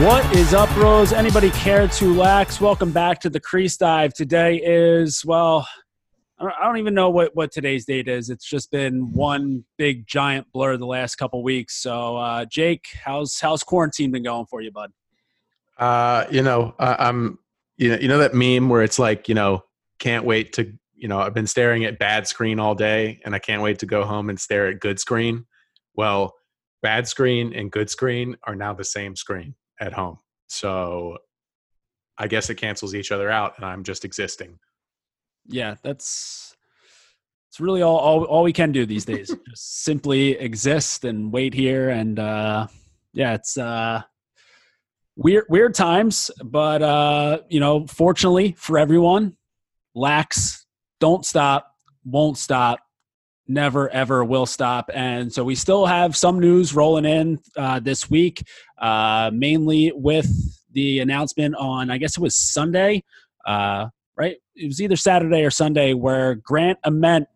What 0.00 0.34
is 0.34 0.54
up, 0.54 0.74
Rose? 0.76 1.12
Anybody 1.12 1.50
care 1.50 1.86
to 1.86 2.14
lax? 2.14 2.58
Welcome 2.58 2.90
back 2.90 3.20
to 3.20 3.28
the 3.28 3.38
Crease 3.38 3.76
Dive. 3.76 4.14
Today 4.14 4.56
is, 4.56 5.26
well, 5.26 5.68
I 6.38 6.64
don't 6.64 6.78
even 6.78 6.94
know 6.94 7.10
what, 7.10 7.36
what 7.36 7.52
today's 7.52 7.84
date 7.84 8.08
is. 8.08 8.30
It's 8.30 8.46
just 8.46 8.70
been 8.70 9.12
one 9.12 9.66
big 9.76 10.06
giant 10.06 10.50
blur 10.54 10.78
the 10.78 10.86
last 10.86 11.16
couple 11.16 11.42
weeks. 11.42 11.82
So, 11.82 12.16
uh, 12.16 12.46
Jake, 12.46 12.86
how's 13.04 13.38
how's 13.38 13.62
quarantine 13.62 14.10
been 14.10 14.22
going 14.22 14.46
for 14.46 14.62
you, 14.62 14.72
bud? 14.72 14.90
Uh, 15.76 16.24
you 16.30 16.40
know, 16.40 16.74
I'm 16.78 17.38
you 17.76 17.90
know 17.90 17.96
you 17.96 18.08
know 18.08 18.18
that 18.20 18.32
meme 18.32 18.70
where 18.70 18.82
it's 18.82 18.98
like 18.98 19.28
you 19.28 19.34
know 19.34 19.64
can't 19.98 20.24
wait 20.24 20.54
to 20.54 20.72
you 20.94 21.08
know 21.08 21.18
I've 21.18 21.34
been 21.34 21.46
staring 21.46 21.84
at 21.84 21.98
bad 21.98 22.26
screen 22.26 22.58
all 22.58 22.74
day 22.74 23.20
and 23.26 23.34
I 23.34 23.38
can't 23.38 23.60
wait 23.60 23.80
to 23.80 23.86
go 23.86 24.04
home 24.04 24.30
and 24.30 24.40
stare 24.40 24.68
at 24.68 24.80
good 24.80 24.98
screen. 24.98 25.44
Well, 25.94 26.32
bad 26.80 27.06
screen 27.06 27.52
and 27.52 27.70
good 27.70 27.90
screen 27.90 28.38
are 28.44 28.56
now 28.56 28.72
the 28.72 28.82
same 28.82 29.14
screen 29.14 29.56
at 29.80 29.92
home. 29.92 30.18
So 30.46 31.18
I 32.18 32.28
guess 32.28 32.50
it 32.50 32.56
cancels 32.56 32.94
each 32.94 33.10
other 33.12 33.30
out 33.30 33.54
and 33.56 33.64
I'm 33.64 33.82
just 33.82 34.04
existing 34.04 34.58
yeah, 35.46 35.76
that's 35.82 36.56
it's 37.48 37.60
really 37.60 37.82
all, 37.82 37.98
all 37.98 38.24
all 38.24 38.42
we 38.42 38.52
can 38.52 38.72
do 38.72 38.86
these 38.86 39.04
days. 39.04 39.34
Just 39.48 39.82
simply 39.84 40.32
exist 40.32 41.04
and 41.04 41.32
wait 41.32 41.54
here, 41.54 41.90
and 41.90 42.18
uh, 42.18 42.66
yeah, 43.12 43.34
it's 43.34 43.58
uh, 43.58 44.02
weird 45.16 45.44
weird 45.48 45.74
times, 45.74 46.30
but 46.44 46.82
uh, 46.82 47.40
you 47.48 47.60
know, 47.60 47.86
fortunately 47.86 48.54
for 48.56 48.78
everyone, 48.78 49.36
lax, 49.94 50.66
don't 51.00 51.24
stop, 51.24 51.74
won't 52.04 52.38
stop, 52.38 52.80
never 53.50 53.90
ever 53.90 54.24
will 54.24 54.46
stop. 54.46 54.90
And 54.94 55.32
so 55.32 55.44
we 55.44 55.54
still 55.54 55.86
have 55.86 56.16
some 56.16 56.38
news 56.38 56.74
rolling 56.74 57.04
in 57.04 57.40
uh, 57.56 57.80
this 57.80 58.08
week, 58.08 58.46
uh, 58.78 59.30
mainly 59.34 59.92
with 59.94 60.28
the 60.72 61.00
announcement 61.00 61.56
on 61.56 61.90
I 61.90 61.98
guess 61.98 62.16
it 62.16 62.20
was 62.20 62.34
Sunday. 62.34 63.02
Uh, 63.44 63.88
right? 64.16 64.36
It 64.54 64.66
was 64.66 64.80
either 64.80 64.96
Saturday 64.96 65.42
or 65.44 65.50
Sunday 65.50 65.94
where 65.94 66.34
Grant 66.34 66.78
Ament 66.84 67.26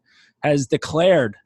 has 0.42 0.66
declared 0.66 1.36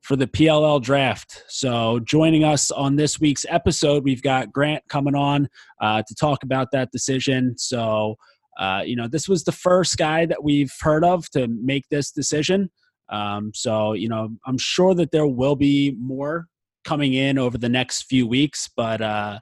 for 0.00 0.16
the 0.16 0.26
PLL 0.26 0.82
draft. 0.82 1.44
So, 1.48 2.00
joining 2.00 2.42
us 2.42 2.70
on 2.70 2.96
this 2.96 3.20
week's 3.20 3.46
episode, 3.48 4.04
we've 4.04 4.22
got 4.22 4.52
Grant 4.52 4.82
coming 4.88 5.14
on 5.14 5.48
uh, 5.80 6.02
to 6.06 6.14
talk 6.14 6.42
about 6.42 6.70
that 6.72 6.90
decision. 6.90 7.56
So, 7.58 8.16
uh, 8.58 8.82
you 8.84 8.96
know, 8.96 9.06
this 9.06 9.28
was 9.28 9.44
the 9.44 9.52
first 9.52 9.96
guy 9.96 10.26
that 10.26 10.42
we've 10.42 10.72
heard 10.80 11.04
of 11.04 11.30
to 11.30 11.46
make 11.46 11.88
this 11.90 12.10
decision. 12.10 12.70
Um, 13.10 13.52
so, 13.54 13.92
you 13.92 14.08
know, 14.08 14.30
I'm 14.46 14.58
sure 14.58 14.94
that 14.94 15.10
there 15.10 15.26
will 15.26 15.56
be 15.56 15.96
more 15.98 16.46
coming 16.84 17.14
in 17.14 17.38
over 17.38 17.58
the 17.58 17.68
next 17.68 18.02
few 18.04 18.26
weeks, 18.26 18.68
but, 18.76 19.00
uh, 19.00 19.38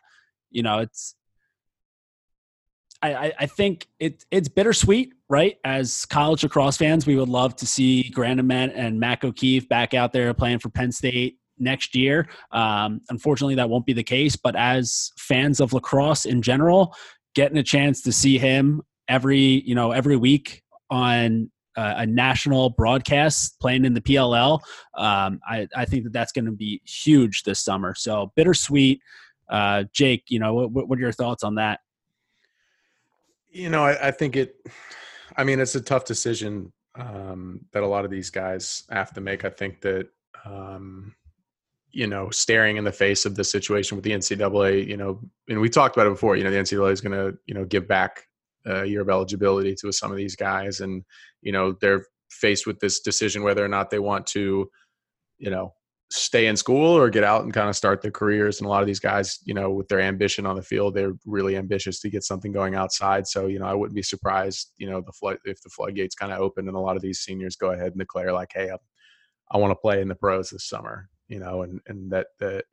you 0.51 0.63
know, 0.63 0.79
it's 0.79 1.15
I, 3.03 3.33
I 3.39 3.47
think 3.47 3.87
it, 4.01 4.25
it's 4.31 4.49
bittersweet, 4.49 5.13
right? 5.29 5.59
As 5.65 6.05
college 6.07 6.43
lacrosse 6.43 6.77
fans, 6.77 7.07
we 7.07 7.17
would 7.17 7.29
love 7.29 7.55
to 7.57 7.67
see 7.67 8.09
Grant 8.11 8.41
Ament 8.41 8.73
and 8.75 8.99
Mac 8.99 9.23
O'Keefe 9.23 9.69
back 9.69 9.95
out 9.95 10.13
there 10.13 10.33
playing 10.35 10.59
for 10.59 10.71
Penn 10.71 10.91
State 10.93 11.39
next 11.59 11.95
year. 11.95 12.29
Um, 12.53 13.01
unfortunately, 13.11 13.55
that 13.57 13.69
won't 13.69 13.87
be 13.87 13.93
the 13.93 14.03
case. 14.03 14.37
But 14.37 14.57
as 14.57 15.13
fans 15.19 15.61
of 15.61 15.73
lacrosse 15.73 16.25
in 16.25 16.43
general, 16.43 16.95
getting 17.35 17.59
a 17.59 17.63
chance 17.63 18.03
to 18.03 18.13
see 18.13 18.39
him 18.39 18.83
every 19.09 19.63
you 19.65 19.75
know 19.75 19.93
every 19.93 20.17
week 20.17 20.63
on 20.91 21.51
a 21.77 22.07
national 22.07 22.71
broadcast 22.71 23.59
playing 23.61 23.85
in 23.85 23.95
the 23.95 24.01
PLL, 24.01 24.61
um, 24.95 25.41
I, 25.47 25.69
I 25.77 25.85
think 25.85 26.05
that 26.05 26.13
that's 26.13 26.33
going 26.33 26.47
to 26.47 26.53
be 26.53 26.81
huge 26.85 27.43
this 27.43 27.61
summer. 27.61 27.95
So 27.95 28.33
bittersweet. 28.35 29.01
Uh, 29.49 29.85
Jake, 29.93 30.25
you 30.29 30.41
know, 30.41 30.55
what, 30.55 30.89
what 30.89 30.99
are 30.99 31.03
your 31.03 31.13
thoughts 31.13 31.45
on 31.45 31.55
that? 31.57 31.81
You 33.51 33.71
know, 33.71 33.85
I, 33.85 34.09
I 34.09 34.11
think 34.11 34.37
it. 34.37 34.57
I 35.37 35.45
mean, 35.45 35.61
it's 35.61 35.75
a 35.75 35.81
tough 35.81 36.05
decision 36.05 36.73
um, 36.99 37.61
that 37.73 37.83
a 37.83 37.87
lot 37.87 38.05
of 38.05 38.11
these 38.11 38.31
guys 38.31 38.85
have 38.91 39.13
to 39.15 39.21
make. 39.21 39.45
I 39.45 39.51
think 39.51 39.81
that 39.83 40.09
um, 40.45 41.15
you 41.93 42.07
know, 42.07 42.29
staring 42.31 42.77
in 42.77 42.85
the 42.85 42.93
face 42.93 43.25
of 43.25 43.37
the 43.37 43.45
situation 43.45 43.97
with 43.97 44.05
the 44.05 44.11
NCAA, 44.11 44.87
you 44.87 44.97
know, 44.97 45.19
and 45.49 45.61
we 45.61 45.71
talked 45.71 45.97
about 45.97 46.07
it 46.07 46.11
before. 46.11 46.37
You 46.37 46.45
know, 46.45 46.51
the 46.51 46.59
NCAA 46.59 46.93
is 46.93 47.01
going 47.01 47.13
to 47.13 47.39
you 47.47 47.55
know 47.55 47.65
give 47.65 47.89
back 47.89 48.27
a 48.67 48.85
year 48.85 49.03
of 49.03 49.09
eligibility 49.09 49.75
to 49.81 49.93
some 49.93 50.11
of 50.11 50.17
these 50.17 50.37
guys, 50.37 50.81
and 50.81 51.05
you 51.43 51.53
know 51.53 51.75
they're 51.81 52.05
faced 52.31 52.67
with 52.67 52.79
this 52.81 53.01
decision 53.01 53.43
whether 53.43 53.65
or 53.65 53.69
not 53.69 53.91
they 53.91 53.99
want 53.99 54.27
to, 54.27 54.71
you 55.39 55.51
know, 55.51 55.73
stay 56.11 56.47
in 56.47 56.57
school 56.57 56.97
or 56.97 57.11
get 57.11 57.25
out 57.25 57.43
and 57.43 57.53
kind 57.53 57.69
of 57.69 57.75
start 57.75 58.01
their 58.01 58.13
careers. 58.13 58.59
And 58.59 58.67
a 58.67 58.71
lot 58.71 58.83
of 58.83 58.87
these 58.87 59.01
guys, 59.01 59.41
you 59.45 59.55
know, 59.55 59.71
with 59.71 59.89
their 59.89 60.01
ambition 60.01 60.47
on 60.47 60.55
the 60.55 60.63
field, 60.63 60.95
they're 60.95 61.15
really 61.25 61.57
ambitious 61.57 61.99
to 62.01 62.11
get 62.11 62.23
something 62.23 62.53
going 62.53 62.77
outside. 62.77 63.27
So, 63.27 63.47
you 63.47 63.59
know, 63.59 63.67
I 63.67 63.75
wouldn't 63.75 63.97
be 63.97 64.03
surprised, 64.03 64.71
you 64.77 64.89
know, 64.89 65.01
the 65.01 65.13
flood 65.13 65.39
if 65.45 65.61
the 65.63 65.71
floodgates 65.71 66.15
kind 66.15 66.33
of 66.33 66.39
open 66.39 66.69
and 66.69 66.77
a 66.77 66.81
lot 66.81 66.97
of 66.97 67.03
these 67.03 67.21
seniors 67.21 67.57
go 67.57 67.73
ahead 67.73 67.89
and 67.89 67.99
declare 67.99 68.33
like, 68.33 68.51
hey, 68.55 68.71
I, 68.71 68.77
I 69.51 69.59
want 69.59 69.73
to 69.73 69.77
play 69.77 70.01
in 70.01 70.09
the 70.09 70.15
pros 70.15 70.51
this 70.51 70.69
summer. 70.69 71.09
You 71.29 71.41
know, 71.41 71.63
and 71.63 71.81
and 71.89 72.09
that 72.13 72.29
that 72.39 72.67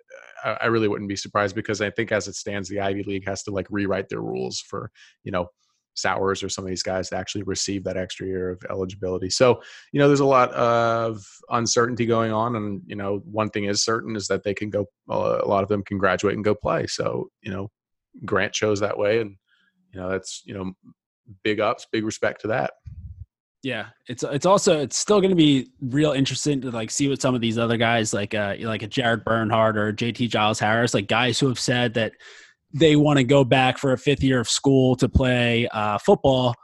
I 0.46 0.68
really 0.68 0.88
wouldn't 0.88 1.10
be 1.10 1.16
surprised 1.16 1.56
because 1.56 1.82
I 1.82 1.90
think 1.90 2.12
as 2.12 2.28
it 2.28 2.36
stands, 2.36 2.70
the 2.70 2.82
Ivy 2.82 3.02
League 3.02 3.26
has 3.26 3.42
to 3.44 3.52
like 3.52 3.66
rewrite 3.72 4.10
their 4.10 4.22
rules 4.22 4.60
for 4.60 4.92
you 5.24 5.32
know 5.32 5.48
Sowers 5.96 6.44
or 6.44 6.50
some 6.50 6.64
of 6.64 6.70
these 6.70 6.84
guys 6.84 7.10
to 7.10 7.18
actually 7.18 7.44
receive 7.44 7.84
that 7.84 7.98
extra 7.98 8.26
year 8.28 8.50
of 8.50 8.62
eligibility. 8.70 9.30
So, 9.30 9.62
you 9.92 10.00
know, 10.00 10.08
there's 10.08 10.20
a 10.20 10.26
lot 10.26 10.52
of 10.54 11.26
uncertainty 11.50 12.06
going 12.06 12.32
on. 12.32 12.56
And, 12.56 12.82
you 12.86 12.96
know, 12.96 13.22
one 13.26 13.50
thing 13.50 13.66
is 13.66 13.84
certain 13.84 14.16
is 14.16 14.28
that 14.28 14.44
they 14.44 14.54
can 14.54 14.70
go, 14.70 14.88
a 15.10 15.46
lot 15.46 15.64
of 15.64 15.70
them 15.70 15.84
can 15.84 15.98
graduate 15.98 16.36
and 16.36 16.44
go 16.44 16.56
play. 16.56 16.88
So, 16.88 17.30
you 17.42 17.52
know, 17.52 17.70
Grant 18.26 18.54
chose 18.54 18.80
that 18.80 18.98
way. 18.98 19.22
And, 19.22 19.36
you 19.92 20.00
know, 20.00 20.10
that's, 20.10 20.42
you 20.46 20.54
know, 20.54 20.74
big 21.44 21.60
ups, 21.60 21.88
big 21.92 22.04
respect 22.04 22.42
to 22.42 22.48
that. 22.48 22.74
Yeah, 23.64 23.88
it's 24.10 24.24
it's 24.24 24.46
also 24.46 24.82
it's 24.82 24.98
still 24.98 25.22
going 25.22 25.30
to 25.30 25.38
be 25.38 25.70
real 25.80 26.12
interesting 26.12 26.60
to 26.62 26.72
like 26.72 26.92
see 26.92 27.08
what 27.08 27.22
some 27.22 27.34
of 27.34 27.40
these 27.40 27.58
other 27.58 27.78
guys 27.78 28.14
like 28.14 28.34
uh 28.34 28.56
like 28.60 28.84
a 28.84 28.88
Jared 28.88 29.24
Bernhardt 29.24 29.78
or 29.78 29.94
JT 29.94 30.30
Giles 30.30 30.60
Harris, 30.60 30.94
like 30.94 31.08
guys 31.08 31.40
who 31.40 31.48
have 31.48 31.60
said 31.60 31.94
that 31.94 32.12
they 32.74 32.96
want 32.96 33.18
to 33.18 33.24
go 33.24 33.44
back 33.44 33.78
for 33.78 33.94
a 33.94 33.98
fifth 33.98 34.24
year 34.24 34.40
of 34.40 34.50
school 34.50 34.96
to 34.96 35.08
play 35.08 35.68
uh, 35.70 35.98
football. 36.00 36.56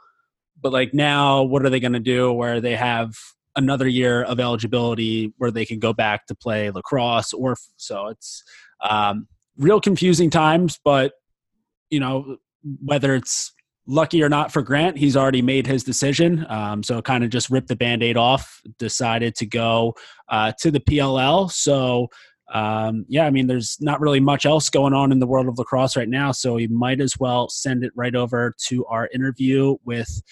But 0.60 0.72
like 0.72 0.92
now, 0.92 1.42
what 1.42 1.64
are 1.64 1.70
they 1.70 1.80
going 1.80 1.92
to 1.92 2.00
do 2.00 2.32
where 2.32 2.60
they 2.60 2.76
have 2.76 3.14
another 3.56 3.88
year 3.88 4.22
of 4.22 4.38
eligibility 4.38 5.32
where 5.38 5.50
they 5.50 5.64
can 5.64 5.78
go 5.78 5.92
back 5.92 6.26
to 6.26 6.34
play 6.34 6.70
lacrosse 6.70 7.32
or 7.32 7.56
so 7.76 8.06
it's 8.06 8.44
um, 8.88 9.26
real 9.56 9.80
confusing 9.80 10.30
times. 10.30 10.78
But 10.84 11.12
you 11.90 12.00
know 12.00 12.36
whether 12.84 13.14
it's 13.14 13.52
lucky 13.86 14.22
or 14.22 14.28
not 14.28 14.52
for 14.52 14.62
Grant, 14.62 14.96
he's 14.96 15.16
already 15.16 15.42
made 15.42 15.66
his 15.66 15.82
decision. 15.82 16.46
Um, 16.48 16.82
so 16.82 17.02
kind 17.02 17.24
of 17.24 17.30
just 17.30 17.50
ripped 17.50 17.68
the 17.68 17.76
band 17.76 18.02
aid 18.02 18.16
off, 18.16 18.60
decided 18.78 19.34
to 19.36 19.46
go 19.46 19.94
uh, 20.28 20.52
to 20.60 20.70
the 20.70 20.80
PLL. 20.80 21.50
So 21.50 22.08
um, 22.52 23.04
yeah, 23.08 23.26
I 23.26 23.30
mean, 23.30 23.46
there's 23.46 23.76
not 23.80 24.00
really 24.00 24.18
much 24.20 24.44
else 24.44 24.68
going 24.70 24.92
on 24.92 25.12
in 25.12 25.20
the 25.20 25.26
world 25.26 25.46
of 25.46 25.58
lacrosse 25.58 25.96
right 25.96 26.08
now, 26.08 26.32
so 26.32 26.54
we 26.54 26.66
might 26.66 27.00
as 27.00 27.14
well 27.18 27.48
send 27.48 27.84
it 27.84 27.92
right 27.94 28.14
over 28.14 28.54
to 28.66 28.84
our 28.86 29.08
interview 29.14 29.76
with 29.84 30.22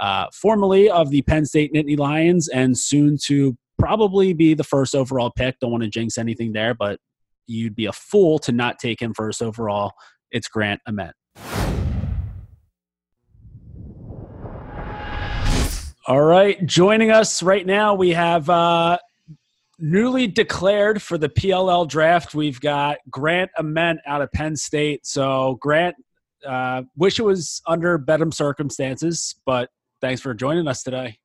uh, 0.00 0.26
formerly 0.32 0.88
of 0.88 1.10
the 1.10 1.22
Penn 1.22 1.44
State 1.44 1.72
Nittany 1.74 1.98
Lions 1.98 2.48
and 2.48 2.78
soon 2.78 3.18
to 3.24 3.56
probably 3.78 4.32
be 4.32 4.54
the 4.54 4.64
first 4.64 4.94
overall 4.94 5.30
pick. 5.30 5.58
Don't 5.60 5.70
want 5.70 5.84
to 5.84 5.90
jinx 5.90 6.16
anything 6.16 6.52
there, 6.52 6.74
but 6.74 6.98
you'd 7.46 7.74
be 7.74 7.86
a 7.86 7.92
fool 7.92 8.38
to 8.40 8.52
not 8.52 8.78
take 8.78 9.00
him 9.00 9.12
first 9.14 9.42
overall. 9.42 9.92
It's 10.30 10.48
Grant 10.48 10.80
Ament. 10.86 11.14
All 16.08 16.22
right, 16.22 16.64
joining 16.64 17.10
us 17.10 17.42
right 17.42 17.66
now, 17.66 17.94
we 17.94 18.10
have 18.10 18.48
uh, 18.48 18.96
newly 19.78 20.26
declared 20.26 21.02
for 21.02 21.18
the 21.18 21.28
PLL 21.28 21.88
draft, 21.88 22.34
we've 22.34 22.60
got 22.60 22.98
Grant 23.10 23.50
Ament 23.58 24.00
out 24.06 24.22
of 24.22 24.32
Penn 24.32 24.56
State. 24.56 25.06
So, 25.06 25.58
Grant, 25.60 25.96
uh, 26.46 26.82
wish 26.96 27.18
it 27.18 27.24
was 27.24 27.60
under 27.66 27.98
better 27.98 28.30
circumstances, 28.30 29.34
but 29.44 29.70
thanks 30.00 30.20
for 30.20 30.34
joining 30.34 30.68
us 30.68 30.82
today. 30.82 31.18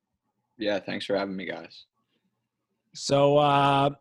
Yeah, 0.58 0.80
thanks 0.80 1.06
for 1.06 1.16
having 1.16 1.36
me, 1.36 1.46
guys. 1.46 1.86
So, 2.94 3.38
uh, 3.38 3.92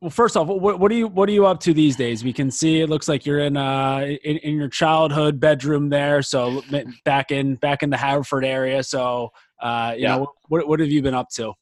well, 0.00 0.10
first 0.10 0.36
off, 0.36 0.46
what, 0.46 0.78
what, 0.78 0.92
are 0.92 0.94
you 0.94 1.08
what 1.08 1.28
are 1.28 1.32
you 1.32 1.44
up 1.46 1.58
to 1.60 1.74
these 1.74 1.96
days? 1.96 2.22
We 2.22 2.32
can 2.32 2.52
see 2.52 2.80
it 2.80 2.88
looks 2.88 3.08
like 3.08 3.26
you're 3.26 3.40
in 3.40 3.56
uh 3.56 4.16
in, 4.22 4.36
in 4.38 4.54
your 4.54 4.68
childhood 4.68 5.40
bedroom 5.40 5.88
there. 5.88 6.22
So 6.22 6.62
back 7.04 7.32
in 7.32 7.56
back 7.56 7.82
in 7.82 7.90
the 7.90 7.96
Haverford 7.96 8.44
area. 8.44 8.84
So, 8.84 9.32
uh, 9.60 9.94
you 9.96 10.02
yeah. 10.02 10.16
know, 10.18 10.32
what 10.46 10.68
what 10.68 10.78
have 10.78 10.88
you 10.88 11.02
been 11.02 11.14
up 11.14 11.30
to? 11.30 11.52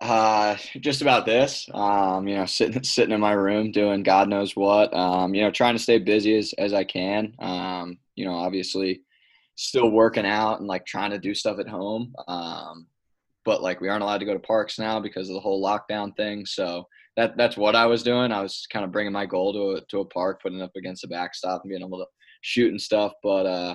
Uh, 0.00 0.56
just 0.80 1.00
about 1.00 1.24
this. 1.24 1.68
Um, 1.72 2.28
you 2.28 2.36
know, 2.36 2.46
sitting 2.46 2.82
sitting 2.84 3.14
in 3.14 3.20
my 3.20 3.32
room 3.32 3.72
doing 3.72 4.02
God 4.02 4.28
knows 4.28 4.54
what. 4.54 4.94
Um, 4.94 5.34
you 5.34 5.42
know, 5.42 5.50
trying 5.50 5.74
to 5.74 5.82
stay 5.82 5.98
busy 5.98 6.36
as 6.36 6.52
as 6.58 6.72
I 6.72 6.84
can. 6.84 7.34
Um, 7.38 7.98
you 8.14 8.24
know, 8.24 8.34
obviously, 8.34 9.02
still 9.56 9.90
working 9.90 10.26
out 10.26 10.60
and 10.60 10.68
like 10.68 10.86
trying 10.86 11.10
to 11.10 11.18
do 11.18 11.34
stuff 11.34 11.58
at 11.58 11.68
home. 11.68 12.14
Um, 12.28 12.86
but 13.44 13.62
like 13.62 13.80
we 13.80 13.88
aren't 13.88 14.02
allowed 14.02 14.18
to 14.18 14.26
go 14.26 14.34
to 14.34 14.40
parks 14.40 14.78
now 14.78 15.00
because 15.00 15.28
of 15.28 15.34
the 15.34 15.40
whole 15.40 15.62
lockdown 15.62 16.14
thing. 16.16 16.44
So 16.44 16.86
that 17.16 17.36
that's 17.36 17.56
what 17.56 17.74
I 17.74 17.86
was 17.86 18.02
doing. 18.02 18.32
I 18.32 18.42
was 18.42 18.66
kind 18.70 18.84
of 18.84 18.92
bringing 18.92 19.12
my 19.12 19.24
goal 19.24 19.52
to 19.54 19.78
a, 19.78 19.86
to 19.86 20.00
a 20.00 20.04
park, 20.04 20.42
putting 20.42 20.58
it 20.58 20.64
up 20.64 20.76
against 20.76 21.02
the 21.02 21.08
backstop 21.08 21.62
and 21.62 21.70
being 21.70 21.82
able 21.82 21.98
to 21.98 22.06
shoot 22.42 22.70
and 22.70 22.80
stuff. 22.80 23.12
But 23.22 23.46
uh, 23.46 23.74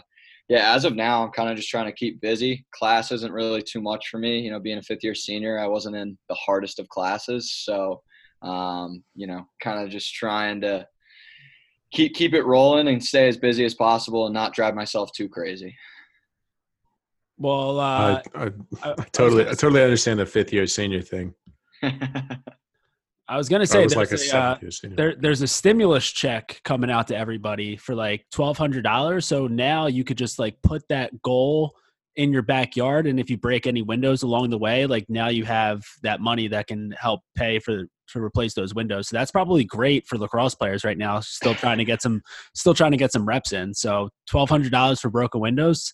yeah, 0.51 0.75
as 0.75 0.83
of 0.83 0.97
now, 0.97 1.23
I'm 1.23 1.31
kind 1.31 1.49
of 1.49 1.55
just 1.55 1.69
trying 1.69 1.85
to 1.85 1.93
keep 1.93 2.19
busy. 2.19 2.65
Class 2.71 3.13
isn't 3.13 3.31
really 3.31 3.61
too 3.61 3.79
much 3.79 4.09
for 4.09 4.17
me. 4.17 4.41
You 4.41 4.51
know, 4.51 4.59
being 4.59 4.79
a 4.79 4.81
fifth 4.81 5.01
year 5.01 5.15
senior, 5.15 5.57
I 5.57 5.65
wasn't 5.65 5.95
in 5.95 6.17
the 6.27 6.35
hardest 6.35 6.77
of 6.77 6.89
classes, 6.89 7.53
so 7.53 8.01
um, 8.41 9.01
you 9.15 9.27
know, 9.27 9.47
kind 9.63 9.81
of 9.81 9.89
just 9.89 10.13
trying 10.13 10.59
to 10.59 10.85
keep 11.93 12.15
keep 12.15 12.33
it 12.33 12.43
rolling 12.43 12.89
and 12.89 13.01
stay 13.01 13.29
as 13.29 13.37
busy 13.37 13.63
as 13.63 13.75
possible 13.75 14.25
and 14.25 14.33
not 14.33 14.53
drive 14.53 14.75
myself 14.75 15.09
too 15.15 15.29
crazy. 15.29 15.73
Well, 17.37 17.79
uh, 17.79 18.21
I, 18.35 18.43
I, 18.43 18.51
I, 18.83 18.93
totally, 19.13 19.43
I 19.47 19.53
totally 19.53 19.83
understand 19.83 20.19
the 20.19 20.25
fifth 20.25 20.51
year 20.51 20.67
senior 20.67 21.01
thing. 21.01 21.33
I 23.31 23.37
was 23.37 23.47
gonna 23.47 23.65
say 23.65 23.87
like 23.87 24.11
a, 24.11 24.37
uh, 24.37 24.57
there, 24.83 25.15
there's 25.15 25.41
a 25.41 25.47
stimulus 25.47 26.05
check 26.11 26.59
coming 26.65 26.91
out 26.91 27.07
to 27.07 27.15
everybody 27.15 27.77
for 27.77 27.95
like 27.95 28.25
twelve 28.29 28.57
hundred 28.57 28.83
dollars. 28.83 29.25
So 29.25 29.47
now 29.47 29.87
you 29.87 30.03
could 30.03 30.17
just 30.17 30.37
like 30.37 30.61
put 30.63 30.83
that 30.89 31.21
goal 31.21 31.73
in 32.17 32.33
your 32.33 32.41
backyard, 32.41 33.07
and 33.07 33.21
if 33.21 33.29
you 33.29 33.37
break 33.37 33.67
any 33.67 33.83
windows 33.83 34.23
along 34.23 34.49
the 34.49 34.57
way, 34.57 34.85
like 34.85 35.05
now 35.07 35.29
you 35.29 35.45
have 35.45 35.81
that 36.03 36.19
money 36.19 36.49
that 36.49 36.67
can 36.67 36.91
help 36.99 37.21
pay 37.37 37.57
for 37.59 37.85
to 38.09 38.21
replace 38.21 38.53
those 38.53 38.75
windows. 38.75 39.07
So 39.07 39.15
that's 39.15 39.31
probably 39.31 39.63
great 39.63 40.05
for 40.07 40.17
lacrosse 40.17 40.53
players 40.53 40.83
right 40.83 40.97
now. 40.97 41.21
Still 41.21 41.55
trying 41.55 41.77
to 41.77 41.85
get 41.85 42.01
some, 42.01 42.21
still 42.53 42.73
trying 42.73 42.91
to 42.91 42.97
get 42.97 43.13
some 43.13 43.25
reps 43.25 43.53
in. 43.53 43.73
So 43.73 44.09
twelve 44.29 44.49
hundred 44.49 44.73
dollars 44.73 44.99
for 44.99 45.09
broken 45.09 45.39
windows. 45.39 45.93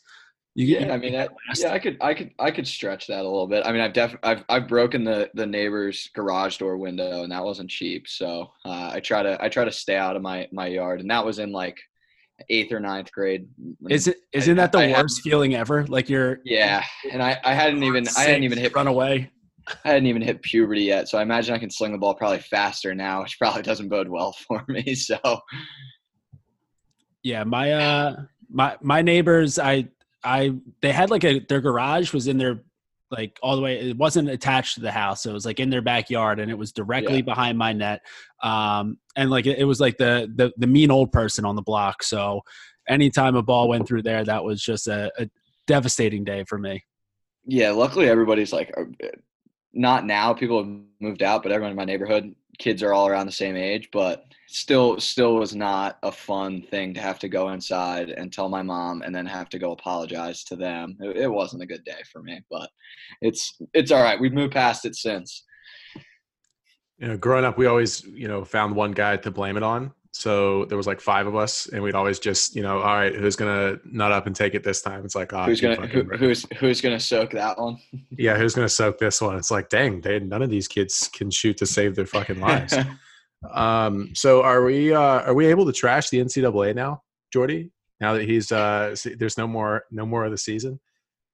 You, 0.58 0.80
yeah, 0.80 0.92
I 0.92 0.98
mean, 0.98 1.14
that, 1.14 1.30
yeah, 1.56 1.72
I 1.72 1.78
could, 1.78 1.98
I 2.02 2.16
could, 2.16 2.32
I 2.40 2.50
could 2.50 2.68
stretch 2.68 3.06
that 3.06 3.20
a 3.20 3.30
little 3.30 3.46
bit. 3.46 3.64
I 3.64 3.72
mean, 3.72 3.80
I've 3.80 3.94
def, 3.94 4.16
I've, 4.24 4.44
I've 4.50 4.68
broken 4.68 5.04
the 5.04 5.30
the 5.36 5.46
neighbor's 5.46 6.10
garage 6.16 6.58
door 6.58 6.78
window, 6.78 7.22
and 7.22 7.32
that 7.32 7.46
wasn't 7.46 7.70
cheap. 7.70 8.08
So 8.08 8.52
uh, 8.66 8.90
I 8.92 9.00
try 9.00 9.22
to, 9.22 9.38
I 9.40 9.50
try 9.50 9.66
to 9.66 9.72
stay 9.72 9.96
out 9.96 10.16
of 10.16 10.24
my 10.24 10.48
my 10.52 10.66
yard, 10.66 11.00
and 11.00 11.12
that 11.12 11.24
was 11.24 11.38
in 11.38 11.52
like 11.52 11.78
eighth 12.50 12.72
or 12.72 12.80
ninth 12.80 13.12
grade. 13.12 13.48
Is 13.88 14.08
it? 14.08 14.18
Isn't 14.34 14.58
that 14.58 14.72
the 14.72 14.80
I 14.80 15.00
worst 15.00 15.20
had, 15.20 15.30
feeling 15.30 15.54
ever? 15.54 15.86
Like 15.86 16.10
you're. 16.10 16.40
Yeah, 16.44 16.84
and 17.12 17.22
I, 17.22 17.38
I 17.44 17.54
hadn't 17.54 17.84
even, 17.84 18.08
I 18.18 18.22
hadn't 18.22 18.44
even 18.44 18.58
hit 18.58 18.74
run 18.74 18.88
away. 18.88 19.30
I 19.86 19.90
hadn't 19.90 20.08
even 20.08 20.24
hit 20.24 20.42
puberty 20.42 20.82
yet, 20.82 21.08
so 21.08 21.20
I 21.20 21.22
imagine 21.22 21.54
I 21.54 21.60
can 21.60 21.70
sling 21.70 21.92
the 21.92 22.00
ball 22.00 22.16
probably 22.16 22.40
faster 22.40 22.96
now, 22.96 23.22
which 23.22 23.38
probably 23.38 23.62
doesn't 23.62 23.90
bode 23.90 24.08
well 24.08 24.32
for 24.48 24.66
me. 24.68 24.96
So. 24.96 25.20
Yeah, 27.22 27.44
my 27.44 27.74
uh, 27.74 28.16
my 28.50 28.76
my 28.82 29.04
neighbors, 29.04 29.60
I 29.60 29.90
I 30.24 30.54
they 30.82 30.92
had 30.92 31.10
like 31.10 31.24
a 31.24 31.40
their 31.40 31.62
garage 31.62 32.14
was 32.14 32.28
in 32.28 32.38
their 32.38 32.62
like 33.12 33.40
all 33.42 33.56
the 33.56 33.62
way 33.62 33.90
it 33.90 33.98
wasn't 33.98 34.30
attached 34.30 34.76
to 34.76 34.82
the 34.82 34.92
house 34.92 35.24
so 35.24 35.30
it 35.30 35.34
was 35.34 35.46
like 35.46 35.60
in 35.60 35.70
their 35.70 35.82
backyard 35.82 36.40
and 36.40 36.52
it 36.52 36.58
was 36.58 36.72
directly 36.72 37.18
yeah. 37.18 37.22
behind 37.22 37.58
my 37.58 37.72
net 37.72 38.02
um 38.44 38.98
and 39.16 39.30
like 39.30 39.46
it, 39.46 39.60
it, 39.60 39.64
was 39.64 39.80
like 39.80 39.98
the, 39.98 40.32
the 40.36 40.52
the 40.58 40.68
mean 40.68 40.92
old 40.92 41.12
person 41.12 41.46
on 41.46 41.56
the 41.56 41.62
block 41.62 42.04
so 42.04 42.42
anytime 42.90 43.36
a 43.36 43.42
ball 43.42 43.70
went 43.70 43.88
through 43.88 44.02
there 44.02 44.24
that 44.24 44.44
was 44.44 44.62
just 44.62 44.88
a, 44.88 45.12
a 45.18 45.30
devastating 45.68 46.24
day 46.24 46.44
for 46.44 46.58
me 46.58 46.84
yeah 47.46 47.72
luckily 47.72 48.10
everybody's 48.10 48.52
like 48.52 48.74
uh, 48.78 48.84
not 49.74 50.06
now 50.06 50.34
people 50.34 50.64
have 50.64 50.74
moved 51.00 51.24
out 51.24 51.44
but 51.44 51.52
everyone 51.52 51.72
in 51.72 51.78
my 51.78 51.86
neighborhood 51.86 52.36
kids 52.60 52.82
are 52.82 52.94
all 52.94 53.08
around 53.08 53.26
the 53.26 53.32
same 53.32 53.56
age 53.56 53.90
but 53.92 54.26
still 54.48 55.00
still 55.00 55.36
was 55.36 55.56
not 55.56 55.98
a 56.04 56.12
fun 56.12 56.62
thing 56.62 56.94
to 56.94 57.02
have 57.02 57.20
to 57.20 57.28
go 57.28 57.50
inside 57.50 58.10
and 58.10 58.32
tell 58.32 58.50
my 58.50 58.62
mom 58.62 59.02
and 59.02 59.14
then 59.14 59.26
have 59.26 59.50
to 59.50 59.60
go 59.60 59.72
apologize 59.72 60.44
to 60.46 60.56
them. 60.56 60.98
It, 61.02 61.18
it 61.18 61.28
wasn't 61.28 61.64
a 61.64 61.68
good 61.68 61.84
day 61.84 62.02
for 62.12 62.24
me 62.24 62.42
but 62.50 62.70
it's 63.22 63.58
it's 63.74 63.92
all 63.92 64.02
right. 64.02 64.20
We've 64.20 64.34
moved 64.34 64.54
past 64.54 64.86
it 64.86 64.96
since. 64.96 65.44
You 66.98 67.10
know 67.10 67.18
growing 67.18 67.46
up 67.46 67.58
we 67.58 67.68
always 67.68 68.04
you 68.06 68.28
know 68.28 68.44
found 68.44 68.76
one 68.76 68.92
guy 68.92 69.18
to 69.18 69.32
blame 69.32 69.58
it 69.58 69.64
on 69.64 69.92
so 70.18 70.66
there 70.66 70.78
was 70.78 70.88
like 70.88 71.00
five 71.00 71.28
of 71.28 71.36
us 71.36 71.68
and 71.68 71.82
we'd 71.82 71.96
always 71.96 72.20
just 72.20 72.56
you 72.56 72.62
know 72.62 72.80
all 72.80 72.96
right 72.96 73.16
who's 73.16 73.36
gonna 73.36 73.78
nut 73.86 74.12
up 74.12 74.28
and 74.28 74.36
take 74.36 74.56
it 74.56 74.64
this 74.64 74.82
time 74.82 75.06
it's 75.06 75.16
like 75.16 75.32
oh, 75.34 75.44
who's 75.44 75.62
gonna 75.62 75.88
who, 75.88 76.04
who's 76.04 76.46
who's 76.58 76.82
gonna 76.82 77.00
soak 77.00 77.32
that 77.32 77.58
one 77.58 77.78
yeah 78.18 78.36
who's 78.36 78.54
gonna 78.56 78.70
soak 78.70 78.98
this 78.98 79.22
one 79.22 79.36
it's 79.36 79.52
like 79.52 79.70
dang 79.70 80.02
they 80.02 80.20
none 80.20 80.42
of 80.42 80.50
these 80.50 80.68
kids 80.68 81.10
can 81.14 81.30
shoot 81.30 81.58
to 81.58 81.66
save 81.66 81.96
their 81.96 82.06
fucking 82.06 82.40
lives 82.40 82.76
Um, 83.54 84.12
so 84.16 84.42
are 84.44 84.64
we 84.64 84.94
uh, 84.94 85.00
are 85.00 85.34
we 85.34 85.46
able 85.48 85.66
to 85.66 85.72
trash 85.72 86.10
the 86.10 86.20
NCAA 86.20 86.76
now, 86.76 87.04
Jordy? 87.32 87.72
Now 88.00 88.14
that 88.14 88.24
he's 88.24 88.52
uh, 88.52 88.96
there's 89.18 89.38
no 89.38 89.48
more 89.48 89.84
no 89.92 90.06
more 90.06 90.26
of 90.26 90.32
the 90.32 90.38
season. 90.38 90.80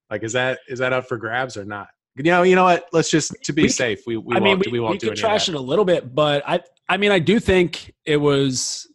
Like, 0.10 0.24
is 0.24 0.34
that 0.34 0.60
is 0.68 0.80
that 0.80 0.94
up 0.94 1.08
for 1.08 1.18
grabs 1.18 1.58
or 1.58 1.66
not? 1.66 1.88
You 2.16 2.24
know, 2.24 2.44
you 2.44 2.56
know 2.56 2.66
what? 2.66 2.88
Let's 2.92 3.10
just 3.10 3.34
to 3.44 3.54
be 3.54 3.64
we, 3.64 3.70
safe. 3.70 4.02
We, 4.06 4.18
we 4.18 4.36
I 4.36 4.40
won't, 4.40 4.60
mean, 4.60 4.72
we, 4.72 4.72
we 4.74 4.80
won't 4.80 4.94
we 4.94 4.98
do 5.00 5.08
could 5.10 5.18
trash 5.18 5.50
it 5.50 5.56
a 5.56 5.60
little 5.60 5.86
bit, 5.86 6.14
but 6.14 6.44
I 6.48 6.60
I 6.90 6.98
mean, 6.98 7.12
I 7.12 7.20
do 7.20 7.40
think 7.40 7.94
it 8.06 8.18
was 8.18 8.88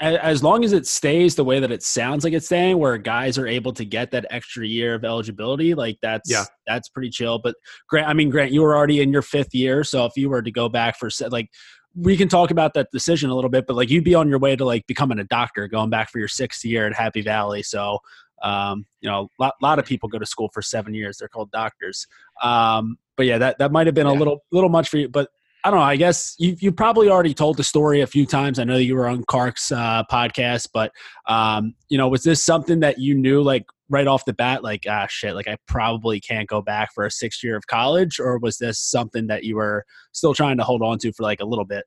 as 0.00 0.42
long 0.42 0.64
as 0.64 0.72
it 0.72 0.86
stays 0.86 1.36
the 1.36 1.44
way 1.44 1.60
that 1.60 1.70
it 1.70 1.82
sounds 1.82 2.24
like 2.24 2.32
it's 2.32 2.46
staying, 2.46 2.78
where 2.78 2.98
guys 2.98 3.38
are 3.38 3.46
able 3.46 3.72
to 3.72 3.84
get 3.84 4.10
that 4.10 4.26
extra 4.30 4.66
year 4.66 4.94
of 4.94 5.04
eligibility, 5.04 5.74
like 5.74 5.96
that's 6.02 6.30
yeah. 6.30 6.44
that's 6.66 6.88
pretty 6.88 7.10
chill. 7.10 7.38
But 7.38 7.54
Grant, 7.88 8.08
I 8.08 8.12
mean, 8.12 8.30
Grant, 8.30 8.52
you 8.52 8.62
were 8.62 8.76
already 8.76 9.00
in 9.00 9.12
your 9.12 9.22
fifth 9.22 9.54
year, 9.54 9.84
so 9.84 10.06
if 10.06 10.12
you 10.16 10.28
were 10.28 10.42
to 10.42 10.50
go 10.50 10.68
back 10.68 10.98
for 10.98 11.08
like 11.30 11.48
we 11.94 12.16
can 12.16 12.28
talk 12.28 12.50
about 12.50 12.74
that 12.74 12.88
decision 12.92 13.30
a 13.30 13.34
little 13.34 13.50
bit, 13.50 13.66
but 13.66 13.76
like 13.76 13.90
you'd 13.90 14.04
be 14.04 14.14
on 14.14 14.28
your 14.28 14.38
way 14.38 14.54
to 14.54 14.64
like 14.64 14.86
becoming 14.86 15.18
a 15.18 15.24
doctor, 15.24 15.66
going 15.68 15.90
back 15.90 16.10
for 16.10 16.18
your 16.18 16.28
sixth 16.28 16.64
year 16.64 16.86
at 16.86 16.94
Happy 16.94 17.20
Valley. 17.20 17.62
So, 17.62 17.98
um, 18.42 18.86
you 19.00 19.10
know, 19.10 19.28
a 19.38 19.42
lot, 19.42 19.54
lot, 19.60 19.78
of 19.78 19.84
people 19.84 20.08
go 20.08 20.18
to 20.18 20.26
school 20.26 20.48
for 20.54 20.62
seven 20.62 20.94
years. 20.94 21.18
They're 21.18 21.28
called 21.28 21.50
doctors. 21.50 22.06
Um, 22.42 22.96
but 23.16 23.26
yeah, 23.26 23.38
that, 23.38 23.58
that 23.58 23.72
might 23.72 23.86
have 23.86 23.94
been 23.94 24.06
yeah. 24.06 24.12
a 24.12 24.18
little, 24.18 24.44
little 24.52 24.70
much 24.70 24.88
for 24.88 24.98
you, 24.98 25.08
but 25.08 25.30
I 25.62 25.70
don't 25.70 25.78
know. 25.78 25.84
I 25.84 25.96
guess 25.96 26.34
you 26.38 26.56
you 26.58 26.72
probably 26.72 27.08
already 27.10 27.34
told 27.34 27.56
the 27.56 27.64
story 27.64 28.00
a 28.00 28.06
few 28.06 28.24
times. 28.24 28.58
I 28.58 28.64
know 28.64 28.76
you 28.76 28.94
were 28.94 29.06
on 29.06 29.24
Clark's 29.24 29.70
uh, 29.70 30.04
podcast, 30.10 30.68
but 30.72 30.90
um, 31.26 31.74
you 31.88 31.98
know, 31.98 32.08
was 32.08 32.22
this 32.22 32.44
something 32.44 32.80
that 32.80 32.98
you 32.98 33.14
knew 33.14 33.42
like 33.42 33.66
right 33.90 34.06
off 34.06 34.24
the 34.24 34.32
bat, 34.32 34.62
like 34.62 34.84
ah 34.88 35.06
shit, 35.08 35.34
like 35.34 35.48
I 35.48 35.58
probably 35.66 36.18
can't 36.20 36.48
go 36.48 36.62
back 36.62 36.90
for 36.94 37.04
a 37.04 37.10
sixth 37.10 37.44
year 37.44 37.56
of 37.56 37.66
college, 37.66 38.18
or 38.18 38.38
was 38.38 38.56
this 38.56 38.80
something 38.80 39.26
that 39.26 39.44
you 39.44 39.56
were 39.56 39.84
still 40.12 40.32
trying 40.32 40.56
to 40.56 40.64
hold 40.64 40.82
on 40.82 40.98
to 40.98 41.12
for 41.12 41.24
like 41.24 41.40
a 41.40 41.46
little 41.46 41.66
bit? 41.66 41.84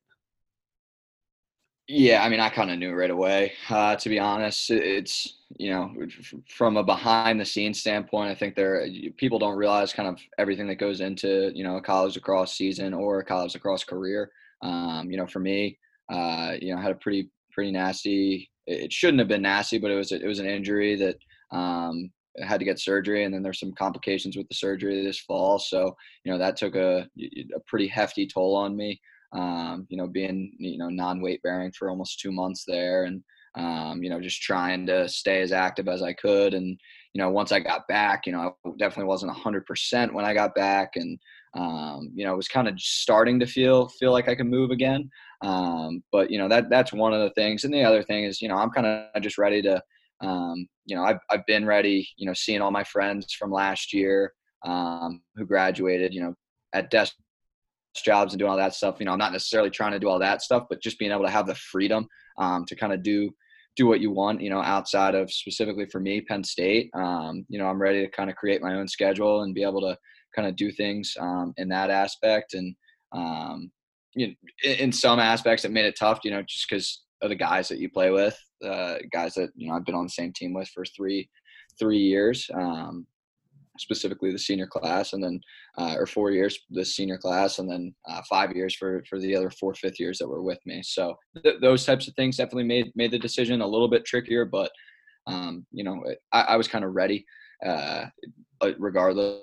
Yeah, 1.95 2.23
I 2.23 2.29
mean, 2.29 2.39
I 2.39 2.49
kind 2.49 2.71
of 2.71 2.79
knew 2.79 2.91
right 2.93 3.09
away. 3.11 3.53
Uh, 3.69 3.95
to 3.97 4.09
be 4.09 4.17
honest, 4.17 4.71
it's 4.71 5.37
you 5.59 5.69
know, 5.69 5.93
from 6.49 6.77
a 6.77 6.83
behind 6.83 7.39
the 7.39 7.45
scenes 7.45 7.79
standpoint, 7.79 8.31
I 8.31 8.35
think 8.35 8.55
there 8.55 8.87
people 9.17 9.37
don't 9.37 9.55
realize 9.57 9.93
kind 9.93 10.09
of 10.09 10.19
everything 10.39 10.67
that 10.67 10.75
goes 10.75 11.01
into 11.01 11.51
you 11.53 11.63
know 11.63 11.77
a 11.77 11.81
college 11.81 12.15
lacrosse 12.15 12.53
season 12.55 12.93
or 12.95 13.19
a 13.19 13.25
college 13.25 13.53
lacrosse 13.53 13.83
career. 13.83 14.31
Um, 14.63 15.11
you 15.11 15.17
know, 15.17 15.27
for 15.27 15.39
me, 15.39 15.77
uh, 16.11 16.53
you 16.59 16.73
know, 16.73 16.79
I 16.79 16.81
had 16.81 16.91
a 16.93 16.95
pretty 16.95 17.29
pretty 17.51 17.71
nasty. 17.71 18.49
It 18.65 18.91
shouldn't 18.91 19.19
have 19.19 19.27
been 19.27 19.43
nasty, 19.43 19.77
but 19.77 19.91
it 19.91 19.95
was 19.95 20.11
it 20.11 20.25
was 20.25 20.39
an 20.39 20.47
injury 20.47 20.95
that 20.95 21.17
um, 21.55 22.11
had 22.39 22.57
to 22.59 22.65
get 22.65 22.79
surgery, 22.79 23.23
and 23.23 23.33
then 23.33 23.43
there's 23.43 23.59
some 23.59 23.73
complications 23.73 24.35
with 24.35 24.47
the 24.47 24.55
surgery 24.55 25.03
this 25.03 25.19
fall. 25.19 25.59
So 25.59 25.95
you 26.23 26.31
know 26.31 26.39
that 26.39 26.55
took 26.57 26.75
a 26.75 27.07
a 27.55 27.59
pretty 27.67 27.87
hefty 27.87 28.25
toll 28.25 28.55
on 28.55 28.75
me 28.75 28.99
um, 29.33 29.87
you 29.89 29.97
know, 29.97 30.07
being, 30.07 30.53
you 30.59 30.77
know, 30.77 30.89
non 30.89 31.21
weight 31.21 31.41
bearing 31.43 31.71
for 31.77 31.89
almost 31.89 32.19
two 32.19 32.31
months 32.31 32.63
there 32.67 33.05
and, 33.05 33.23
um, 33.55 34.01
you 34.01 34.09
know, 34.09 34.19
just 34.19 34.41
trying 34.41 34.85
to 34.87 35.07
stay 35.07 35.41
as 35.41 35.51
active 35.51 35.87
as 35.87 36.01
I 36.01 36.13
could. 36.13 36.53
And, 36.53 36.79
you 37.13 37.21
know, 37.21 37.29
once 37.29 37.51
I 37.51 37.59
got 37.59 37.87
back, 37.87 38.25
you 38.25 38.31
know, 38.31 38.55
I 38.65 38.69
definitely 38.79 39.05
wasn't 39.05 39.33
hundred 39.33 39.65
percent 39.65 40.13
when 40.13 40.25
I 40.25 40.33
got 40.33 40.55
back 40.55 40.91
and, 40.95 41.19
um, 41.55 42.11
you 42.15 42.25
know, 42.25 42.33
it 42.33 42.37
was 42.37 42.47
kind 42.47 42.67
of 42.67 42.79
starting 42.79 43.39
to 43.39 43.45
feel, 43.45 43.89
feel 43.89 44.11
like 44.11 44.27
I 44.27 44.35
could 44.35 44.47
move 44.47 44.71
again. 44.71 45.09
Um, 45.41 46.03
but 46.11 46.31
you 46.31 46.37
know, 46.37 46.47
that, 46.49 46.69
that's 46.69 46.93
one 46.93 47.13
of 47.13 47.21
the 47.21 47.31
things. 47.31 47.63
And 47.63 47.73
the 47.73 47.83
other 47.83 48.03
thing 48.03 48.23
is, 48.23 48.41
you 48.41 48.47
know, 48.47 48.55
I'm 48.55 48.71
kind 48.71 48.87
of 48.87 49.21
just 49.21 49.37
ready 49.37 49.61
to, 49.63 49.81
um, 50.21 50.67
you 50.85 50.95
know, 50.95 51.03
I've, 51.03 51.19
I've 51.29 51.45
been 51.45 51.65
ready, 51.65 52.07
you 52.17 52.25
know, 52.25 52.33
seeing 52.33 52.61
all 52.61 52.71
my 52.71 52.83
friends 52.83 53.33
from 53.33 53.51
last 53.51 53.93
year, 53.93 54.33
um, 54.65 55.21
who 55.35 55.45
graduated, 55.45 56.13
you 56.13 56.21
know, 56.21 56.33
at 56.73 56.89
desk 56.89 57.13
jobs 58.01 58.33
and 58.33 58.39
doing 58.39 58.51
all 58.51 58.57
that 58.57 58.73
stuff. 58.73 58.95
You 58.99 59.05
know, 59.05 59.13
I'm 59.13 59.19
not 59.19 59.31
necessarily 59.31 59.69
trying 59.69 59.91
to 59.91 59.99
do 59.99 60.09
all 60.09 60.19
that 60.19 60.41
stuff, 60.41 60.65
but 60.69 60.81
just 60.81 60.99
being 60.99 61.11
able 61.11 61.23
to 61.23 61.29
have 61.29 61.47
the 61.47 61.55
freedom 61.55 62.07
um, 62.37 62.65
to 62.65 62.75
kind 62.75 62.93
of 62.93 63.03
do 63.03 63.31
do 63.75 63.87
what 63.87 64.01
you 64.01 64.11
want. 64.11 64.41
You 64.41 64.49
know, 64.49 64.61
outside 64.61 65.15
of 65.15 65.31
specifically 65.31 65.85
for 65.85 65.99
me, 65.99 66.21
Penn 66.21 66.43
State. 66.43 66.89
Um, 66.93 67.45
you 67.49 67.59
know, 67.59 67.67
I'm 67.67 67.81
ready 67.81 68.01
to 68.01 68.11
kind 68.11 68.29
of 68.29 68.35
create 68.35 68.61
my 68.61 68.75
own 68.75 68.87
schedule 68.87 69.43
and 69.43 69.55
be 69.55 69.63
able 69.63 69.81
to 69.81 69.97
kind 70.35 70.47
of 70.47 70.55
do 70.55 70.71
things 70.71 71.15
um, 71.19 71.53
in 71.57 71.69
that 71.69 71.89
aspect. 71.89 72.53
And 72.53 72.75
um, 73.11 73.71
you 74.15 74.27
know, 74.27 74.33
in 74.63 74.91
some 74.91 75.19
aspects, 75.19 75.65
it 75.65 75.71
made 75.71 75.85
it 75.85 75.97
tough. 75.97 76.19
You 76.23 76.31
know, 76.31 76.41
just 76.41 76.67
because 76.69 77.03
of 77.21 77.29
the 77.29 77.35
guys 77.35 77.67
that 77.69 77.79
you 77.79 77.89
play 77.89 78.11
with, 78.11 78.37
uh, 78.63 78.97
guys 79.11 79.35
that 79.35 79.49
you 79.55 79.67
know 79.67 79.75
I've 79.75 79.85
been 79.85 79.95
on 79.95 80.05
the 80.05 80.09
same 80.09 80.33
team 80.33 80.53
with 80.53 80.69
for 80.69 80.85
three 80.85 81.29
three 81.79 81.99
years. 81.99 82.49
Um, 82.53 83.07
specifically 83.77 84.31
the 84.31 84.39
senior 84.39 84.67
class, 84.67 85.13
and 85.13 85.23
then 85.23 85.39
uh, 85.77 85.95
or 85.97 86.05
four 86.05 86.31
years 86.31 86.59
the 86.69 86.85
senior 86.85 87.17
class, 87.17 87.59
and 87.59 87.69
then 87.69 87.93
uh, 88.07 88.21
five 88.29 88.55
years 88.55 88.75
for 88.75 89.03
for 89.09 89.19
the 89.19 89.35
other 89.35 89.49
four 89.49 89.73
fifth 89.73 89.99
years 89.99 90.17
that 90.19 90.27
were 90.27 90.43
with 90.43 90.59
me. 90.65 90.81
So 90.83 91.15
th- 91.43 91.61
those 91.61 91.85
types 91.85 92.07
of 92.07 92.15
things 92.15 92.37
definitely 92.37 92.65
made 92.65 92.91
made 92.95 93.11
the 93.11 93.19
decision 93.19 93.61
a 93.61 93.67
little 93.67 93.87
bit 93.87 94.05
trickier, 94.05 94.45
but 94.45 94.71
um, 95.27 95.65
you 95.71 95.83
know 95.83 96.03
I, 96.31 96.41
I, 96.41 96.55
was 96.57 96.67
kind 96.67 96.83
of 96.83 96.93
ready 96.93 97.25
uh, 97.65 98.07
regardless 98.77 99.41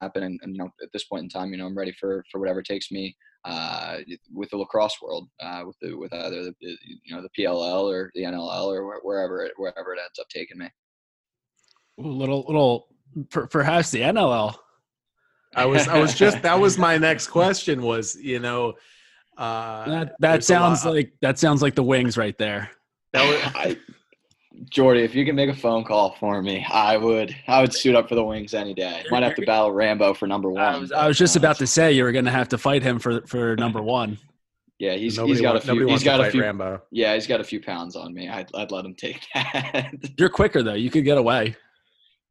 happen 0.00 0.22
and, 0.22 0.38
and, 0.44 0.54
you 0.54 0.62
know 0.62 0.70
at 0.80 0.90
this 0.92 1.02
point 1.02 1.24
in 1.24 1.28
time 1.28 1.50
you 1.50 1.58
know 1.58 1.66
i'm 1.66 1.76
ready 1.76 1.90
for 1.90 2.24
for 2.30 2.38
whatever 2.38 2.62
takes 2.62 2.92
me 2.92 3.16
uh, 3.44 3.98
with 4.32 4.50
the 4.50 4.56
lacrosse 4.56 5.00
world, 5.00 5.28
uh, 5.40 5.62
with 5.66 5.76
the 5.80 5.94
with 5.94 6.12
either 6.12 6.44
the 6.44 6.54
you 6.60 7.14
know 7.14 7.22
the 7.22 7.30
PLL 7.38 7.84
or 7.84 8.10
the 8.14 8.22
NLL 8.22 8.66
or 8.66 9.00
wherever 9.02 9.42
it 9.42 9.52
wherever 9.56 9.94
it 9.94 10.00
ends 10.02 10.18
up 10.18 10.28
taking 10.28 10.58
me. 10.58 10.68
Ooh, 11.98 12.02
little 12.02 12.44
little 12.46 12.88
perhaps 13.30 13.90
the 13.90 14.00
NLL. 14.00 14.54
I 15.54 15.66
was 15.66 15.88
I 15.88 15.98
was 15.98 16.14
just 16.14 16.42
that 16.42 16.58
was 16.60 16.78
my 16.78 16.98
next 16.98 17.26
question 17.28 17.82
was 17.82 18.16
you 18.16 18.38
know 18.38 18.74
uh, 19.36 19.88
that 19.88 20.14
that 20.18 20.44
sounds 20.44 20.84
like 20.84 21.12
that 21.20 21.38
sounds 21.38 21.62
like 21.62 21.74
the 21.74 21.82
wings 21.82 22.16
right 22.16 22.36
there. 22.38 22.70
That 23.12 23.26
was, 23.26 23.52
I, 23.54 23.76
Jordy, 24.70 25.02
if 25.02 25.14
you 25.14 25.24
can 25.24 25.36
make 25.36 25.48
a 25.48 25.54
phone 25.54 25.84
call 25.84 26.16
for 26.18 26.42
me, 26.42 26.66
I 26.68 26.96
would. 26.96 27.34
I 27.46 27.60
would 27.60 27.72
suit 27.72 27.94
up 27.94 28.08
for 28.08 28.16
the 28.16 28.24
Wings 28.24 28.54
any 28.54 28.74
day. 28.74 29.04
Might 29.10 29.22
have 29.22 29.36
to 29.36 29.46
battle 29.46 29.72
Rambo 29.72 30.14
for 30.14 30.26
number 30.26 30.50
one. 30.50 30.62
I 30.62 30.78
was, 30.78 30.92
I 30.92 31.06
was 31.06 31.16
just 31.16 31.36
about 31.36 31.56
to 31.58 31.66
say 31.66 31.92
you 31.92 32.02
were 32.02 32.12
going 32.12 32.24
to 32.24 32.30
have 32.30 32.48
to 32.48 32.58
fight 32.58 32.82
him 32.82 32.98
for 32.98 33.22
for 33.26 33.56
number 33.56 33.82
one. 33.82 34.18
Yeah, 34.78 34.94
he's 34.94 35.16
he's 35.16 35.40
got 35.40 35.54
wants, 35.54 35.68
a 35.68 35.72
few. 35.72 35.86
He's 35.86 36.04
got 36.04 36.20
a 36.20 36.30
few. 36.30 36.42
Rambo. 36.42 36.82
Yeah, 36.90 37.14
he's 37.14 37.26
got 37.26 37.40
a 37.40 37.44
few 37.44 37.60
pounds 37.60 37.96
on 37.96 38.12
me. 38.12 38.28
I'd 38.28 38.48
I'd 38.54 38.70
let 38.70 38.84
him 38.84 38.94
take 38.94 39.26
that. 39.34 39.92
You're 40.18 40.28
quicker 40.28 40.62
though. 40.62 40.74
You 40.74 40.90
could 40.90 41.04
get 41.04 41.18
away. 41.18 41.56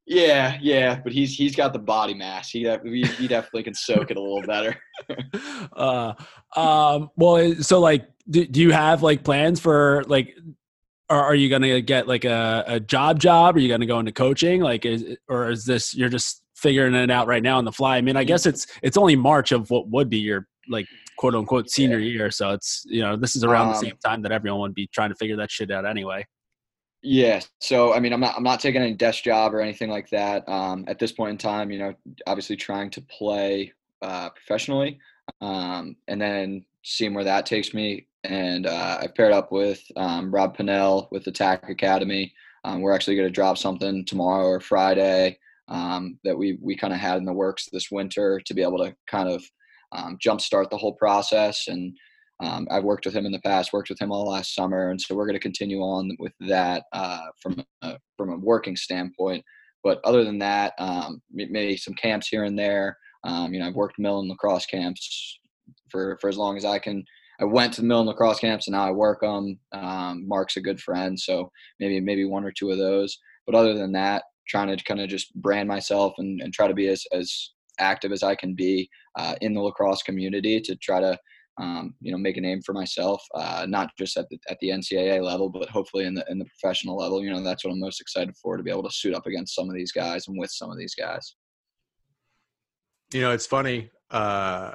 Yeah, 0.09 0.57
yeah, 0.61 1.01
but 1.03 1.11
he's 1.11 1.35
he's 1.35 1.53
got 1.53 1.73
the 1.73 1.79
body 1.79 2.13
mass. 2.13 2.49
He 2.49 2.59
he 2.61 3.27
definitely 3.27 3.63
can 3.63 3.73
soak 3.73 4.09
it 4.09 4.15
a 4.15 4.21
little 4.21 4.41
better. 4.41 4.75
uh, 5.75 6.13
um, 6.55 7.09
well, 7.17 7.55
so 7.55 7.81
like, 7.81 8.07
do, 8.29 8.45
do 8.47 8.61
you 8.61 8.71
have 8.71 9.03
like 9.03 9.25
plans 9.25 9.59
for 9.59 10.05
like 10.07 10.33
or 11.09 11.17
are 11.17 11.35
you 11.35 11.49
going 11.49 11.61
to 11.61 11.81
get 11.81 12.07
like 12.07 12.25
a, 12.25 12.63
a 12.67 12.79
job 12.79 13.19
job? 13.19 13.55
Are 13.55 13.59
you 13.59 13.67
going 13.67 13.81
to 13.81 13.87
go 13.87 13.99
into 13.99 14.11
coaching? 14.11 14.61
Like, 14.61 14.85
is, 14.85 15.17
or 15.29 15.49
is 15.49 15.65
this, 15.65 15.95
you're 15.95 16.09
just 16.09 16.43
figuring 16.55 16.95
it 16.95 17.09
out 17.09 17.27
right 17.27 17.43
now 17.43 17.57
on 17.57 17.65
the 17.65 17.71
fly? 17.71 17.97
I 17.97 18.01
mean, 18.01 18.17
I 18.17 18.23
guess 18.23 18.45
it's, 18.45 18.67
it's 18.83 18.97
only 18.97 19.15
March 19.15 19.51
of 19.51 19.69
what 19.69 19.89
would 19.89 20.09
be 20.09 20.17
your 20.17 20.47
like 20.67 20.85
quote 21.17 21.33
unquote 21.33 21.69
senior 21.69 21.99
yeah. 21.99 22.11
year. 22.11 22.31
So 22.31 22.51
it's, 22.51 22.83
you 22.87 23.01
know, 23.01 23.15
this 23.15 23.35
is 23.35 23.43
around 23.43 23.67
um, 23.67 23.73
the 23.73 23.79
same 23.79 23.97
time 24.03 24.21
that 24.23 24.33
everyone 24.33 24.59
would 24.61 24.75
be 24.75 24.87
trying 24.87 25.09
to 25.09 25.15
figure 25.15 25.37
that 25.37 25.49
shit 25.49 25.71
out 25.71 25.85
anyway. 25.85 26.25
Yeah. 27.03 27.41
So, 27.59 27.93
I 27.93 27.99
mean, 27.99 28.11
I'm 28.11 28.19
not, 28.19 28.35
I'm 28.35 28.43
not 28.43 28.59
taking 28.59 28.81
any 28.81 28.93
desk 28.93 29.23
job 29.23 29.53
or 29.53 29.61
anything 29.61 29.89
like 29.89 30.09
that. 30.09 30.47
Um, 30.49 30.83
at 30.87 30.99
this 30.99 31.11
point 31.11 31.31
in 31.31 31.37
time, 31.37 31.71
you 31.71 31.79
know, 31.79 31.93
obviously 32.25 32.55
trying 32.55 32.89
to 32.91 33.01
play 33.01 33.71
uh, 34.01 34.29
professionally 34.31 34.99
um, 35.41 35.95
and 36.07 36.19
then 36.19 36.65
seeing 36.83 37.13
where 37.13 37.23
that 37.23 37.45
takes 37.45 37.73
me 37.73 38.07
and 38.23 38.65
uh, 38.65 38.99
I've 39.01 39.15
paired 39.15 39.31
up 39.31 39.51
with 39.51 39.81
um, 39.95 40.31
Rob 40.31 40.57
Pannell 40.57 41.07
with 41.11 41.27
Attack 41.27 41.69
Academy. 41.69 42.33
Um, 42.63 42.81
we're 42.81 42.93
actually 42.93 43.15
going 43.15 43.27
to 43.27 43.33
drop 43.33 43.57
something 43.57 44.05
tomorrow 44.05 44.45
or 44.47 44.59
Friday 44.59 45.37
um, 45.69 46.19
that 46.23 46.37
we 46.37 46.57
we 46.61 46.75
kind 46.75 46.93
of 46.93 46.99
had 46.99 47.17
in 47.17 47.25
the 47.25 47.33
works 47.33 47.69
this 47.71 47.91
winter 47.91 48.41
to 48.45 48.53
be 48.53 48.61
able 48.61 48.79
to 48.79 48.95
kind 49.07 49.29
of 49.29 49.43
um, 49.91 50.17
jumpstart 50.23 50.69
the 50.69 50.77
whole 50.77 50.93
process. 50.93 51.67
And 51.67 51.95
um, 52.39 52.67
I've 52.69 52.83
worked 52.83 53.05
with 53.05 53.15
him 53.15 53.25
in 53.25 53.31
the 53.31 53.39
past, 53.39 53.73
worked 53.73 53.89
with 53.89 53.99
him 53.99 54.11
all 54.11 54.29
last 54.29 54.53
summer, 54.53 54.91
and 54.91 54.99
so 54.99 55.15
we're 55.15 55.25
going 55.25 55.33
to 55.33 55.39
continue 55.39 55.79
on 55.81 56.15
with 56.19 56.33
that 56.41 56.83
uh, 56.93 57.25
from 57.41 57.63
a, 57.81 57.97
from 58.15 58.31
a 58.31 58.37
working 58.37 58.75
standpoint. 58.75 59.43
But 59.83 59.99
other 60.03 60.23
than 60.23 60.39
that, 60.39 60.73
um, 60.79 61.21
maybe 61.31 61.77
some 61.77 61.93
camps 61.93 62.27
here 62.27 62.43
and 62.43 62.57
there. 62.57 62.97
you 63.25 63.59
know, 63.59 63.67
I've 63.67 63.75
worked 63.75 63.99
Millon 63.99 64.27
lacrosse 64.27 64.65
camps 64.65 65.39
for 65.89 66.17
for 66.19 66.29
as 66.29 66.37
long 66.37 66.57
as 66.57 66.65
I 66.65 66.79
can 66.79 67.03
I 67.39 67.45
went 67.45 67.73
to 67.73 67.81
the 67.81 67.87
Millon 67.87 68.07
lacrosse 68.07 68.39
camps 68.39 68.67
and 68.67 68.73
now 68.73 68.87
I 68.87 68.91
work 68.91 69.21
them. 69.21 69.59
Um, 69.71 70.27
Mark's 70.27 70.57
a 70.57 70.61
good 70.61 70.79
friend, 70.79 71.19
so 71.19 71.51
maybe 71.79 71.99
maybe 71.99 72.25
one 72.25 72.43
or 72.43 72.51
two 72.51 72.71
of 72.71 72.77
those. 72.77 73.17
But 73.45 73.55
other 73.55 73.75
than 73.75 73.91
that, 73.93 74.23
trying 74.47 74.75
to 74.75 74.83
kind 74.83 74.99
of 74.99 75.09
just 75.09 75.33
brand 75.35 75.67
myself 75.67 76.13
and, 76.17 76.41
and 76.41 76.53
try 76.53 76.67
to 76.67 76.73
be 76.73 76.87
as, 76.87 77.03
as 77.11 77.51
active 77.79 78.11
as 78.11 78.23
I 78.23 78.35
can 78.35 78.55
be 78.55 78.89
uh, 79.17 79.35
in 79.41 79.53
the 79.53 79.61
lacrosse 79.61 80.01
community 80.01 80.59
to 80.61 80.75
try 80.77 80.99
to 80.99 81.17
um, 81.59 81.95
you 82.01 82.11
know 82.11 82.17
make 82.17 82.37
a 82.37 82.41
name 82.41 82.61
for 82.61 82.73
myself, 82.73 83.23
uh, 83.33 83.65
not 83.67 83.89
just 83.97 84.17
at 84.17 84.29
the 84.29 84.39
at 84.49 84.59
the 84.59 84.69
NCAA 84.69 85.23
level, 85.23 85.49
but 85.49 85.69
hopefully 85.69 86.05
in 86.05 86.13
the 86.13 86.25
in 86.29 86.37
the 86.37 86.45
professional 86.45 86.97
level. 86.97 87.23
You 87.23 87.31
know 87.31 87.41
that's 87.41 87.65
what 87.65 87.71
I'm 87.71 87.79
most 87.79 88.01
excited 88.01 88.35
for 88.41 88.57
to 88.57 88.63
be 88.63 88.71
able 88.71 88.83
to 88.83 88.91
suit 88.91 89.15
up 89.15 89.25
against 89.25 89.55
some 89.55 89.69
of 89.69 89.75
these 89.75 89.91
guys 89.91 90.27
and 90.27 90.37
with 90.37 90.51
some 90.51 90.69
of 90.69 90.77
these 90.77 90.95
guys. 90.95 91.35
You 93.13 93.21
know, 93.21 93.31
it's 93.31 93.45
funny. 93.45 93.89
Uh, 94.11 94.73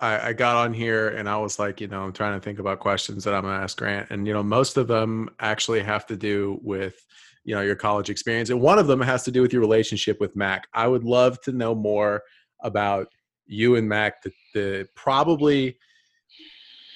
I, 0.00 0.28
I, 0.28 0.32
got 0.32 0.56
on 0.56 0.72
here 0.72 1.08
and 1.08 1.28
I 1.28 1.36
was 1.36 1.58
like, 1.58 1.80
you 1.80 1.86
know, 1.86 2.02
I'm 2.02 2.12
trying 2.12 2.34
to 2.34 2.40
think 2.42 2.58
about 2.58 2.80
questions 2.80 3.22
that 3.24 3.34
I'm 3.34 3.42
going 3.42 3.56
to 3.56 3.62
ask 3.62 3.76
Grant, 3.76 4.10
and 4.10 4.26
you 4.26 4.32
know, 4.32 4.42
most 4.42 4.76
of 4.76 4.88
them 4.88 5.28
actually 5.38 5.82
have 5.82 6.06
to 6.06 6.16
do 6.16 6.58
with 6.62 6.96
you 7.44 7.54
know 7.54 7.60
your 7.60 7.76
college 7.76 8.10
experience, 8.10 8.50
and 8.50 8.60
one 8.60 8.78
of 8.78 8.86
them 8.86 9.00
has 9.00 9.22
to 9.24 9.30
do 9.30 9.42
with 9.42 9.52
your 9.52 9.60
relationship 9.60 10.18
with 10.20 10.34
Mac. 10.34 10.66
I 10.72 10.86
would 10.88 11.04
love 11.04 11.40
to 11.42 11.52
know 11.52 11.74
more 11.74 12.22
about 12.62 13.08
you 13.46 13.76
and 13.76 13.88
Mac. 13.88 14.22
The, 14.22 14.32
the 14.54 14.88
probably, 14.94 15.76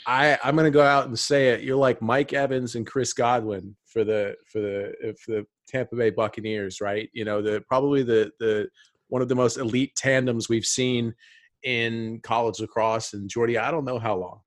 I 0.06 0.38
I'm 0.42 0.56
going 0.56 0.64
to 0.64 0.70
go 0.70 0.82
out 0.82 1.06
and 1.06 1.18
say 1.18 1.48
it. 1.48 1.62
You're 1.62 1.76
like 1.76 2.02
Mike 2.02 2.32
Evans 2.32 2.74
and 2.74 2.86
Chris 2.86 3.12
Godwin 3.12 3.74
for 3.86 4.04
the 4.04 4.34
for 4.46 4.60
the 4.60 5.14
for 5.24 5.32
the 5.32 5.46
Tampa 5.68 5.96
Bay 5.96 6.10
Buccaneers, 6.10 6.80
right? 6.80 7.08
You 7.12 7.24
know, 7.24 7.42
the 7.42 7.62
probably 7.68 8.02
the 8.02 8.30
the 8.38 8.68
one 9.08 9.22
of 9.22 9.28
the 9.28 9.34
most 9.34 9.58
elite 9.58 9.94
tandems 9.96 10.48
we've 10.48 10.66
seen 10.66 11.14
in 11.62 12.20
college 12.22 12.60
lacrosse 12.60 13.14
and 13.14 13.28
Jordy, 13.28 13.58
I 13.58 13.70
don't 13.70 13.84
know 13.84 13.98
how 13.98 14.16
long. 14.16 14.40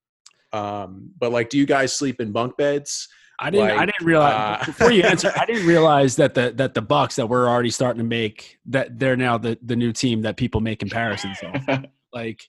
Um, 0.53 1.09
but 1.17 1.31
like, 1.31 1.49
do 1.49 1.57
you 1.57 1.65
guys 1.65 1.93
sleep 1.93 2.21
in 2.21 2.31
bunk 2.31 2.57
beds? 2.57 3.07
I 3.39 3.49
didn't. 3.49 3.69
Like, 3.69 3.77
I 3.77 3.85
didn't 3.85 4.05
realize 4.05 4.61
uh, 4.61 4.65
before 4.65 4.91
you 4.91 5.03
answer. 5.03 5.31
I 5.35 5.45
didn't 5.45 5.67
realize 5.67 6.15
that 6.15 6.33
the 6.33 6.53
that 6.55 6.73
the 6.73 6.81
Bucs 6.81 7.15
that 7.15 7.27
we're 7.27 7.47
already 7.47 7.69
starting 7.69 7.99
to 7.99 8.07
make 8.07 8.57
that 8.65 8.97
they're 8.97 9.17
now 9.17 9.37
the 9.37 9.59
the 9.61 9.75
new 9.75 9.91
team 9.91 10.21
that 10.23 10.37
people 10.37 10.61
make 10.61 10.79
comparisons 10.79 11.37
of. 11.43 11.85
like, 12.13 12.41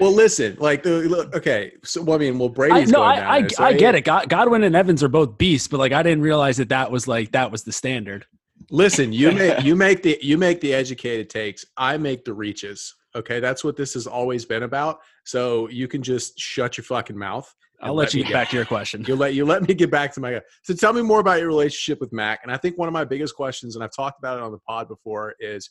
well, 0.00 0.12
listen, 0.12 0.56
like 0.58 0.82
the 0.82 1.00
look, 1.02 1.34
okay. 1.34 1.72
So 1.84 2.02
well, 2.02 2.16
I 2.16 2.18
mean, 2.18 2.38
well, 2.38 2.48
Brady's 2.48 2.88
I, 2.88 2.92
no, 2.92 2.98
going 2.98 3.18
I, 3.18 3.38
I, 3.38 3.48
I 3.58 3.72
get 3.74 3.94
it. 3.94 4.02
God, 4.02 4.28
Godwin 4.28 4.62
and 4.62 4.74
Evans 4.74 5.02
are 5.02 5.08
both 5.08 5.38
beasts, 5.38 5.68
but 5.68 5.78
like 5.78 5.92
I 5.92 6.02
didn't 6.02 6.22
realize 6.22 6.56
that 6.56 6.70
that 6.70 6.90
was 6.90 7.06
like 7.06 7.32
that 7.32 7.50
was 7.50 7.64
the 7.64 7.72
standard. 7.72 8.26
Listen, 8.70 9.12
you 9.12 9.32
make 9.32 9.62
you 9.62 9.76
make 9.76 10.02
the 10.02 10.18
you 10.22 10.38
make 10.38 10.60
the 10.60 10.74
educated 10.74 11.30
takes. 11.30 11.64
I 11.76 11.96
make 11.96 12.24
the 12.24 12.32
reaches. 12.32 12.94
Okay, 13.14 13.40
that's 13.40 13.64
what 13.64 13.76
this 13.76 13.94
has 13.94 14.06
always 14.06 14.44
been 14.44 14.62
about. 14.62 15.00
So 15.24 15.68
you 15.68 15.88
can 15.88 16.02
just 16.02 16.38
shut 16.38 16.76
your 16.76 16.84
fucking 16.84 17.18
mouth. 17.18 17.52
I'll 17.82 17.94
let, 17.94 18.04
let 18.04 18.14
you 18.14 18.24
get 18.24 18.32
back 18.32 18.50
to 18.50 18.56
your 18.56 18.64
question. 18.64 19.04
You 19.06 19.16
let 19.16 19.34
you 19.34 19.44
let 19.44 19.66
me 19.66 19.74
get 19.74 19.90
back 19.90 20.12
to 20.14 20.20
my. 20.20 20.40
So 20.62 20.74
tell 20.74 20.92
me 20.92 21.02
more 21.02 21.20
about 21.20 21.38
your 21.38 21.48
relationship 21.48 22.00
with 22.00 22.12
Mac. 22.12 22.40
And 22.42 22.52
I 22.52 22.56
think 22.56 22.76
one 22.78 22.88
of 22.88 22.92
my 22.92 23.04
biggest 23.04 23.34
questions, 23.34 23.74
and 23.74 23.82
I've 23.82 23.94
talked 23.94 24.18
about 24.18 24.38
it 24.38 24.42
on 24.42 24.52
the 24.52 24.58
pod 24.58 24.88
before, 24.88 25.34
is, 25.40 25.70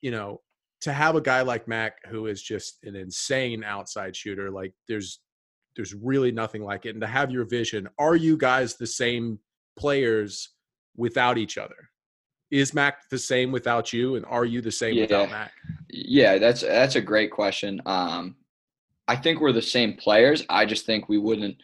you 0.00 0.10
know, 0.10 0.40
to 0.82 0.92
have 0.92 1.16
a 1.16 1.20
guy 1.20 1.42
like 1.42 1.68
Mac 1.68 1.96
who 2.08 2.26
is 2.26 2.42
just 2.42 2.78
an 2.84 2.96
insane 2.96 3.64
outside 3.64 4.14
shooter. 4.14 4.50
Like 4.50 4.74
there's 4.88 5.20
there's 5.76 5.94
really 5.94 6.32
nothing 6.32 6.62
like 6.62 6.86
it. 6.86 6.90
And 6.90 7.00
to 7.00 7.06
have 7.06 7.30
your 7.30 7.44
vision, 7.44 7.88
are 7.98 8.16
you 8.16 8.36
guys 8.36 8.74
the 8.74 8.86
same 8.86 9.38
players 9.78 10.50
without 10.96 11.38
each 11.38 11.56
other? 11.58 11.88
is 12.50 12.74
Mac 12.74 13.08
the 13.10 13.18
same 13.18 13.52
without 13.52 13.92
you, 13.92 14.16
and 14.16 14.24
are 14.26 14.44
you 14.44 14.60
the 14.60 14.72
same 14.72 14.94
yeah. 14.94 15.02
without 15.02 15.30
Mac? 15.30 15.52
Yeah, 15.90 16.38
that's 16.38 16.62
that's 16.62 16.96
a 16.96 17.00
great 17.00 17.30
question. 17.30 17.80
Um, 17.86 18.36
I 19.06 19.16
think 19.16 19.40
we're 19.40 19.52
the 19.52 19.62
same 19.62 19.94
players. 19.94 20.44
I 20.48 20.64
just 20.64 20.86
think 20.86 21.08
we 21.08 21.18
wouldn't. 21.18 21.56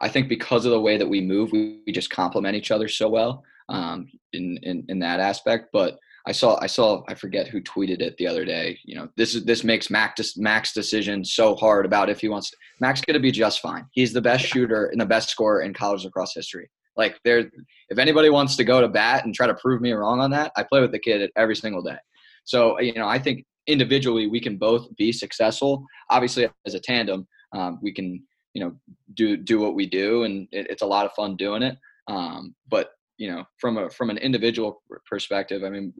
I 0.00 0.08
think 0.08 0.28
because 0.28 0.64
of 0.64 0.70
the 0.70 0.80
way 0.80 0.96
that 0.96 1.08
we 1.08 1.20
move, 1.20 1.52
we, 1.52 1.82
we 1.86 1.92
just 1.92 2.10
complement 2.10 2.56
each 2.56 2.70
other 2.70 2.88
so 2.88 3.08
well 3.08 3.44
um, 3.68 4.10
in, 4.32 4.58
in 4.62 4.84
in 4.88 4.98
that 5.00 5.20
aspect. 5.20 5.68
But 5.72 5.98
I 6.26 6.32
saw 6.32 6.58
I 6.60 6.66
saw 6.66 7.02
I 7.08 7.14
forget 7.14 7.48
who 7.48 7.60
tweeted 7.62 8.00
it 8.00 8.16
the 8.16 8.26
other 8.26 8.44
day. 8.44 8.78
You 8.84 8.96
know, 8.96 9.08
this 9.16 9.34
is 9.34 9.44
this 9.44 9.64
makes 9.64 9.90
Mac 9.90 10.16
Mac's 10.36 10.72
decision 10.72 11.24
so 11.24 11.54
hard 11.56 11.86
about 11.86 12.10
if 12.10 12.20
he 12.20 12.28
wants. 12.28 12.50
To, 12.50 12.56
Mac's 12.80 13.00
going 13.00 13.14
to 13.14 13.20
be 13.20 13.30
just 13.30 13.60
fine. 13.60 13.86
He's 13.92 14.12
the 14.12 14.20
best 14.20 14.44
shooter 14.44 14.86
and 14.86 15.00
the 15.00 15.06
best 15.06 15.30
scorer 15.30 15.62
in 15.62 15.72
college 15.72 16.04
lacrosse 16.04 16.34
history. 16.34 16.68
Like 16.96 17.18
there, 17.24 17.50
if 17.88 17.98
anybody 17.98 18.28
wants 18.28 18.56
to 18.56 18.64
go 18.64 18.80
to 18.80 18.88
bat 18.88 19.24
and 19.24 19.34
try 19.34 19.46
to 19.46 19.54
prove 19.54 19.80
me 19.80 19.92
wrong 19.92 20.20
on 20.20 20.30
that, 20.32 20.52
I 20.56 20.64
play 20.64 20.80
with 20.80 20.92
the 20.92 20.98
kid 20.98 21.30
every 21.36 21.56
single 21.56 21.82
day. 21.82 21.96
So 22.44 22.78
you 22.80 22.94
know, 22.94 23.08
I 23.08 23.18
think 23.18 23.44
individually 23.66 24.26
we 24.26 24.40
can 24.40 24.56
both 24.56 24.94
be 24.96 25.12
successful. 25.12 25.84
Obviously, 26.10 26.48
as 26.66 26.74
a 26.74 26.80
tandem, 26.80 27.26
um, 27.54 27.78
we 27.82 27.92
can 27.92 28.22
you 28.54 28.62
know 28.62 28.74
do 29.14 29.36
do 29.36 29.58
what 29.58 29.74
we 29.74 29.86
do, 29.86 30.24
and 30.24 30.48
it, 30.52 30.66
it's 30.70 30.82
a 30.82 30.86
lot 30.86 31.06
of 31.06 31.12
fun 31.12 31.36
doing 31.36 31.62
it. 31.62 31.78
Um, 32.08 32.54
but 32.68 32.90
you 33.20 33.30
know, 33.30 33.44
from 33.58 33.76
a 33.76 33.90
from 33.90 34.08
an 34.08 34.16
individual 34.16 34.82
perspective, 35.06 35.62
I 35.62 35.68
mean, 35.68 35.92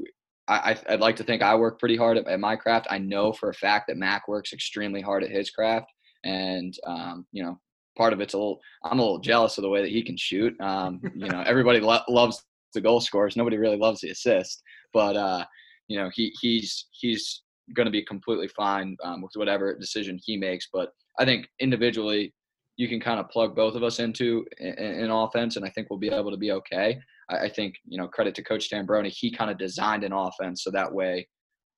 I, 0.49 0.75
would 0.89 1.01
like 1.01 1.17
to 1.17 1.23
think 1.23 1.43
I 1.43 1.55
work 1.55 1.79
pretty 1.79 1.97
hard 1.97 2.17
at, 2.17 2.27
at, 2.27 2.41
my 2.41 2.57
craft. 2.57 2.87
I 2.89 2.97
know 2.97 3.31
for 3.31 3.51
a 3.51 3.55
fact 3.55 3.89
that 3.89 3.99
Mac 3.99 4.27
works 4.27 4.55
extremely 4.55 5.03
hard 5.03 5.23
at 5.23 5.31
his 5.31 5.51
craft, 5.51 5.93
and 6.25 6.75
um, 6.87 7.27
you 7.31 7.43
know, 7.43 7.61
part 7.95 8.15
of 8.15 8.23
it's 8.23 8.33
a 8.33 8.39
little 8.39 8.59
I'm 8.85 8.99
a 8.99 9.03
little 9.03 9.21
jealous 9.21 9.59
of 9.59 9.63
the 9.63 9.69
way 9.69 9.83
that 9.83 9.91
he 9.91 10.03
can 10.03 10.17
shoot. 10.17 10.59
Um, 10.63 10.99
you 11.15 11.29
know, 11.29 11.43
everybody 11.47 11.79
lo- 11.79 12.01
loves 12.09 12.43
the 12.73 12.81
goal 12.81 13.03
scores. 13.03 13.37
Nobody 13.37 13.59
really 13.59 13.77
loves 13.77 14.01
the 14.01 14.09
assist, 14.09 14.63
but 14.95 15.15
uh, 15.15 15.45
you 15.89 15.99
know, 15.99 16.11
he 16.15 16.35
he's 16.41 16.87
he's 16.93 17.43
going 17.75 17.87
to 17.87 17.93
be 17.93 18.03
completely 18.03 18.49
fine 18.49 18.97
um, 19.05 19.21
with 19.21 19.33
whatever 19.35 19.77
decision 19.79 20.19
he 20.25 20.39
makes. 20.39 20.69
But 20.73 20.89
I 21.19 21.27
think 21.27 21.47
individually, 21.61 22.33
you 22.81 22.89
can 22.89 22.99
kind 22.99 23.21
of 23.21 23.29
plug 23.29 23.55
both 23.55 23.75
of 23.75 23.83
us 23.83 23.99
into 23.99 24.47
an 24.59 25.11
offense, 25.11 25.57
and 25.57 25.67
I 25.67 25.69
think 25.69 25.91
we'll 25.91 25.99
be 25.99 26.09
able 26.09 26.31
to 26.31 26.39
be 26.39 26.53
okay. 26.53 26.99
I, 27.29 27.41
I 27.41 27.49
think 27.51 27.75
you 27.87 27.99
know, 27.99 28.09
credit 28.09 28.35
to 28.37 28.43
Coach 28.43 28.71
Tambroni, 28.71 29.09
he 29.09 29.31
kind 29.31 29.51
of 29.51 29.59
designed 29.59 30.03
an 30.03 30.15
offense 30.15 30.65
so 30.65 30.71
that 30.71 30.91
way 30.91 31.29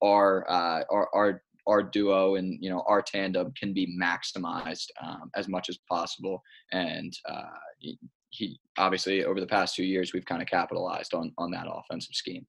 our 0.00 0.48
uh, 0.48 0.84
our, 0.92 1.08
our 1.12 1.42
our 1.66 1.82
duo 1.82 2.36
and 2.36 2.56
you 2.60 2.70
know 2.70 2.84
our 2.86 3.02
tandem 3.02 3.52
can 3.58 3.72
be 3.72 3.98
maximized 4.00 4.86
um, 5.04 5.28
as 5.34 5.48
much 5.48 5.68
as 5.68 5.76
possible. 5.90 6.40
And 6.70 7.12
uh, 7.28 7.58
he, 7.80 7.98
he 8.30 8.60
obviously 8.78 9.24
over 9.24 9.40
the 9.40 9.46
past 9.48 9.74
two 9.74 9.84
years 9.84 10.12
we've 10.12 10.24
kind 10.24 10.40
of 10.40 10.46
capitalized 10.46 11.14
on 11.14 11.32
on 11.36 11.50
that 11.50 11.66
offensive 11.68 12.14
scheme. 12.14 12.46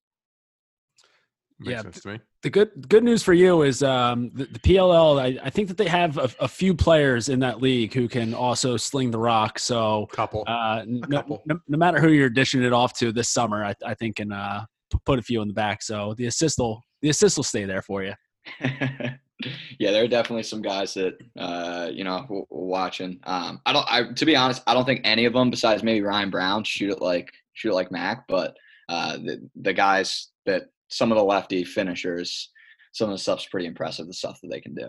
Makes 1.64 1.72
Yeah, 1.72 1.82
sense 1.82 2.02
to 2.02 2.08
me. 2.10 2.20
The 2.42 2.50
good 2.50 2.90
good 2.90 3.04
news 3.04 3.24
for 3.24 3.34
you 3.34 3.62
is 3.62 3.82
um, 3.84 4.32
the, 4.34 4.46
the 4.46 4.60
PLL. 4.60 5.20
I, 5.20 5.40
I 5.46 5.50
think 5.50 5.70
that 5.70 5.78
they 5.78 5.88
have 5.88 6.18
a, 6.18 6.30
a 6.42 6.48
few 6.48 6.74
players 6.74 7.30
in 7.30 7.40
that 7.40 7.62
league 7.62 7.94
who 7.94 8.08
can 8.08 8.34
also 8.34 8.76
sling 8.78 9.12
the 9.12 9.20
rock. 9.20 9.60
So 9.60 10.08
Couple. 10.12 10.44
uh, 10.48 10.84
no, 10.86 11.18
couple. 11.18 11.42
no, 11.46 11.60
no 11.68 11.78
matter 11.78 12.00
who 12.00 12.10
you're 12.10 12.30
dishing 12.30 12.62
it 12.64 12.74
off 12.74 12.98
to 13.00 13.12
this 13.12 13.30
summer, 13.30 13.64
I, 13.64 13.74
I 13.86 13.94
think 13.94 14.18
can 14.18 14.32
uh, 14.32 14.66
put 15.06 15.20
a 15.20 15.22
few 15.22 15.42
in 15.42 15.48
the 15.48 15.54
back. 15.54 15.82
So 15.82 16.14
the 16.18 16.26
assist 16.26 16.60
will 16.60 16.84
the 17.02 17.10
assist 17.10 17.38
will 17.38 17.44
stay 17.44 17.66
there 17.66 17.82
for 17.82 18.04
you. 18.04 18.14
yeah, 18.60 19.92
there 19.92 20.04
are 20.04 20.08
definitely 20.08 20.44
some 20.44 20.62
guys 20.62 20.94
that 20.96 21.18
uh, 21.38 21.90
you 21.92 22.04
know 22.04 22.22
w- 22.24 22.46
watching. 22.50 23.20
Um, 23.24 23.62
I 23.66 23.74
don't. 23.74 23.86
I 23.90 24.12
to 24.14 24.26
be 24.26 24.36
honest, 24.36 24.64
I 24.68 24.74
don't 24.74 24.86
think 24.86 25.02
any 25.04 25.26
of 25.26 25.34
them 25.34 25.50
besides 25.50 25.84
maybe 25.84 26.02
Ryan 26.02 26.30
Brown 26.30 26.64
shoot 26.64 26.92
it 26.92 27.02
like 27.02 27.32
shoot 27.54 27.72
it 27.72 27.76
like 27.76 27.92
Mac. 27.92 28.28
But 28.28 28.58
uh, 28.90 29.18
the 29.18 29.50
the 29.62 29.74
guys 29.74 30.30
that 30.46 30.64
some 30.94 31.12
of 31.12 31.18
the 31.18 31.24
lefty 31.24 31.64
finishers, 31.64 32.52
some 32.94 33.10
of 33.10 33.16
the 33.16 33.22
stuff's 33.22 33.48
pretty 33.48 33.66
impressive. 33.68 34.08
The 34.08 34.14
stuff 34.14 34.40
that 34.42 34.50
they 34.50 34.62
can 34.62 34.76
do. 34.76 34.88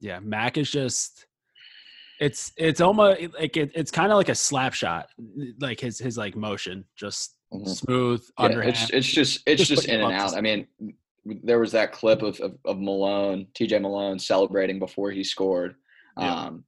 Yeah, 0.00 0.20
Mac 0.20 0.58
is 0.58 0.70
just 0.70 1.26
it's 2.20 2.52
it's 2.56 2.80
almost 2.80 3.20
like 3.38 3.56
it, 3.56 3.70
it's 3.74 3.90
kind 3.90 4.10
of 4.10 4.16
like 4.16 4.28
a 4.28 4.34
slap 4.34 4.72
shot, 4.74 5.06
like 5.60 5.80
his 5.80 5.98
his 5.98 6.16
like 6.18 6.36
motion, 6.36 6.84
just 6.96 7.34
Mhm. 7.52 7.68
smooth 7.68 8.24
Yeah, 8.38 8.44
underhand. 8.44 8.76
it's 8.76 8.90
it's 8.90 9.06
just 9.06 9.42
it's 9.46 9.60
Just 9.60 9.70
just, 9.70 9.88
in 9.88 10.00
and 10.00 10.12
out. 10.12 10.34
I 10.36 10.40
mean, 10.40 10.66
there 11.44 11.60
was 11.60 11.72
that 11.72 11.92
clip 11.92 12.22
of 12.22 12.40
of, 12.40 12.56
of 12.64 12.78
Malone, 12.80 13.46
T.J. 13.54 13.78
Malone 13.78 14.18
celebrating 14.18 14.78
before 14.80 15.10
he 15.12 15.22
scored. 15.22 15.76
Yeah. 16.18 16.34
Um, 16.34 16.64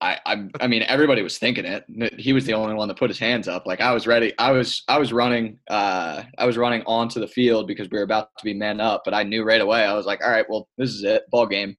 I, 0.00 0.18
I 0.24 0.48
I 0.60 0.66
mean, 0.66 0.82
everybody 0.82 1.22
was 1.22 1.38
thinking 1.38 1.64
it. 1.66 1.84
He 2.18 2.32
was 2.32 2.46
the 2.46 2.54
only 2.54 2.74
one 2.74 2.88
that 2.88 2.98
put 2.98 3.10
his 3.10 3.18
hands 3.18 3.48
up. 3.48 3.66
Like 3.66 3.80
I 3.80 3.92
was 3.92 4.06
ready. 4.06 4.32
I 4.38 4.50
was 4.52 4.82
I 4.88 4.98
was 4.98 5.12
running. 5.12 5.58
Uh, 5.68 6.22
I 6.38 6.46
was 6.46 6.56
running 6.56 6.82
onto 6.86 7.20
the 7.20 7.28
field 7.28 7.66
because 7.66 7.88
we 7.90 7.98
were 7.98 8.04
about 8.04 8.28
to 8.38 8.44
be 8.44 8.54
men 8.54 8.80
up. 8.80 9.02
But 9.04 9.14
I 9.14 9.22
knew 9.24 9.44
right 9.44 9.60
away. 9.60 9.84
I 9.84 9.92
was 9.92 10.06
like, 10.06 10.24
all 10.24 10.30
right, 10.30 10.46
well, 10.48 10.68
this 10.78 10.90
is 10.90 11.04
it, 11.04 11.24
ball 11.30 11.46
game. 11.46 11.76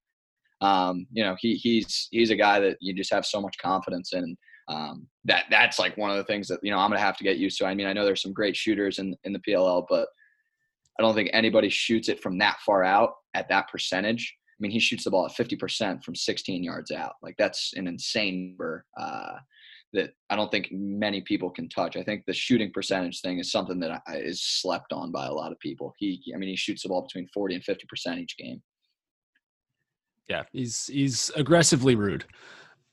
Um, 0.61 1.07
you 1.11 1.23
know, 1.23 1.35
he 1.39 1.55
he's 1.55 2.07
he's 2.11 2.29
a 2.29 2.35
guy 2.35 2.59
that 2.59 2.77
you 2.79 2.93
just 2.93 3.11
have 3.11 3.25
so 3.25 3.41
much 3.41 3.57
confidence 3.57 4.13
in. 4.13 4.37
Um, 4.67 5.07
that 5.25 5.45
that's 5.49 5.79
like 5.79 5.97
one 5.97 6.11
of 6.11 6.17
the 6.17 6.23
things 6.23 6.47
that 6.49 6.59
you 6.61 6.71
know 6.71 6.77
I'm 6.77 6.91
gonna 6.91 7.01
have 7.01 7.17
to 7.17 7.23
get 7.23 7.37
used 7.37 7.57
to. 7.57 7.65
I 7.65 7.73
mean, 7.73 7.87
I 7.87 7.93
know 7.93 8.05
there's 8.05 8.21
some 8.21 8.33
great 8.33 8.55
shooters 8.55 8.99
in 8.99 9.15
in 9.23 9.33
the 9.33 9.39
PLL, 9.39 9.85
but 9.89 10.07
I 10.99 11.03
don't 11.03 11.15
think 11.15 11.31
anybody 11.33 11.69
shoots 11.69 12.09
it 12.09 12.21
from 12.21 12.37
that 12.37 12.59
far 12.63 12.83
out 12.83 13.13
at 13.33 13.49
that 13.49 13.67
percentage. 13.69 14.35
I 14.61 14.63
mean, 14.63 14.71
he 14.71 14.79
shoots 14.79 15.05
the 15.05 15.11
ball 15.11 15.25
at 15.25 15.31
50% 15.31 16.03
from 16.03 16.13
16 16.13 16.63
yards 16.63 16.91
out. 16.91 17.13
Like 17.23 17.33
that's 17.39 17.73
an 17.75 17.87
insane 17.87 18.49
number 18.49 18.85
uh, 18.95 19.37
that 19.93 20.13
I 20.29 20.35
don't 20.35 20.51
think 20.51 20.69
many 20.71 21.21
people 21.21 21.49
can 21.49 21.67
touch. 21.67 21.97
I 21.97 22.03
think 22.03 22.25
the 22.27 22.33
shooting 22.33 22.71
percentage 22.71 23.21
thing 23.21 23.39
is 23.39 23.51
something 23.51 23.79
that 23.79 24.03
I, 24.07 24.17
is 24.17 24.43
slept 24.43 24.93
on 24.93 25.11
by 25.11 25.25
a 25.25 25.33
lot 25.33 25.51
of 25.51 25.59
people. 25.59 25.95
He, 25.97 26.21
I 26.35 26.37
mean, 26.37 26.49
he 26.49 26.55
shoots 26.55 26.83
the 26.83 26.89
ball 26.89 27.01
between 27.01 27.27
40 27.33 27.55
and 27.55 27.63
50% 27.63 28.19
each 28.19 28.37
game. 28.37 28.61
yeah, 30.29 30.43
he's 30.51 30.85
he's 30.85 31.31
aggressively 31.35 31.95
rude. 31.95 32.25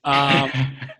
Um, 0.03 0.51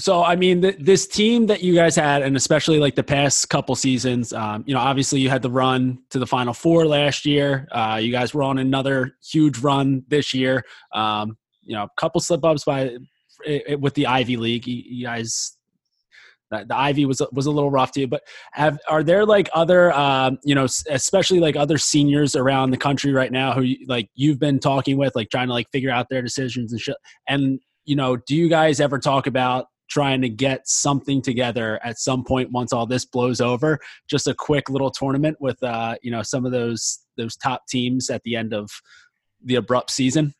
so 0.00 0.22
I 0.22 0.36
mean, 0.36 0.62
th- 0.62 0.76
this 0.78 1.06
team 1.08 1.46
that 1.46 1.62
you 1.62 1.74
guys 1.74 1.96
had, 1.96 2.22
and 2.22 2.36
especially 2.36 2.78
like 2.78 2.94
the 2.94 3.02
past 3.02 3.48
couple 3.48 3.74
seasons, 3.74 4.32
um, 4.32 4.62
you 4.66 4.72
know, 4.72 4.80
obviously 4.80 5.18
you 5.20 5.28
had 5.28 5.42
the 5.42 5.50
run 5.50 5.98
to 6.10 6.20
the 6.20 6.26
Final 6.26 6.54
Four 6.54 6.86
last 6.86 7.26
year. 7.26 7.66
Uh, 7.72 7.98
you 8.00 8.12
guys 8.12 8.32
were 8.32 8.44
on 8.44 8.58
another 8.58 9.16
huge 9.24 9.58
run 9.58 10.04
this 10.08 10.32
year. 10.32 10.62
Um, 10.94 11.36
you 11.62 11.74
know, 11.74 11.84
a 11.84 12.00
couple 12.00 12.20
slip 12.20 12.44
ups 12.44 12.64
by 12.64 12.82
it, 12.82 13.00
it- 13.44 13.80
with 13.80 13.94
the 13.94 14.06
Ivy 14.06 14.36
League. 14.36 14.66
You, 14.66 14.82
you 14.86 15.06
guys. 15.06 15.56
The 16.50 16.64
the 16.66 16.76
Ivy 16.76 17.04
was 17.04 17.20
was 17.32 17.44
a 17.44 17.50
little 17.50 17.70
rough 17.70 17.92
to 17.92 18.00
you, 18.00 18.06
but 18.06 18.22
have 18.52 18.78
are 18.88 19.02
there 19.02 19.26
like 19.26 19.50
other 19.52 19.92
um, 19.92 20.38
you 20.44 20.54
know 20.54 20.66
especially 20.88 21.40
like 21.40 21.56
other 21.56 21.76
seniors 21.76 22.36
around 22.36 22.70
the 22.70 22.78
country 22.78 23.12
right 23.12 23.30
now 23.30 23.52
who 23.52 23.74
like 23.86 24.08
you've 24.14 24.38
been 24.38 24.58
talking 24.58 24.96
with 24.96 25.14
like 25.14 25.28
trying 25.28 25.48
to 25.48 25.52
like 25.52 25.68
figure 25.72 25.90
out 25.90 26.06
their 26.08 26.22
decisions 26.22 26.72
and 26.72 26.80
shit 26.80 26.96
and 27.28 27.60
you 27.84 27.94
know 27.96 28.16
do 28.16 28.34
you 28.34 28.48
guys 28.48 28.80
ever 28.80 28.98
talk 28.98 29.26
about 29.26 29.66
trying 29.88 30.20
to 30.22 30.28
get 30.28 30.68
something 30.68 31.22
together 31.22 31.80
at 31.82 31.98
some 31.98 32.24
point 32.24 32.50
once 32.52 32.72
all 32.72 32.86
this 32.86 33.04
blows 33.04 33.40
over. 33.40 33.78
Just 34.08 34.26
a 34.26 34.34
quick 34.34 34.68
little 34.68 34.90
tournament 34.90 35.36
with 35.40 35.62
uh 35.62 35.96
you 36.02 36.10
know 36.10 36.22
some 36.22 36.44
of 36.46 36.52
those 36.52 37.00
those 37.16 37.36
top 37.36 37.66
teams 37.68 38.10
at 38.10 38.22
the 38.22 38.36
end 38.36 38.54
of 38.54 38.70
the 39.44 39.56
abrupt 39.56 39.90
season. 39.90 40.34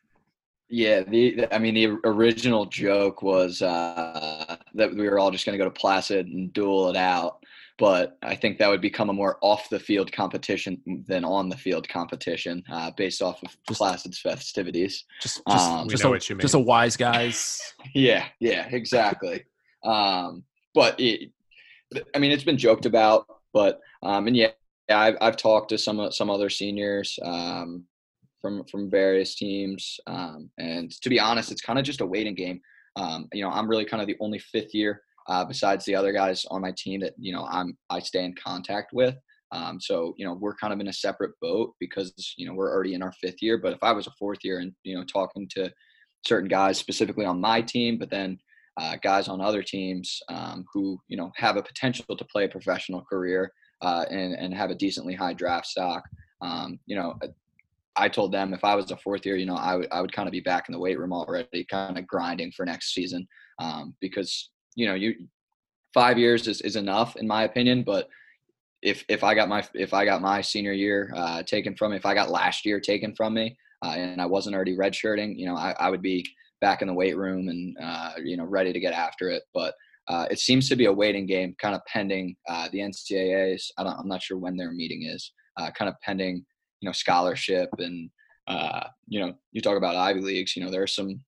Yeah, 0.69 1.01
the 1.01 1.47
I 1.51 1.57
mean 1.57 1.73
the 1.73 1.97
original 2.03 2.65
joke 2.67 3.23
was 3.23 3.61
uh, 3.63 4.55
that 4.75 4.93
we 4.93 5.09
were 5.09 5.17
all 5.17 5.31
just 5.31 5.45
going 5.45 5.57
to 5.57 5.63
go 5.63 5.67
to 5.67 5.79
Placid 5.79 6.27
and 6.27 6.53
duel 6.53 6.89
it 6.89 6.95
out, 6.95 7.43
but 7.79 8.17
I 8.21 8.35
think 8.35 8.57
that 8.59 8.69
would 8.69 8.81
become 8.81 9.09
a 9.09 9.13
more 9.13 9.37
off 9.41 9.69
the 9.69 9.79
field 9.79 10.11
competition 10.11 10.81
than 11.07 11.23
on 11.25 11.49
the 11.49 11.57
field 11.57 11.87
competition 11.89 12.61
uh, 12.71 12.91
based 12.97 13.21
off 13.21 13.41
of 13.41 13.49
Just- 13.67 13.79
Placid's 13.79 14.19
festivities. 14.19 15.05
just 15.21 15.41
just, 15.49 15.69
Um, 15.69 15.87
just, 15.89 16.03
know 16.03 16.09
a, 16.09 16.13
what 16.13 16.29
you 16.29 16.35
just 16.37 16.53
a 16.53 16.59
wise 16.59 16.97
guys 16.97 17.59
Yeah, 17.95 18.25
yeah, 18.39 18.67
exactly. 18.69 19.45
um, 19.83 20.43
but 20.75 20.99
it, 20.99 21.31
I 22.13 22.19
mean, 22.19 22.31
it's 22.31 22.43
been 22.43 22.57
joked 22.57 22.85
about, 22.85 23.25
but 23.53 23.79
um, 24.03 24.27
and 24.27 24.35
yeah, 24.37 24.51
yeah, 24.89 24.99
I've 24.99 25.17
I've 25.21 25.37
talked 25.37 25.69
to 25.69 25.77
some 25.77 26.11
some 26.11 26.29
other 26.29 26.49
seniors 26.49 27.17
um, 27.23 27.85
from 28.41 28.63
from 28.65 28.89
various 28.91 29.35
teams, 29.35 29.99
um, 30.05 30.49
and 30.59 30.91
to 31.01 31.09
be 31.09 31.19
honest, 31.19 31.51
it's 31.51 31.61
kind 31.61 31.79
of 31.79 31.85
just 31.85 32.01
a 32.01 32.05
waiting 32.05 32.35
game. 32.35 32.61
Um, 32.95 33.27
you 33.33 33.41
know, 33.43 33.49
I'm 33.49 33.67
really 33.67 33.85
kind 33.85 34.01
of 34.01 34.07
the 34.07 34.17
only 34.19 34.37
fifth 34.39 34.75
year 34.75 35.01
uh, 35.29 35.45
besides 35.45 35.85
the 35.85 35.95
other 35.95 36.11
guys 36.11 36.45
on 36.49 36.61
my 36.61 36.73
team 36.75 36.99
that 37.01 37.13
you 37.17 37.31
know 37.31 37.47
I'm 37.49 37.77
I 37.89 37.99
stay 37.99 38.25
in 38.25 38.35
contact 38.35 38.91
with. 38.93 39.15
Um, 39.51 39.79
so 39.79 40.13
you 40.17 40.25
know 40.25 40.33
we're 40.33 40.55
kind 40.55 40.73
of 40.73 40.79
in 40.79 40.89
a 40.89 40.93
separate 40.93 41.31
boat 41.41 41.73
because 41.79 42.13
you 42.37 42.45
know 42.45 42.53
we're 42.53 42.71
already 42.71 42.95
in 42.95 43.03
our 43.03 43.13
fifth 43.13 43.41
year. 43.41 43.57
But 43.57 43.73
if 43.73 43.79
I 43.83 43.91
was 43.93 44.07
a 44.07 44.13
fourth 44.19 44.39
year 44.43 44.59
and 44.59 44.73
you 44.83 44.95
know 44.95 45.05
talking 45.05 45.47
to 45.55 45.71
certain 46.27 46.49
guys 46.49 46.77
specifically 46.77 47.25
on 47.25 47.39
my 47.39 47.61
team, 47.61 47.97
but 47.97 48.09
then 48.09 48.37
uh, 48.77 48.95
guys 49.01 49.27
on 49.27 49.41
other 49.41 49.63
teams 49.63 50.19
um, 50.29 50.65
who 50.73 50.99
you 51.07 51.17
know 51.17 51.31
have 51.35 51.57
a 51.57 51.63
potential 51.63 52.17
to 52.17 52.25
play 52.25 52.45
a 52.45 52.49
professional 52.49 53.03
career 53.03 53.51
uh, 53.81 54.05
and 54.09 54.33
and 54.33 54.53
have 54.53 54.71
a 54.71 54.75
decently 54.75 55.13
high 55.13 55.33
draft 55.33 55.67
stock. 55.67 56.03
Um, 56.41 56.79
you 56.87 56.95
know, 56.95 57.19
I 57.95 58.09
told 58.09 58.31
them 58.31 58.53
if 58.53 58.63
I 58.63 58.75
was 58.75 58.89
a 58.91 58.97
fourth 58.97 59.25
year, 59.25 59.35
you 59.35 59.45
know, 59.45 59.55
I 59.55 59.75
would 59.75 59.87
I 59.91 60.01
would 60.01 60.13
kind 60.13 60.27
of 60.27 60.31
be 60.31 60.39
back 60.39 60.69
in 60.69 60.73
the 60.73 60.79
weight 60.79 60.97
room 60.97 61.13
already, 61.13 61.65
kind 61.69 61.99
of 61.99 62.07
grinding 62.07 62.51
for 62.51 62.65
next 62.65 62.93
season 62.95 63.27
um, 63.59 63.95
because 63.99 64.49
you 64.75 64.87
know 64.87 64.93
you 64.93 65.15
five 65.93 66.17
years 66.17 66.47
is, 66.47 66.61
is 66.61 66.75
enough 66.75 67.15
in 67.15 67.27
my 67.27 67.43
opinion, 67.43 67.83
but 67.83 68.09
if 68.81 69.03
if 69.09 69.23
I 69.23 69.35
got 69.35 69.49
my 69.49 69.63
if 69.73 69.93
I 69.93 70.05
got 70.05 70.21
my 70.21 70.41
senior 70.41 70.73
year 70.73 71.11
uh, 71.15 71.43
taken 71.43 71.75
from 71.75 71.91
me, 71.91 71.97
if 71.97 72.05
I 72.05 72.13
got 72.13 72.29
last 72.29 72.65
year 72.65 72.79
taken 72.79 73.13
from 73.15 73.33
me, 73.33 73.57
uh, 73.83 73.93
and 73.97 74.21
I 74.21 74.25
wasn't 74.25 74.55
already 74.55 74.77
redshirting, 74.77 75.37
you 75.37 75.45
know, 75.45 75.55
I, 75.55 75.75
I 75.79 75.89
would 75.89 76.01
be 76.01 76.25
back 76.61 76.81
in 76.81 76.87
the 76.87 76.93
weight 76.93 77.17
room 77.17 77.49
and 77.49 77.75
uh, 77.81 78.11
you 78.23 78.37
know 78.37 78.45
ready 78.45 78.71
to 78.73 78.79
get 78.79 78.93
after 78.93 79.29
it. 79.29 79.43
But 79.53 79.73
uh, 80.07 80.25
it 80.31 80.39
seems 80.39 80.67
to 80.69 80.75
be 80.75 80.85
a 80.85 80.93
waiting 80.93 81.25
game, 81.25 81.55
kind 81.61 81.75
of 81.75 81.81
pending 81.85 82.35
uh, 82.47 82.67
the 82.71 82.79
NCAA's. 82.79 83.71
I 83.77 83.83
don't, 83.83 83.99
I'm 83.99 84.07
not 84.07 84.23
sure 84.23 84.37
when 84.37 84.57
their 84.57 84.71
meeting 84.71 85.03
is. 85.03 85.31
Uh, 85.57 85.69
kind 85.71 85.89
of 85.89 85.95
pending, 86.01 86.45
you 86.79 86.87
know, 86.87 86.93
scholarship 86.93 87.69
and 87.79 88.09
uh, 88.47 88.87
you 89.07 89.19
know, 89.19 89.33
you 89.51 89.61
talk 89.61 89.77
about 89.77 89.95
Ivy 89.95 90.21
leagues. 90.21 90.55
You 90.55 90.63
know, 90.63 90.71
there 90.71 90.81
are 90.81 90.87
some 90.87 91.21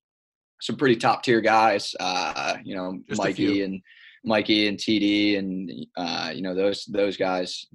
some 0.62 0.76
pretty 0.76 0.94
top 0.94 1.24
tier 1.24 1.40
guys. 1.40 1.94
Uh, 1.98 2.56
you 2.64 2.76
know, 2.76 3.00
Just 3.08 3.20
Mikey 3.20 3.62
and 3.62 3.82
Mikey 4.24 4.68
and 4.68 4.78
TD 4.78 5.36
and 5.36 5.70
uh, 5.96 6.30
you 6.32 6.40
know 6.40 6.54
those 6.54 6.84
those 6.86 7.16
guys. 7.16 7.66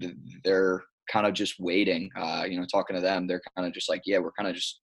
They're 0.44 0.84
kind 1.12 1.28
of 1.28 1.34
just 1.34 1.60
waiting. 1.60 2.10
Uh, 2.18 2.46
you 2.50 2.58
know, 2.58 2.66
talking 2.66 2.96
to 2.96 3.02
them, 3.02 3.28
they're 3.28 3.42
kind 3.56 3.68
of 3.68 3.74
just 3.74 3.90
like, 3.90 4.04
yeah, 4.06 4.20
we're 4.20 4.32
kind 4.32 4.50
of 4.50 4.56
just 4.56 4.80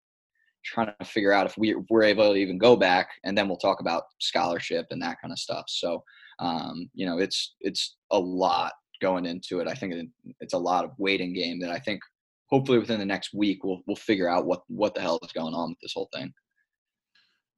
trying 0.64 0.92
to 0.98 1.04
figure 1.04 1.32
out 1.32 1.46
if 1.46 1.56
we, 1.58 1.74
we're 1.88 2.02
able 2.02 2.32
to 2.32 2.38
even 2.38 2.58
go 2.58 2.74
back, 2.74 3.10
and 3.24 3.36
then 3.36 3.48
we'll 3.48 3.58
talk 3.58 3.80
about 3.80 4.04
scholarship 4.18 4.86
and 4.90 5.02
that 5.02 5.18
kind 5.20 5.32
of 5.32 5.38
stuff. 5.38 5.64
So, 5.68 6.02
um, 6.38 6.88
you 6.94 7.04
know, 7.04 7.18
it's 7.18 7.54
it's 7.60 7.96
a 8.12 8.18
lot 8.18 8.72
going 9.02 9.26
into 9.26 9.60
it. 9.60 9.68
I 9.68 9.74
think 9.74 9.94
it's 10.40 10.54
a 10.54 10.58
lot 10.58 10.86
of 10.86 10.92
waiting 10.96 11.34
game 11.34 11.60
that 11.60 11.70
I 11.70 11.78
think 11.78 12.00
hopefully 12.46 12.78
within 12.78 12.98
the 12.98 13.04
next 13.04 13.34
week 13.34 13.62
we'll 13.62 13.82
we'll 13.86 13.96
figure 13.96 14.28
out 14.28 14.46
what 14.46 14.62
what 14.68 14.94
the 14.94 15.02
hell 15.02 15.18
is 15.22 15.32
going 15.32 15.52
on 15.52 15.70
with 15.70 15.80
this 15.82 15.92
whole 15.94 16.08
thing. 16.14 16.32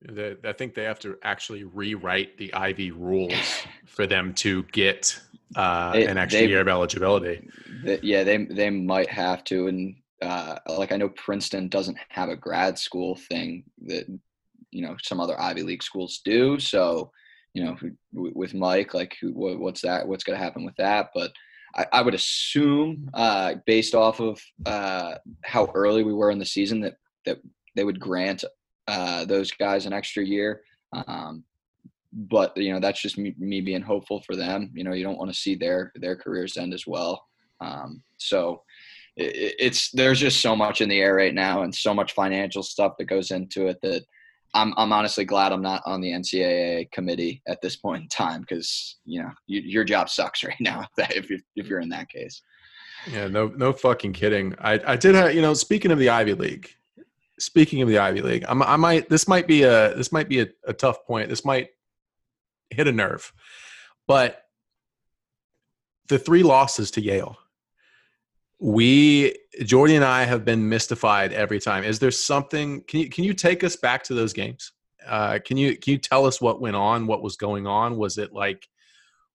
The, 0.04 0.38
I 0.44 0.52
think 0.52 0.74
they 0.74 0.84
have 0.84 0.98
to 1.00 1.16
actually 1.22 1.64
rewrite 1.64 2.36
the 2.38 2.52
Ivy 2.54 2.90
rules 2.90 3.32
for 3.86 4.06
them 4.06 4.34
to 4.34 4.62
get 4.64 5.18
uh, 5.56 5.92
They- 5.92 6.06
an 6.06 6.18
extra 6.18 6.40
they- 6.42 6.48
year 6.48 6.60
of 6.60 6.68
eligibility. 6.68 7.48
Yeah, 8.02 8.24
they 8.24 8.44
they 8.44 8.70
might 8.70 9.10
have 9.10 9.42
to, 9.44 9.66
and 9.68 9.96
uh, 10.20 10.56
like 10.68 10.92
I 10.92 10.96
know 10.96 11.08
Princeton 11.08 11.68
doesn't 11.68 11.98
have 12.08 12.28
a 12.28 12.36
grad 12.36 12.78
school 12.78 13.16
thing 13.16 13.64
that 13.86 14.06
you 14.70 14.82
know 14.82 14.96
some 15.02 15.20
other 15.20 15.38
Ivy 15.40 15.62
League 15.62 15.82
schools 15.82 16.20
do. 16.24 16.58
So 16.60 17.10
you 17.54 17.64
know, 17.64 17.76
with 18.12 18.54
Mike, 18.54 18.94
like 18.94 19.16
what's 19.22 19.82
that? 19.82 20.06
What's 20.08 20.24
going 20.24 20.38
to 20.38 20.44
happen 20.44 20.64
with 20.64 20.76
that? 20.76 21.10
But 21.14 21.32
I, 21.74 21.86
I 21.92 22.02
would 22.02 22.14
assume, 22.14 23.10
uh, 23.14 23.56
based 23.66 23.94
off 23.94 24.20
of 24.20 24.40
uh, 24.64 25.16
how 25.44 25.70
early 25.74 26.02
we 26.02 26.14
were 26.14 26.30
in 26.30 26.38
the 26.38 26.46
season, 26.46 26.80
that 26.80 26.94
that 27.26 27.38
they 27.76 27.84
would 27.84 28.00
grant 28.00 28.44
uh, 28.88 29.24
those 29.24 29.50
guys 29.50 29.86
an 29.86 29.92
extra 29.92 30.24
year. 30.24 30.62
Um, 30.92 31.44
but 32.12 32.54
you 32.56 32.72
know 32.72 32.80
that's 32.80 33.00
just 33.00 33.16
me, 33.16 33.34
me, 33.38 33.60
being 33.60 33.80
hopeful 33.82 34.22
for 34.22 34.36
them. 34.36 34.70
You 34.74 34.84
know, 34.84 34.92
you 34.92 35.02
don't 35.02 35.18
want 35.18 35.32
to 35.32 35.38
see 35.38 35.54
their 35.54 35.92
their 35.94 36.16
careers 36.16 36.56
end 36.56 36.74
as 36.74 36.86
well. 36.86 37.24
Um, 37.60 38.02
so 38.18 38.62
it, 39.16 39.54
it's 39.58 39.90
there's 39.92 40.20
just 40.20 40.40
so 40.40 40.54
much 40.54 40.80
in 40.80 40.88
the 40.88 41.00
air 41.00 41.14
right 41.14 41.34
now, 41.34 41.62
and 41.62 41.74
so 41.74 41.94
much 41.94 42.12
financial 42.12 42.62
stuff 42.62 42.94
that 42.98 43.06
goes 43.06 43.30
into 43.30 43.66
it 43.68 43.78
that 43.82 44.04
I'm 44.54 44.74
I'm 44.76 44.92
honestly 44.92 45.24
glad 45.24 45.52
I'm 45.52 45.62
not 45.62 45.82
on 45.86 46.00
the 46.00 46.10
NCAA 46.10 46.90
committee 46.90 47.42
at 47.48 47.60
this 47.62 47.76
point 47.76 48.02
in 48.02 48.08
time 48.08 48.42
because 48.42 48.98
you 49.04 49.22
know 49.22 49.30
you, 49.46 49.60
your 49.60 49.84
job 49.84 50.10
sucks 50.10 50.44
right 50.44 50.60
now 50.60 50.86
if 50.98 51.30
you 51.30 51.38
if 51.56 51.66
you're 51.66 51.80
in 51.80 51.88
that 51.90 52.08
case. 52.10 52.42
Yeah, 53.10 53.26
no 53.26 53.48
no 53.48 53.72
fucking 53.72 54.12
kidding. 54.12 54.54
I 54.60 54.78
I 54.86 54.96
did 54.96 55.14
have 55.14 55.34
you 55.34 55.42
know 55.42 55.54
speaking 55.54 55.90
of 55.90 55.98
the 55.98 56.10
Ivy 56.10 56.34
League, 56.34 56.74
speaking 57.42 57.82
of 57.82 57.88
the 57.88 57.98
Ivy 57.98 58.22
League, 58.22 58.44
I'm, 58.48 58.62
i 58.62 58.76
might 58.76 59.08
this 59.08 59.28
might 59.28 59.46
be 59.46 59.62
a 59.62 59.94
this 59.94 60.12
might 60.12 60.28
be 60.28 60.40
a, 60.40 60.46
a 60.66 60.72
tough 60.72 61.04
point. 61.06 61.28
This 61.28 61.44
might 61.44 61.70
hit 62.70 62.88
a 62.88 62.92
nerve, 62.92 63.32
but 64.06 64.42
the 66.08 66.18
three 66.18 66.42
losses 66.42 66.90
to 66.92 67.00
Yale 67.00 67.38
we 68.62 69.34
Jordy 69.64 69.96
and 69.96 70.04
I 70.04 70.22
have 70.22 70.44
been 70.44 70.68
mystified 70.68 71.32
every 71.32 71.58
time. 71.58 71.82
Is 71.82 71.98
there 71.98 72.12
something? 72.12 72.82
Can 72.82 73.00
you 73.00 73.10
can 73.10 73.24
you 73.24 73.34
take 73.34 73.64
us 73.64 73.74
back 73.74 74.04
to 74.04 74.14
those 74.14 74.32
games? 74.32 74.70
Uh, 75.04 75.40
can 75.44 75.56
you 75.56 75.76
can 75.76 75.90
you 75.92 75.98
tell 75.98 76.24
us 76.24 76.40
what 76.40 76.60
went 76.60 76.76
on? 76.76 77.08
What 77.08 77.24
was 77.24 77.36
going 77.36 77.66
on? 77.66 77.96
Was 77.96 78.18
it 78.18 78.32
like 78.32 78.68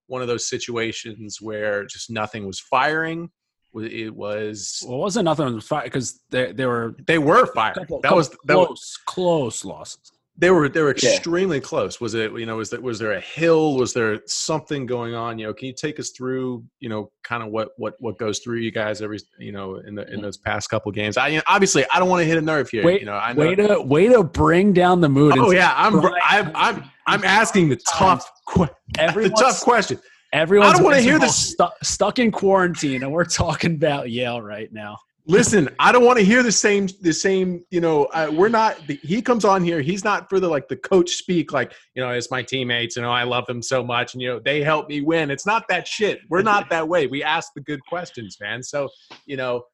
one 0.06 0.22
of 0.22 0.28
those 0.28 0.48
situations 0.48 1.42
where 1.42 1.84
just 1.84 2.10
nothing 2.10 2.46
was 2.46 2.58
firing? 2.58 3.30
It 3.74 4.14
was. 4.14 4.82
Well, 4.86 4.98
it 4.98 5.00
wasn't 5.00 5.24
nothing 5.26 5.54
was 5.54 5.66
firing 5.66 5.86
because 5.86 6.20
they 6.30 6.52
they 6.52 6.66
were 6.66 6.96
they 7.06 7.18
were 7.18 7.46
firing. 7.46 7.74
Couple, 7.74 8.00
that 8.00 8.08
couple 8.08 8.16
was 8.16 8.30
that 8.30 8.54
close 8.54 8.68
was, 8.68 8.98
close 9.06 9.64
losses. 9.64 10.12
They 10.40 10.50
were 10.50 10.68
they 10.68 10.82
were 10.82 10.92
extremely 10.92 11.56
yeah. 11.56 11.62
close. 11.64 12.00
Was 12.00 12.14
it 12.14 12.32
you 12.32 12.46
know 12.46 12.56
was 12.56 12.70
that 12.70 12.80
was 12.80 12.98
there 12.98 13.12
a 13.12 13.20
hill? 13.20 13.76
Was 13.76 13.92
there 13.92 14.20
something 14.26 14.86
going 14.86 15.14
on? 15.14 15.36
You 15.38 15.48
know, 15.48 15.52
can 15.52 15.66
you 15.66 15.74
take 15.74 15.98
us 15.98 16.10
through 16.10 16.64
you 16.78 16.88
know 16.88 17.10
kind 17.24 17.42
of 17.42 17.50
what 17.50 17.70
what 17.76 17.94
what 17.98 18.18
goes 18.18 18.38
through 18.38 18.58
you 18.58 18.70
guys 18.70 19.02
every 19.02 19.18
you 19.38 19.50
know 19.50 19.76
in 19.76 19.96
the 19.96 20.10
in 20.12 20.22
those 20.22 20.36
past 20.36 20.70
couple 20.70 20.92
games? 20.92 21.16
I 21.16 21.28
you 21.28 21.36
know, 21.38 21.42
obviously 21.48 21.84
I 21.92 21.98
don't 21.98 22.08
want 22.08 22.20
to 22.20 22.24
hit 22.24 22.38
a 22.38 22.40
nerve 22.40 22.70
here. 22.70 22.84
Wait, 22.84 23.00
you 23.00 23.06
know, 23.06 23.16
I 23.16 23.32
know. 23.32 23.40
way 23.40 23.54
to 23.56 23.80
way 23.80 24.08
to 24.08 24.22
bring 24.22 24.72
down 24.72 25.00
the 25.00 25.08
mood. 25.08 25.36
Oh 25.36 25.50
yeah, 25.50 25.74
I'm 25.76 26.00
I'm 26.22 26.52
I'm 26.54 26.90
I'm 27.08 27.24
asking 27.24 27.70
the 27.70 27.76
tough 27.88 28.30
the 28.56 29.34
tough 29.36 29.60
question. 29.60 29.98
Everyone's 30.32 30.74
I 30.74 30.76
don't 30.76 30.84
want 30.84 30.96
to 30.96 31.02
hear 31.02 31.18
this 31.18 31.36
stu- 31.36 31.68
stuck 31.82 32.18
in 32.18 32.30
quarantine, 32.30 33.02
and 33.02 33.12
we're 33.12 33.24
talking 33.24 33.74
about 33.74 34.10
Yale 34.10 34.42
right 34.42 34.72
now. 34.72 34.96
Listen, 35.26 35.68
I 35.78 35.92
don't 35.92 36.06
want 36.06 36.18
to 36.18 36.24
hear 36.24 36.42
the 36.42 36.52
same 36.52 36.88
the 37.02 37.12
same. 37.12 37.62
You 37.70 37.82
know, 37.82 38.04
uh, 38.06 38.30
we're 38.32 38.48
not. 38.48 38.78
He 38.80 39.20
comes 39.20 39.44
on 39.44 39.62
here. 39.62 39.82
He's 39.82 40.02
not 40.02 40.28
for 40.30 40.40
the 40.40 40.48
like 40.48 40.68
the 40.68 40.76
coach 40.76 41.10
speak. 41.12 41.52
Like 41.52 41.72
you 41.94 42.02
know, 42.02 42.10
it's 42.10 42.30
my 42.30 42.42
teammates. 42.42 42.96
You 42.96 43.02
know, 43.02 43.10
I 43.10 43.24
love 43.24 43.46
them 43.46 43.62
so 43.62 43.84
much, 43.84 44.14
and 44.14 44.22
you 44.22 44.28
know, 44.28 44.40
they 44.42 44.62
help 44.62 44.88
me 44.88 45.02
win. 45.02 45.30
It's 45.30 45.46
not 45.46 45.68
that 45.68 45.86
shit. 45.86 46.20
We're 46.30 46.42
not 46.42 46.70
that 46.70 46.88
way. 46.88 47.06
We 47.06 47.22
ask 47.22 47.52
the 47.54 47.60
good 47.60 47.80
questions, 47.88 48.38
man. 48.40 48.62
So 48.62 48.88
you 49.26 49.36
know, 49.36 49.64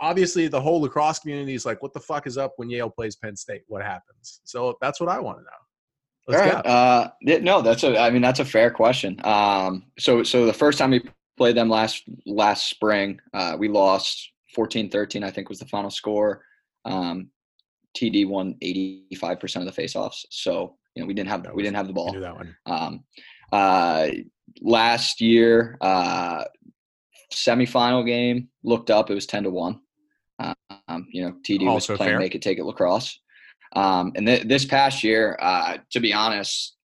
obviously, 0.00 0.46
the 0.46 0.60
whole 0.60 0.80
lacrosse 0.80 1.18
community 1.18 1.54
is 1.54 1.66
like, 1.66 1.82
what 1.82 1.94
the 1.94 2.00
fuck 2.00 2.28
is 2.28 2.38
up 2.38 2.52
when 2.56 2.70
Yale 2.70 2.90
plays 2.90 3.16
Penn 3.16 3.34
State? 3.36 3.62
What 3.66 3.82
happens? 3.82 4.40
So 4.44 4.76
that's 4.80 5.00
what 5.00 5.08
I 5.08 5.18
want 5.18 5.38
to 5.38 5.42
know. 5.42 5.50
Let's 6.28 6.40
All 6.40 6.48
right. 6.48 6.66
Uh, 6.66 7.10
no, 7.20 7.62
that's 7.62 7.82
a. 7.82 7.98
I 7.98 8.10
mean, 8.10 8.22
that's 8.22 8.40
a 8.40 8.44
fair 8.44 8.70
question. 8.70 9.20
Um, 9.24 9.84
so 9.98 10.22
so 10.22 10.46
the 10.46 10.52
first 10.52 10.78
time 10.78 10.90
we 10.90 11.02
played 11.36 11.56
them 11.56 11.68
last 11.68 12.04
last 12.26 12.70
spring, 12.70 13.20
uh, 13.34 13.56
we 13.58 13.68
lost 13.68 14.32
14-13, 14.56 15.24
I 15.24 15.30
think 15.30 15.48
was 15.48 15.58
the 15.58 15.66
final 15.66 15.90
score. 15.90 16.42
Um, 16.84 17.30
TD 17.96 18.26
won 18.26 18.56
85% 18.62 19.56
of 19.56 19.74
the 19.74 19.82
faceoffs. 19.82 20.24
So, 20.30 20.76
you 20.94 21.02
know, 21.02 21.06
we 21.06 21.14
didn't 21.14 21.30
have, 21.30 21.46
we 21.54 21.62
didn't 21.62 21.76
have 21.76 21.86
the 21.86 21.92
ball. 21.92 22.12
that 22.12 22.34
one. 22.34 22.56
Um, 22.66 23.04
uh, 23.52 24.08
last 24.60 25.20
year, 25.20 25.76
uh, 25.80 26.44
semifinal 27.32 28.06
game 28.06 28.48
looked 28.62 28.90
up, 28.90 29.10
it 29.10 29.14
was 29.14 29.26
10 29.26 29.44
to 29.44 29.50
one. 29.50 29.80
Um, 30.88 31.06
you 31.10 31.22
know, 31.22 31.36
TD 31.46 31.66
also 31.66 31.92
was 31.92 31.98
playing 31.98 32.12
fair. 32.12 32.18
make 32.18 32.34
it, 32.34 32.42
take 32.42 32.58
it 32.58 32.64
lacrosse. 32.64 33.20
Um, 33.74 34.12
and 34.16 34.26
th- 34.26 34.44
this 34.44 34.64
past 34.64 35.02
year, 35.02 35.38
uh, 35.40 35.78
to 35.90 36.00
be 36.00 36.12
honest, 36.12 36.76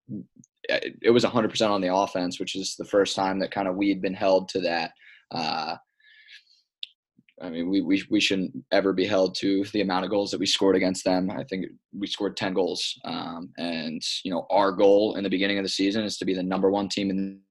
it 0.70 1.14
was 1.14 1.24
100% 1.24 1.70
on 1.70 1.82
the 1.82 1.94
offense, 1.94 2.40
which 2.40 2.56
is 2.56 2.76
the 2.78 2.86
first 2.86 3.16
time 3.16 3.40
that 3.40 3.52
kind 3.52 3.68
of 3.68 3.76
we'd 3.76 4.02
been 4.02 4.14
held 4.14 4.50
to 4.50 4.62
that. 4.62 4.92
Uh, 5.32 5.76
I 7.42 7.50
mean, 7.50 7.70
we, 7.70 7.82
we, 7.82 8.04
we 8.10 8.20
shouldn't 8.20 8.52
ever 8.72 8.94
be 8.94 9.06
held 9.06 9.36
to 9.40 9.64
the 9.66 9.82
amount 9.82 10.06
of 10.06 10.12
goals 10.12 10.32
that 10.32 10.40
we 10.40 10.48
scored 10.48 10.76
against 10.76 11.06
them. 11.06 11.30
I 11.30 11.44
think 11.44 11.68
we 11.98 12.08
scored 12.08 12.36
10 12.36 12.54
goals. 12.54 13.00
Um, 13.06 13.52
and, 13.58 14.02
you 14.24 14.32
know, 14.32 14.48
our 14.50 14.72
goal 14.72 15.16
in 15.16 15.24
the 15.24 15.30
beginning 15.30 15.60
of 15.60 15.64
the 15.64 15.70
season 15.70 16.04
is 16.04 16.18
to 16.18 16.26
be 16.26 16.34
the 16.34 16.42
number 16.42 16.72
one 16.72 16.90
team 16.90 17.12
in 17.12 17.42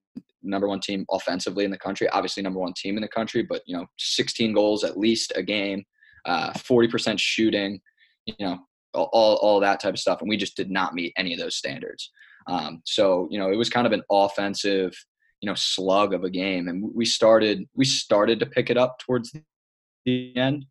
number 0.42 0.68
one 0.68 0.80
team 0.80 1.04
offensively 1.10 1.64
in 1.64 1.70
the 1.70 1.78
country, 1.78 2.08
obviously 2.10 2.42
number 2.42 2.60
one 2.60 2.72
team 2.76 2.96
in 2.96 3.02
the 3.02 3.08
country, 3.08 3.42
but, 3.42 3.62
you 3.66 3.76
know, 3.76 3.86
16 3.98 4.52
goals 4.52 4.84
at 4.84 4.96
least 4.96 5.32
a 5.36 5.42
game, 5.42 5.84
uh, 6.24 6.52
40% 6.52 7.18
shooting, 7.18 7.80
you 8.26 8.34
know, 8.40 8.58
all, 9.04 9.36
all 9.36 9.60
that 9.60 9.80
type 9.80 9.94
of 9.94 10.00
stuff. 10.00 10.20
And 10.20 10.28
we 10.28 10.36
just 10.36 10.56
did 10.56 10.70
not 10.70 10.94
meet 10.94 11.12
any 11.16 11.32
of 11.32 11.38
those 11.38 11.56
standards. 11.56 12.10
Um, 12.48 12.82
so, 12.84 13.28
you 13.30 13.38
know, 13.38 13.50
it 13.50 13.56
was 13.56 13.70
kind 13.70 13.86
of 13.86 13.92
an 13.92 14.02
offensive, 14.10 14.92
you 15.40 15.48
know, 15.48 15.54
slug 15.54 16.14
of 16.14 16.24
a 16.24 16.30
game. 16.30 16.68
And 16.68 16.90
we 16.94 17.04
started, 17.04 17.64
we 17.74 17.84
started 17.84 18.38
to 18.40 18.46
pick 18.46 18.70
it 18.70 18.76
up 18.76 18.98
towards 18.98 19.32
the 20.04 20.36
end. 20.36 20.64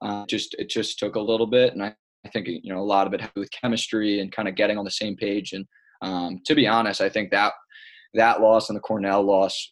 Uh, 0.00 0.24
just 0.26 0.54
it 0.58 0.68
just 0.68 0.98
took 0.98 1.16
a 1.16 1.20
little 1.20 1.46
bit, 1.46 1.72
and 1.72 1.82
I, 1.82 1.94
I 2.24 2.28
think 2.28 2.46
you 2.48 2.72
know 2.72 2.80
a 2.80 2.82
lot 2.82 3.06
of 3.06 3.14
it 3.14 3.20
had 3.20 3.32
with 3.34 3.50
chemistry 3.50 4.20
and 4.20 4.30
kind 4.30 4.48
of 4.48 4.54
getting 4.54 4.78
on 4.78 4.84
the 4.84 4.90
same 4.90 5.16
page. 5.16 5.52
And 5.52 5.66
um, 6.02 6.40
to 6.46 6.54
be 6.54 6.66
honest, 6.66 7.00
I 7.00 7.08
think 7.08 7.30
that 7.30 7.52
that 8.14 8.40
loss 8.40 8.68
and 8.68 8.76
the 8.76 8.80
Cornell 8.80 9.22
loss 9.22 9.70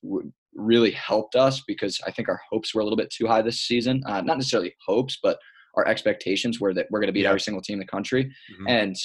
really 0.55 0.90
helped 0.90 1.37
us 1.37 1.62
because 1.66 2.01
I 2.07 2.11
think 2.11 2.29
our 2.29 2.40
hopes 2.51 2.75
were 2.75 2.81
a 2.81 2.85
little 2.85 2.97
bit 2.97 3.11
too 3.11 3.27
high 3.27 3.42
this 3.42 3.61
season. 3.61 4.03
Uh, 4.07 4.21
not 4.21 4.37
necessarily 4.37 4.75
hopes, 4.85 5.19
but 5.23 5.38
our 5.77 5.87
expectations 5.87 6.61
were 6.61 6.75
that 6.75 6.87
we're 6.91 7.01
going 7.01 7.09
to 7.09 7.12
beat 7.12 7.23
yeah. 7.23 7.29
every 7.29 7.41
single 7.41 7.62
team 7.62 7.75
in 7.75 7.81
the 7.81 7.87
country. 7.87 8.25
Mm-hmm. 8.25 8.69
And 8.69 8.97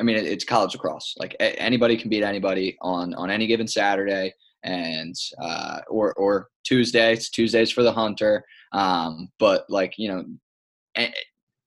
I 0.00 0.02
mean, 0.02 0.16
it's 0.16 0.44
college 0.44 0.74
lacrosse. 0.74 1.14
Like 1.18 1.36
anybody 1.40 1.96
can 1.96 2.10
beat 2.10 2.22
anybody 2.22 2.76
on 2.82 3.14
on 3.14 3.30
any 3.30 3.46
given 3.46 3.66
Saturday 3.66 4.32
and 4.62 5.14
uh, 5.40 5.80
or 5.88 6.12
or 6.14 6.48
Tuesday. 6.64 7.12
It's 7.12 7.30
Tuesdays 7.30 7.70
for 7.70 7.82
the 7.82 7.92
hunter. 7.92 8.44
Um, 8.72 9.30
but 9.38 9.64
like 9.68 9.94
you 9.96 10.08
know, 10.08 10.24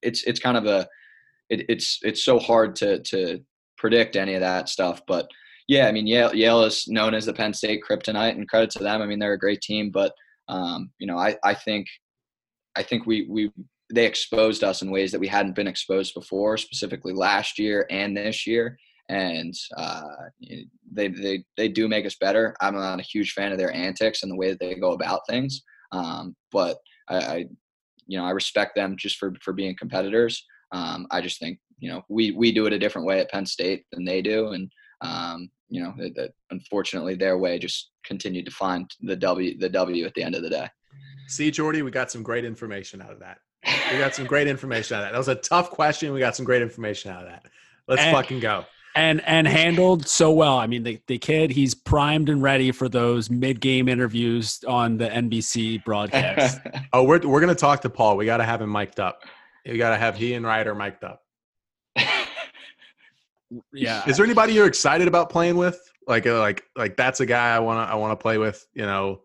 it's 0.02 0.24
it's 0.24 0.40
kind 0.40 0.58
of 0.58 0.66
a 0.66 0.88
it, 1.50 1.66
it's 1.70 2.00
it's 2.04 2.24
so 2.24 2.38
hard 2.40 2.76
to 2.78 3.00
to 3.04 3.40
predict 3.78 4.16
any 4.16 4.36
of 4.36 4.42
that 4.42 4.70
stuff. 4.70 5.02
But 5.08 5.28
yeah, 5.68 5.88
I 5.88 5.92
mean 5.92 6.06
Yale 6.06 6.36
Yale 6.36 6.64
is 6.64 6.88
known 6.88 7.14
as 7.14 7.26
the 7.26 7.34
Penn 7.34 7.54
State 7.54 7.82
kryptonite, 7.88 8.36
and 8.36 8.48
credit 8.48 8.70
to 8.72 8.80
them. 8.80 9.02
I 9.02 9.06
mean 9.06 9.20
they're 9.20 9.34
a 9.34 9.40
great 9.40 9.62
team, 9.62 9.90
but 9.90 10.14
um, 10.48 10.92
you 11.00 11.08
know 11.08 11.18
I 11.18 11.36
I 11.44 11.56
think 11.56 11.88
I 12.76 12.84
think 12.84 13.06
we 13.06 13.26
we 13.30 13.52
they 13.94 14.06
exposed 14.06 14.64
us 14.64 14.82
in 14.82 14.92
ways 14.92 15.12
that 15.12 15.20
we 15.20 15.28
hadn't 15.28 15.56
been 15.56 15.68
exposed 15.68 16.14
before, 16.14 16.58
specifically 16.58 17.14
last 17.14 17.58
year 17.58 17.86
and 17.90 18.16
this 18.16 18.46
year. 18.46 18.78
And 19.10 19.54
uh, 19.76 20.04
they, 20.92 21.08
they 21.08 21.44
they 21.58 21.68
do 21.68 21.88
make 21.88 22.06
us 22.06 22.16
better. 22.22 22.56
I'm 22.62 22.76
not 22.76 23.00
a 23.00 23.04
huge 23.04 23.34
fan 23.34 23.52
of 23.52 23.58
their 23.58 23.74
antics 23.74 24.22
and 24.22 24.32
the 24.32 24.36
way 24.36 24.52
that 24.52 24.60
they 24.60 24.76
go 24.76 24.92
about 24.92 25.22
things, 25.28 25.64
um, 25.92 26.36
but 26.52 26.78
I, 27.08 27.18
I, 27.18 27.46
you 28.06 28.20
know, 28.20 28.26
I 28.26 28.32
respect 28.32 28.76
them 28.76 28.96
just 28.98 29.18
for 29.18 29.34
for 29.42 29.52
being 29.52 29.76
competitors. 29.76 30.46
Um, 30.72 31.08
I 31.10 31.22
just 31.22 31.40
think 31.40 31.58
you 31.80 31.90
know 31.90 32.04
we 32.08 32.32
we 32.32 32.52
do 32.52 32.68
it 32.68 32.74
a 32.74 32.78
different 32.78 33.08
way 33.08 33.20
at 33.20 33.32
Penn 33.32 33.48
State 33.48 33.86
than 33.92 34.06
they 34.06 34.22
do, 34.22 34.50
and 34.50 34.72
um, 35.02 35.50
you 35.70 35.82
know 35.82 35.94
unfortunately 36.52 37.16
their 37.16 37.40
way 37.40 37.58
just 37.58 37.90
continued 38.06 38.46
to 38.46 38.52
find 38.52 38.94
the 39.02 39.16
W 39.16 39.58
the 39.58 39.70
W 39.70 40.06
at 40.06 40.14
the 40.14 40.22
end 40.22 40.36
of 40.36 40.44
the 40.44 40.52
day. 40.52 40.68
See, 41.28 41.50
Jordy, 41.50 41.82
we 41.82 41.92
got 41.92 42.12
some 42.12 42.22
great 42.22 42.46
information 42.46 43.02
out 43.02 43.12
of 43.12 43.20
that. 43.20 43.40
We 43.92 43.98
got 43.98 44.16
some 44.16 44.26
great 44.26 44.48
information 44.48 44.96
out 44.96 45.02
of 45.02 45.08
that. 45.08 45.12
That 45.14 45.18
was 45.18 45.28
a 45.28 45.36
tough 45.36 45.72
question. 45.72 46.14
We 46.14 46.20
got 46.20 46.36
some 46.36 46.46
great 46.46 46.62
information 46.62 47.12
out 47.12 47.24
of 47.24 47.30
that. 47.30 47.46
Let's 47.88 48.02
and, 48.02 48.16
fucking 48.16 48.40
go 48.40 48.66
and 48.96 49.22
and 49.26 49.48
handled 49.48 50.08
so 50.08 50.32
well. 50.32 50.58
I 50.58 50.68
mean, 50.68 50.84
the, 50.84 51.00
the 51.08 51.18
kid 51.18 51.52
he's 51.52 51.74
primed 51.74 52.30
and 52.30 52.42
ready 52.42 52.72
for 52.72 52.90
those 52.90 53.30
mid 53.30 53.62
game 53.62 53.88
interviews 53.88 54.64
on 54.68 54.98
the 54.98 55.08
NBC 55.08 55.84
broadcast. 55.84 56.60
oh, 56.94 57.04
we're 57.04 57.20
we're 57.20 57.40
gonna 57.40 57.56
talk 57.56 57.82
to 57.82 57.90
Paul. 57.90 58.18
We 58.18 58.26
got 58.26 58.38
to 58.38 58.44
have 58.44 58.62
him 58.62 58.72
mic'd 58.72 59.00
up. 59.00 59.24
We 59.66 59.78
got 59.78 59.92
to 59.92 59.98
have 59.98 60.16
he 60.16 60.34
and 60.34 60.46
Ryder 60.46 60.76
mic'd 60.76 61.04
up. 61.04 61.24
yeah. 63.74 64.04
Is 64.08 64.18
there 64.18 64.26
anybody 64.26 64.54
you're 64.54 64.68
excited 64.68 65.08
about 65.08 65.30
playing 65.30 65.58
with? 65.58 65.80
Like 66.08 66.26
uh, 66.26 66.40
like 66.40 66.64
like 66.76 66.98
that's 66.98 67.20
a 67.20 67.26
guy 67.26 67.56
I 67.56 67.60
wanna 67.60 67.82
I 67.82 67.96
wanna 67.96 68.16
play 68.16 68.38
with. 68.38 68.66
You 68.74 68.86
know, 68.86 69.22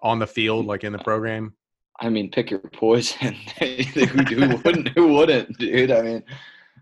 on 0.00 0.18
the 0.18 0.26
field, 0.26 0.66
like 0.66 0.84
in 0.84 0.92
the 0.92 0.98
program. 0.98 1.54
I 2.00 2.08
mean, 2.08 2.30
pick 2.30 2.50
your 2.50 2.60
poison. 2.60 3.34
who, 3.58 4.04
who 4.04 4.56
wouldn't? 4.64 4.88
Who 4.90 5.08
wouldn't, 5.14 5.58
dude? 5.58 5.90
I 5.90 6.02
mean, 6.02 6.22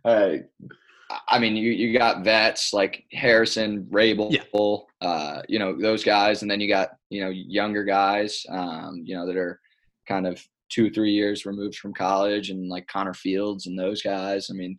uh, 0.04 0.32
I 1.26 1.38
mean, 1.38 1.56
you, 1.56 1.72
you 1.72 1.96
got 1.96 2.22
vets 2.22 2.72
like 2.72 3.04
Harrison, 3.12 3.84
Rabil, 3.90 4.30
yeah. 4.30 5.08
uh, 5.08 5.42
you 5.48 5.58
know, 5.58 5.76
those 5.80 6.04
guys. 6.04 6.42
And 6.42 6.50
then 6.50 6.60
you 6.60 6.68
got, 6.68 6.90
you 7.10 7.22
know, 7.22 7.30
younger 7.30 7.84
guys, 7.84 8.44
um, 8.50 9.02
you 9.04 9.16
know, 9.16 9.26
that 9.26 9.36
are 9.36 9.60
kind 10.06 10.26
of 10.26 10.42
two 10.68 10.90
three 10.90 11.12
years 11.12 11.46
removed 11.46 11.76
from 11.76 11.94
college 11.94 12.50
and 12.50 12.68
like 12.68 12.86
Connor 12.86 13.14
Fields 13.14 13.66
and 13.66 13.78
those 13.78 14.02
guys. 14.02 14.50
I 14.50 14.54
mean, 14.54 14.78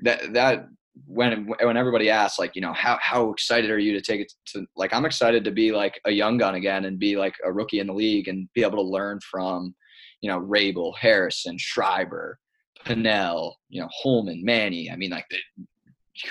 that 0.00 0.32
that 0.34 0.68
when 1.04 1.46
when 1.62 1.76
everybody 1.76 2.08
asks 2.08 2.38
like 2.38 2.52
you 2.54 2.62
know 2.62 2.72
how 2.72 2.98
how 3.00 3.30
excited 3.30 3.70
are 3.70 3.78
you 3.78 3.92
to 3.92 4.00
take 4.00 4.20
it 4.20 4.32
to 4.46 4.66
like 4.76 4.94
I'm 4.94 5.04
excited 5.04 5.44
to 5.44 5.50
be 5.50 5.70
like 5.72 6.00
a 6.06 6.10
young 6.10 6.38
gun 6.38 6.54
again 6.54 6.86
and 6.86 6.98
be 6.98 7.16
like 7.16 7.34
a 7.44 7.52
rookie 7.52 7.80
in 7.80 7.88
the 7.88 7.92
league 7.92 8.28
and 8.28 8.48
be 8.54 8.62
able 8.62 8.78
to 8.78 8.90
learn 8.90 9.20
from 9.20 9.74
you 10.22 10.30
know 10.30 10.40
Rabil, 10.40 10.96
Harrison, 10.98 11.58
Schreiber, 11.58 12.38
Pannell, 12.84 13.54
you 13.68 13.82
know 13.82 13.88
Holman, 13.92 14.42
Manny. 14.44 14.90
I 14.90 14.96
mean 14.96 15.10
like 15.10 15.26
the, 15.30 15.38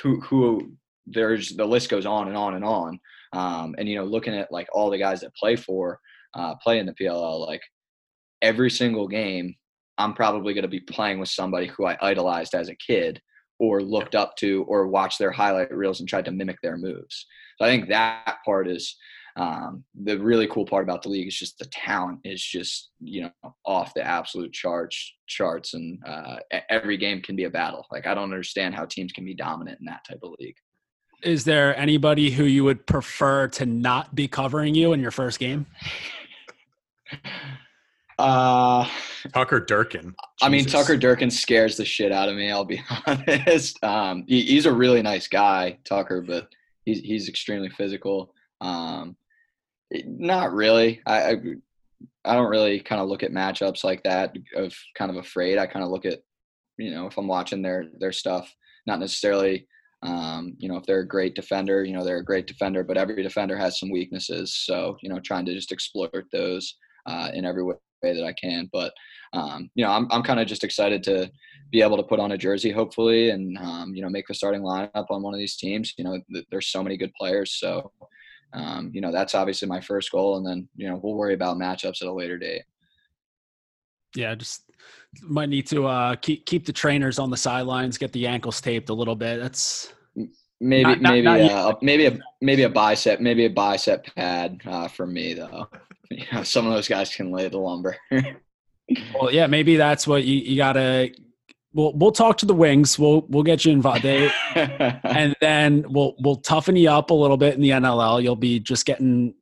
who 0.01 0.19
who 0.21 0.71
there's 1.05 1.49
the 1.49 1.65
list 1.65 1.89
goes 1.89 2.05
on 2.05 2.27
and 2.27 2.37
on 2.37 2.55
and 2.55 2.65
on. 2.65 2.99
Um, 3.33 3.75
and 3.77 3.87
you 3.87 3.95
know 3.95 4.05
looking 4.05 4.33
at 4.33 4.51
like 4.51 4.67
all 4.73 4.89
the 4.89 4.97
guys 4.97 5.21
that 5.21 5.35
play 5.35 5.55
for 5.55 5.99
uh, 6.33 6.55
play 6.55 6.79
in 6.79 6.85
the 6.85 6.93
PLL 6.93 7.45
like 7.45 7.61
every 8.41 8.71
single 8.71 9.07
game 9.07 9.55
I'm 9.97 10.13
probably 10.13 10.53
going 10.53 10.63
to 10.63 10.67
be 10.67 10.81
playing 10.81 11.19
with 11.19 11.29
somebody 11.29 11.67
who 11.67 11.85
I 11.85 11.97
idolized 12.01 12.53
as 12.53 12.69
a 12.69 12.75
kid 12.75 13.21
or 13.59 13.81
looked 13.81 14.15
up 14.15 14.35
to 14.37 14.63
or 14.67 14.87
watched 14.87 15.19
their 15.19 15.31
highlight 15.31 15.75
reels 15.75 15.99
and 15.99 16.09
tried 16.09 16.25
to 16.25 16.31
mimic 16.31 16.57
their 16.61 16.77
moves. 16.77 17.25
So 17.57 17.65
I 17.65 17.69
think 17.69 17.87
that 17.89 18.37
part 18.45 18.67
is 18.67 18.95
um, 19.37 19.83
the 20.03 20.17
really 20.17 20.47
cool 20.47 20.65
part 20.65 20.83
about 20.83 21.03
the 21.03 21.09
league 21.09 21.27
is 21.27 21.37
just 21.37 21.59
the 21.59 21.65
talent 21.65 22.19
is 22.23 22.41
just 22.41 22.91
you 23.01 23.23
know 23.23 23.53
off 23.65 23.93
the 23.93 24.01
absolute 24.01 24.53
charts 24.53 25.13
charts 25.27 25.73
and 25.73 25.99
uh, 26.07 26.37
every 26.69 26.97
game 26.97 27.21
can 27.21 27.35
be 27.35 27.43
a 27.43 27.49
battle. 27.49 27.85
Like 27.91 28.07
I 28.07 28.13
don't 28.13 28.23
understand 28.23 28.75
how 28.75 28.85
teams 28.85 29.11
can 29.11 29.25
be 29.25 29.33
dominant 29.33 29.79
in 29.79 29.85
that 29.87 30.05
type 30.07 30.19
of 30.23 30.31
league. 30.39 30.55
Is 31.21 31.43
there 31.43 31.75
anybody 31.77 32.29
who 32.29 32.43
you 32.43 32.63
would 32.63 32.85
prefer 32.85 33.47
to 33.49 33.65
not 33.65 34.15
be 34.15 34.27
covering 34.27 34.75
you 34.75 34.93
in 34.93 34.99
your 34.99 35.11
first 35.11 35.39
game? 35.39 35.65
Uh, 38.17 38.87
Tucker 39.33 39.59
Durkin. 39.59 40.15
I 40.41 40.49
mean, 40.49 40.65
Tucker 40.65 40.95
Durkin 40.95 41.29
scares 41.29 41.77
the 41.77 41.85
shit 41.85 42.11
out 42.11 42.29
of 42.29 42.35
me. 42.35 42.51
I'll 42.51 42.65
be 42.65 42.81
honest. 43.07 43.83
Um, 43.83 44.23
he, 44.27 44.41
he's 44.41 44.65
a 44.65 44.73
really 44.73 45.01
nice 45.01 45.27
guy, 45.27 45.77
Tucker, 45.83 46.21
but 46.21 46.47
he's 46.85 46.99
he's 46.99 47.29
extremely 47.29 47.69
physical. 47.69 48.33
Um, 48.61 49.17
not 49.91 50.53
really. 50.53 51.01
I, 51.05 51.31
I 51.31 51.35
I 52.23 52.35
don't 52.35 52.49
really 52.49 52.79
kind 52.79 53.01
of 53.01 53.09
look 53.09 53.23
at 53.23 53.31
matchups 53.31 53.83
like 53.83 54.03
that 54.03 54.35
of 54.55 54.73
kind 54.97 55.11
of 55.11 55.17
afraid. 55.17 55.57
I 55.57 55.67
kind 55.67 55.83
of 55.83 55.91
look 55.91 56.05
at, 56.05 56.19
you 56.77 56.91
know, 56.91 57.07
if 57.07 57.17
I'm 57.17 57.27
watching 57.27 57.61
their 57.61 57.85
their 57.99 58.13
stuff, 58.13 58.53
not 58.87 58.99
necessarily, 58.99 59.67
um, 60.03 60.55
you 60.57 60.69
know, 60.69 60.77
if 60.77 60.85
they're 60.85 60.99
a 60.99 61.07
great 61.07 61.35
defender, 61.35 61.83
you 61.83 61.93
know, 61.93 62.03
they're 62.03 62.17
a 62.17 62.25
great 62.25 62.47
defender, 62.47 62.83
but 62.83 62.97
every 62.97 63.21
defender 63.23 63.57
has 63.57 63.79
some 63.79 63.91
weaknesses. 63.91 64.55
So, 64.55 64.97
you 65.01 65.09
know, 65.09 65.19
trying 65.19 65.45
to 65.45 65.53
just 65.53 65.71
exploit 65.71 66.11
those 66.31 66.75
uh, 67.07 67.29
in 67.33 67.45
every 67.45 67.63
way 67.63 67.75
way 68.05 68.13
that 68.13 68.23
I 68.23 68.33
can. 68.33 68.69
But 68.71 68.93
um, 69.33 69.69
you 69.75 69.83
know, 69.83 69.91
I'm 69.91 70.07
I'm 70.11 70.23
kind 70.23 70.39
of 70.39 70.47
just 70.47 70.63
excited 70.63 71.03
to 71.03 71.31
be 71.71 71.81
able 71.81 71.97
to 71.97 72.03
put 72.03 72.19
on 72.19 72.31
a 72.31 72.37
jersey, 72.37 72.71
hopefully, 72.71 73.31
and 73.31 73.57
um, 73.57 73.93
you 73.95 74.01
know, 74.01 74.09
make 74.09 74.27
the 74.27 74.33
starting 74.33 74.61
lineup 74.61 75.05
on 75.09 75.23
one 75.23 75.33
of 75.33 75.39
these 75.39 75.55
teams. 75.55 75.93
You 75.97 76.03
know, 76.03 76.19
th- 76.31 76.45
there's 76.51 76.67
so 76.67 76.83
many 76.83 76.97
good 76.97 77.13
players, 77.13 77.53
so 77.53 77.91
um, 78.53 78.91
you 78.93 79.01
know, 79.01 79.11
that's 79.11 79.35
obviously 79.35 79.67
my 79.67 79.81
first 79.81 80.11
goal, 80.11 80.37
and 80.37 80.45
then 80.45 80.67
you 80.75 80.87
know, 80.87 80.99
we'll 81.01 81.15
worry 81.15 81.33
about 81.33 81.57
matchups 81.57 82.01
at 82.01 82.07
a 82.07 82.13
later 82.13 82.37
date. 82.37 82.63
Yeah, 84.15 84.35
just 84.35 84.61
might 85.21 85.49
need 85.49 85.67
to 85.67 85.87
uh, 85.87 86.15
keep 86.15 86.45
keep 86.45 86.65
the 86.65 86.73
trainers 86.73 87.19
on 87.19 87.29
the 87.29 87.37
sidelines, 87.37 87.97
get 87.97 88.13
the 88.13 88.27
ankles 88.27 88.61
taped 88.61 88.89
a 88.89 88.93
little 88.93 89.15
bit. 89.15 89.41
That's 89.41 89.93
maybe 90.61 90.83
not, 90.83 91.01
maybe 91.01 91.21
not, 91.21 91.39
not 91.41 91.51
uh, 91.51 91.75
maybe 91.81 92.05
a 92.05 92.17
maybe 92.41 92.63
a 92.63 92.69
bicep 92.69 93.19
maybe 93.19 93.45
a 93.45 93.49
bicep 93.49 94.05
pad 94.15 94.61
uh, 94.65 94.87
for 94.87 95.05
me 95.05 95.33
though. 95.33 95.67
you 96.11 96.25
know, 96.31 96.43
some 96.43 96.67
of 96.67 96.73
those 96.73 96.87
guys 96.87 97.13
can 97.13 97.31
lay 97.31 97.47
the 97.47 97.57
lumber. 97.57 97.95
well, 98.11 99.31
yeah, 99.31 99.47
maybe 99.47 99.75
that's 99.77 100.07
what 100.07 100.23
you, 100.23 100.35
you 100.35 100.57
gotta. 100.57 101.11
We'll 101.73 101.93
we'll 101.93 102.11
talk 102.11 102.37
to 102.37 102.45
the 102.45 102.53
wings. 102.53 102.97
We'll 102.97 103.25
we'll 103.27 103.43
get 103.43 103.65
you 103.65 103.71
involved, 103.71 104.05
and 104.55 105.35
then 105.41 105.85
we'll 105.89 106.15
we'll 106.19 106.37
toughen 106.37 106.75
you 106.75 106.89
up 106.89 107.09
a 107.09 107.13
little 107.13 107.37
bit 107.37 107.55
in 107.55 107.61
the 107.61 107.71
NLL. 107.71 108.23
You'll 108.23 108.37
be 108.37 108.59
just 108.59 108.85
getting 108.85 109.33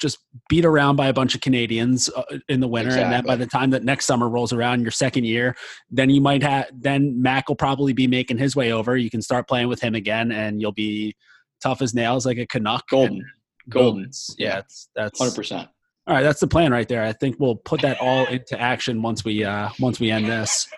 just 0.00 0.18
beat 0.48 0.64
around 0.64 0.96
by 0.96 1.08
a 1.08 1.12
bunch 1.12 1.34
of 1.34 1.40
Canadians 1.40 2.08
uh, 2.10 2.22
in 2.48 2.60
the 2.60 2.68
winter, 2.68 2.90
exactly. 2.90 3.04
and 3.04 3.12
then 3.12 3.24
by 3.24 3.36
the 3.36 3.46
time 3.46 3.70
that 3.70 3.84
next 3.84 4.06
summer 4.06 4.28
rolls 4.28 4.52
around, 4.52 4.82
your 4.82 4.90
second 4.90 5.24
year, 5.24 5.56
then 5.90 6.10
you 6.10 6.20
might 6.20 6.42
have 6.42 6.66
then 6.72 7.20
Mac 7.20 7.48
will 7.48 7.56
probably 7.56 7.92
be 7.92 8.06
making 8.06 8.38
his 8.38 8.56
way 8.56 8.72
over. 8.72 8.96
You 8.96 9.10
can 9.10 9.22
start 9.22 9.48
playing 9.48 9.68
with 9.68 9.80
him 9.80 9.94
again, 9.94 10.32
and 10.32 10.60
you'll 10.60 10.72
be 10.72 11.14
tough 11.62 11.80
as 11.82 11.94
nails 11.94 12.26
like 12.26 12.38
a 12.38 12.46
Canuck. 12.46 12.88
Golden, 12.88 13.24
golden. 13.68 14.10
Yeah, 14.36 14.56
that's 14.56 14.88
that's 14.94 15.18
hundred 15.18 15.36
percent. 15.36 15.68
All 16.06 16.14
right, 16.14 16.22
that's 16.22 16.40
the 16.40 16.48
plan 16.48 16.72
right 16.72 16.88
there. 16.88 17.04
I 17.04 17.12
think 17.12 17.36
we'll 17.38 17.56
put 17.56 17.80
that 17.82 18.00
all 18.00 18.26
into 18.26 18.60
action 18.60 19.02
once 19.02 19.24
we 19.24 19.44
uh 19.44 19.70
once 19.78 20.00
we 20.00 20.10
end 20.10 20.26
this. 20.26 20.68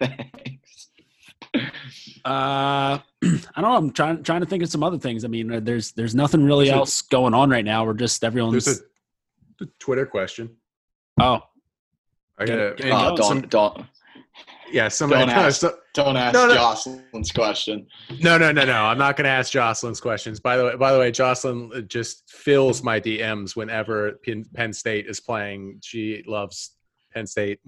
Thanks. 0.00 0.90
Uh, 2.24 2.98
I 3.24 3.60
don't 3.60 3.62
know. 3.62 3.76
I'm 3.76 3.90
trying 3.90 4.22
trying 4.22 4.40
to 4.40 4.46
think 4.46 4.62
of 4.62 4.68
some 4.68 4.82
other 4.82 4.98
things. 4.98 5.24
I 5.24 5.28
mean, 5.28 5.52
uh, 5.52 5.60
there's 5.60 5.92
there's 5.92 6.14
nothing 6.14 6.44
really 6.44 6.66
there's 6.66 6.76
else 6.76 7.00
a, 7.00 7.04
going 7.10 7.34
on 7.34 7.50
right 7.50 7.64
now. 7.64 7.84
We're 7.84 7.94
just 7.94 8.22
everyone's. 8.24 8.64
There's 8.64 8.80
a, 9.60 9.64
a 9.64 9.66
Twitter 9.78 10.06
question. 10.06 10.56
Oh, 11.20 11.40
I 12.38 12.44
gotta. 12.44 12.74
Oh, 12.90 13.16
don't 13.16 13.26
some, 13.26 13.40
don't. 13.42 13.86
Yeah, 14.70 14.88
somebody. 14.88 15.26
Don't 15.26 15.34
ask, 15.34 15.60
so, 15.60 15.76
don't 15.98 16.16
ask 16.16 16.34
no, 16.34 16.46
no. 16.46 16.54
Jocelyn's 16.54 17.32
question. 17.32 17.86
No, 18.20 18.38
no, 18.38 18.52
no, 18.52 18.64
no. 18.64 18.84
I'm 18.84 18.98
not 18.98 19.16
going 19.16 19.24
to 19.24 19.30
ask 19.30 19.52
Jocelyn's 19.52 20.00
questions. 20.00 20.40
By 20.40 20.56
the 20.56 20.64
way, 20.64 20.76
by 20.76 20.92
the 20.92 20.98
way, 20.98 21.10
Jocelyn 21.10 21.86
just 21.88 22.30
fills 22.30 22.82
my 22.82 23.00
DMs 23.00 23.56
whenever 23.56 24.18
Penn 24.54 24.72
State 24.72 25.06
is 25.06 25.20
playing. 25.20 25.80
She 25.82 26.22
loves 26.26 26.72
Penn 27.12 27.26
State 27.26 27.60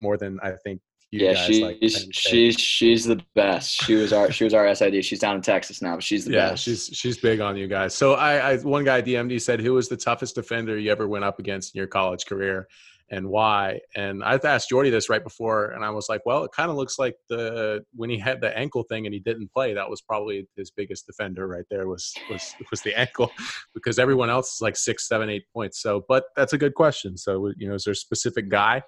more 0.00 0.16
than 0.16 0.38
I 0.42 0.52
think 0.64 0.80
yeah, 1.12 1.34
she's 1.34 1.60
like 1.60 1.78
she's 2.12 2.58
she's 2.58 3.04
the 3.04 3.22
best. 3.34 3.82
She 3.84 3.94
was 3.94 4.14
our 4.14 4.32
she 4.32 4.44
was 4.44 4.54
our 4.54 4.74
SID. 4.74 5.04
She's 5.04 5.18
down 5.18 5.36
in 5.36 5.42
Texas 5.42 5.82
now, 5.82 5.96
but 5.96 6.02
she's 6.02 6.24
the 6.24 6.32
yeah, 6.32 6.50
best. 6.50 6.64
she's 6.64 6.86
she's 6.86 7.18
big 7.18 7.40
on 7.40 7.54
you 7.54 7.68
guys. 7.68 7.94
So 7.94 8.14
I, 8.14 8.52
I 8.52 8.56
one 8.56 8.82
guy 8.82 9.02
DMD 9.02 9.38
said, 9.38 9.60
"Who 9.60 9.74
was 9.74 9.90
the 9.90 9.96
toughest 9.96 10.36
defender 10.36 10.78
you 10.78 10.90
ever 10.90 11.06
went 11.06 11.24
up 11.24 11.38
against 11.38 11.74
in 11.74 11.78
your 11.78 11.86
college 11.86 12.24
career?" 12.24 12.66
And 13.12 13.28
why. 13.28 13.78
And 13.94 14.24
I 14.24 14.40
asked 14.42 14.70
Jordy 14.70 14.88
this 14.88 15.10
right 15.10 15.22
before, 15.22 15.66
and 15.72 15.84
I 15.84 15.90
was 15.90 16.08
like, 16.08 16.22
well, 16.24 16.44
it 16.44 16.50
kind 16.50 16.70
of 16.70 16.76
looks 16.76 16.98
like 16.98 17.14
the 17.28 17.84
when 17.94 18.08
he 18.08 18.18
had 18.18 18.40
the 18.40 18.56
ankle 18.56 18.84
thing 18.84 19.06
and 19.06 19.12
he 19.12 19.20
didn't 19.20 19.52
play, 19.52 19.74
that 19.74 19.88
was 19.88 20.00
probably 20.00 20.48
his 20.56 20.70
biggest 20.70 21.06
defender 21.06 21.46
right 21.46 21.66
there 21.70 21.86
was 21.86 22.14
was 22.30 22.54
was 22.70 22.80
the 22.80 22.98
ankle, 22.98 23.30
because 23.74 23.98
everyone 23.98 24.30
else 24.30 24.54
is 24.54 24.60
like 24.62 24.76
six, 24.76 25.06
seven, 25.06 25.28
eight 25.28 25.44
points. 25.52 25.80
So, 25.80 26.04
but 26.08 26.24
that's 26.36 26.54
a 26.54 26.58
good 26.58 26.74
question. 26.74 27.18
So, 27.18 27.52
you 27.58 27.68
know, 27.68 27.74
is 27.74 27.84
there 27.84 27.92
a 27.92 27.96
specific 27.96 28.48
guy? 28.48 28.82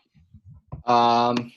Um, 0.86 1.52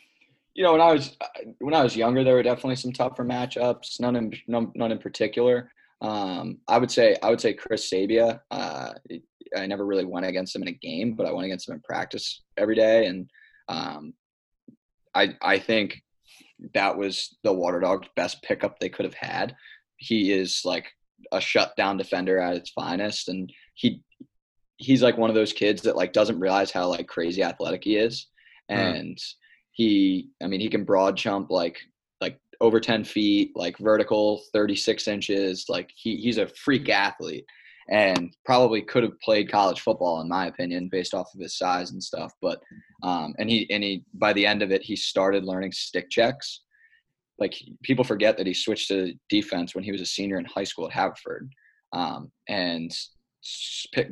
you 0.53 0.63
know, 0.63 0.73
when 0.73 0.81
I 0.81 0.91
was 0.91 1.15
when 1.59 1.73
I 1.73 1.83
was 1.83 1.95
younger, 1.95 2.25
there 2.25 2.35
were 2.35 2.43
definitely 2.43 2.75
some 2.75 2.91
tougher 2.91 3.23
matchups. 3.23 4.01
None 4.01 4.17
in 4.17 4.33
none, 4.47 4.73
none 4.75 4.91
in 4.91 4.99
particular. 4.99 5.71
Um, 6.01 6.59
I 6.67 6.77
would 6.77 6.91
say 6.91 7.15
I 7.23 7.29
would 7.29 7.41
say 7.41 7.53
Chris 7.53 7.89
Sabia. 7.89 8.39
Uh, 8.51 8.93
I 9.55 9.65
never 9.65 9.85
really 9.85 10.05
went 10.05 10.25
against 10.25 10.55
him 10.55 10.61
in 10.61 10.67
a 10.67 10.73
game, 10.73 11.13
but 11.13 11.25
I 11.25 11.31
went 11.31 11.45
against 11.45 11.67
him 11.67 11.75
in 11.75 11.81
practice 11.81 12.43
every 12.57 12.75
day, 12.75 13.05
and 13.07 13.29
um, 13.67 14.13
I 15.15 15.35
I 15.41 15.59
think 15.59 16.01
that 16.73 16.97
was 16.97 17.37
the 17.43 17.53
Water 17.53 17.79
Dogs' 17.79 18.07
best 18.15 18.41
pickup 18.43 18.79
they 18.79 18.89
could 18.89 19.05
have 19.05 19.13
had. 19.13 19.55
He 19.97 20.31
is 20.31 20.61
like 20.65 20.87
a 21.31 21.41
shutdown 21.41 21.97
defender 21.97 22.39
at 22.39 22.55
its 22.55 22.69
finest, 22.71 23.29
and 23.29 23.51
he 23.75 24.01
he's 24.77 25.01
like 25.01 25.17
one 25.17 25.29
of 25.29 25.35
those 25.35 25.53
kids 25.53 25.81
that 25.81 25.95
like 25.95 26.13
doesn't 26.13 26.39
realize 26.39 26.71
how 26.71 26.87
like 26.87 27.07
crazy 27.07 27.41
athletic 27.43 27.83
he 27.83 27.97
is, 27.97 28.27
and 28.69 29.17
mm. 29.17 29.33
he 29.71 30.29
I 30.43 30.47
mean 30.47 30.59
he 30.59 30.69
can 30.69 30.83
broad 30.83 31.17
jump 31.17 31.49
like 31.49 31.79
over 32.61 32.79
10 32.79 33.03
feet, 33.03 33.51
like 33.55 33.77
vertical 33.77 34.41
36 34.53 35.07
inches. 35.07 35.65
Like 35.69 35.91
he, 35.95 36.17
he's 36.17 36.37
a 36.37 36.47
freak 36.47 36.89
athlete 36.89 37.45
and 37.89 38.35
probably 38.45 38.81
could 38.81 39.03
have 39.03 39.19
played 39.21 39.51
college 39.51 39.81
football 39.81 40.21
in 40.21 40.27
my 40.27 40.47
opinion 40.47 40.89
based 40.91 41.13
off 41.13 41.33
of 41.33 41.39
his 41.39 41.57
size 41.57 41.91
and 41.91 42.03
stuff 42.03 42.33
but 42.41 42.61
um, 43.03 43.33
and 43.39 43.49
he 43.49 43.69
and 43.71 43.83
he 43.83 44.03
by 44.13 44.33
the 44.33 44.45
end 44.45 44.61
of 44.61 44.71
it 44.71 44.81
he 44.81 44.95
started 44.95 45.45
learning 45.45 45.71
stick 45.71 46.09
checks 46.09 46.61
like 47.39 47.55
people 47.83 48.03
forget 48.03 48.37
that 48.37 48.47
he 48.47 48.53
switched 48.53 48.87
to 48.87 49.13
defense 49.29 49.75
when 49.75 49.83
he 49.83 49.91
was 49.91 50.01
a 50.01 50.05
senior 50.05 50.37
in 50.37 50.45
high 50.45 50.63
school 50.63 50.87
at 50.87 50.93
Haverford 50.93 51.49
um, 51.93 52.31
and 52.49 52.91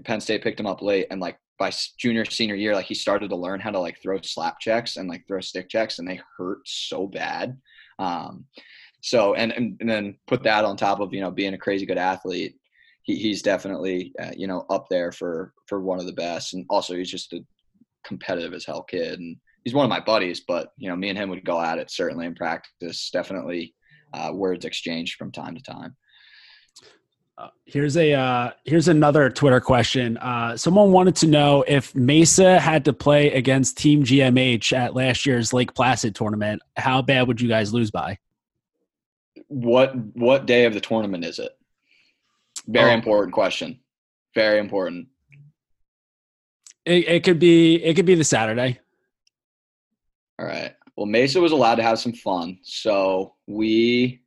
Penn 0.05 0.21
State 0.21 0.43
picked 0.43 0.59
him 0.59 0.67
up 0.67 0.81
late 0.81 1.07
and 1.11 1.19
like 1.19 1.37
by 1.57 1.71
junior 1.97 2.23
senior 2.25 2.55
year 2.55 2.75
like 2.75 2.85
he 2.85 2.93
started 2.93 3.29
to 3.29 3.35
learn 3.35 3.59
how 3.59 3.71
to 3.71 3.79
like 3.79 4.01
throw 4.01 4.19
slap 4.21 4.59
checks 4.59 4.97
and 4.97 5.09
like 5.09 5.25
throw 5.27 5.41
stick 5.41 5.69
checks 5.69 5.99
and 5.99 6.07
they 6.07 6.19
hurt 6.37 6.59
so 6.65 7.07
bad 7.07 7.57
um, 7.99 8.45
so 9.01 9.35
and, 9.35 9.51
and 9.51 9.89
then 9.89 10.17
put 10.27 10.43
that 10.43 10.65
on 10.65 10.75
top 10.75 10.99
of 10.99 11.13
you 11.13 11.21
know 11.21 11.31
being 11.31 11.53
a 11.53 11.57
crazy 11.57 11.85
good 11.85 11.97
athlete 11.97 12.55
he, 13.05 13.15
he's 13.15 13.41
definitely 13.41 14.13
uh, 14.21 14.31
you 14.35 14.47
know 14.47 14.65
up 14.69 14.87
there 14.89 15.11
for 15.11 15.53
for 15.67 15.79
one 15.79 15.99
of 15.99 16.05
the 16.05 16.13
best, 16.13 16.53
and 16.53 16.65
also 16.69 16.95
he's 16.95 17.09
just 17.09 17.33
a 17.33 17.45
competitive 18.03 18.53
as 18.53 18.65
hell 18.65 18.83
kid, 18.83 19.19
and 19.19 19.37
he's 19.63 19.73
one 19.73 19.85
of 19.85 19.89
my 19.89 19.99
buddies. 19.99 20.41
But 20.45 20.71
you 20.77 20.89
know, 20.89 20.95
me 20.95 21.09
and 21.09 21.17
him 21.17 21.29
would 21.29 21.45
go 21.45 21.61
at 21.61 21.77
it 21.77 21.91
certainly 21.91 22.25
in 22.25 22.35
practice. 22.35 23.09
Definitely 23.11 23.73
uh, 24.13 24.31
words 24.33 24.65
exchanged 24.65 25.15
from 25.17 25.31
time 25.31 25.55
to 25.55 25.61
time. 25.61 25.95
Uh, 27.37 27.49
here's 27.65 27.97
a 27.97 28.13
uh, 28.13 28.51
here's 28.63 28.87
another 28.87 29.29
Twitter 29.29 29.59
question. 29.59 30.17
Uh, 30.17 30.55
someone 30.55 30.91
wanted 30.93 31.15
to 31.17 31.27
know 31.27 31.63
if 31.67 31.93
Mesa 31.93 32.59
had 32.59 32.85
to 32.85 32.93
play 32.93 33.31
against 33.33 33.77
Team 33.77 34.03
GMH 34.03 34.71
at 34.71 34.95
last 34.95 35.25
year's 35.25 35.51
Lake 35.51 35.73
Placid 35.73 36.15
tournament. 36.15 36.61
How 36.77 37.01
bad 37.01 37.27
would 37.27 37.41
you 37.41 37.49
guys 37.49 37.73
lose 37.73 37.91
by? 37.91 38.17
What 39.47 39.95
what 40.13 40.45
day 40.45 40.63
of 40.65 40.73
the 40.73 40.79
tournament 40.79 41.25
is 41.25 41.39
it? 41.39 41.57
Very 42.67 42.91
Oh. 42.91 42.95
important 42.95 43.33
question. 43.33 43.79
Very 44.33 44.59
important. 44.59 45.07
It, 46.85 47.07
it 47.07 47.23
could 47.23 47.39
be 47.39 47.75
it 47.83 47.95
could 47.95 48.05
be 48.05 48.15
the 48.15 48.23
Saturday. 48.23 48.79
All 50.39 50.45
right. 50.45 50.73
Well, 50.95 51.05
Mesa 51.05 51.41
was 51.41 51.51
allowed 51.51 51.75
to 51.75 51.83
have 51.83 51.99
some 51.99 52.13
fun, 52.13 52.59
so 52.63 53.33
we, 53.47 54.21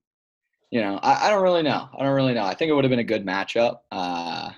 you 0.70 0.80
know, 0.80 0.98
I, 1.02 1.26
I 1.26 1.30
don't 1.30 1.42
really 1.42 1.62
know. 1.62 1.88
I 1.96 2.04
don't 2.04 2.14
really 2.14 2.34
know. 2.34 2.44
I 2.44 2.54
think 2.54 2.70
it 2.70 2.74
would 2.74 2.84
have 2.84 2.90
been 2.90 2.98
a 2.98 3.04
good 3.04 3.26
matchup. 3.26 3.78
Uh, 3.90 4.50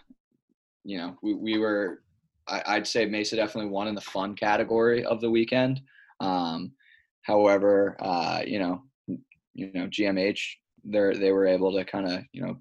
you 0.84 0.98
know, 0.98 1.16
we, 1.22 1.34
we 1.34 1.58
were, 1.58 2.02
I, 2.48 2.62
I'd 2.66 2.86
say 2.86 3.06
Mesa 3.06 3.36
definitely 3.36 3.70
won 3.70 3.88
in 3.88 3.94
the 3.94 4.00
fun 4.00 4.34
category 4.34 5.04
of 5.04 5.20
the 5.20 5.30
weekend. 5.30 5.80
Um, 6.20 6.72
however, 7.22 7.96
uh, 8.00 8.42
you 8.44 8.58
know, 8.58 8.82
you 9.54 9.70
know, 9.72 9.86
GMH, 9.86 10.40
they 10.84 11.12
they 11.18 11.32
were 11.32 11.46
able 11.46 11.72
to 11.74 11.84
kind 11.84 12.10
of, 12.10 12.22
you 12.32 12.42
know, 12.42 12.56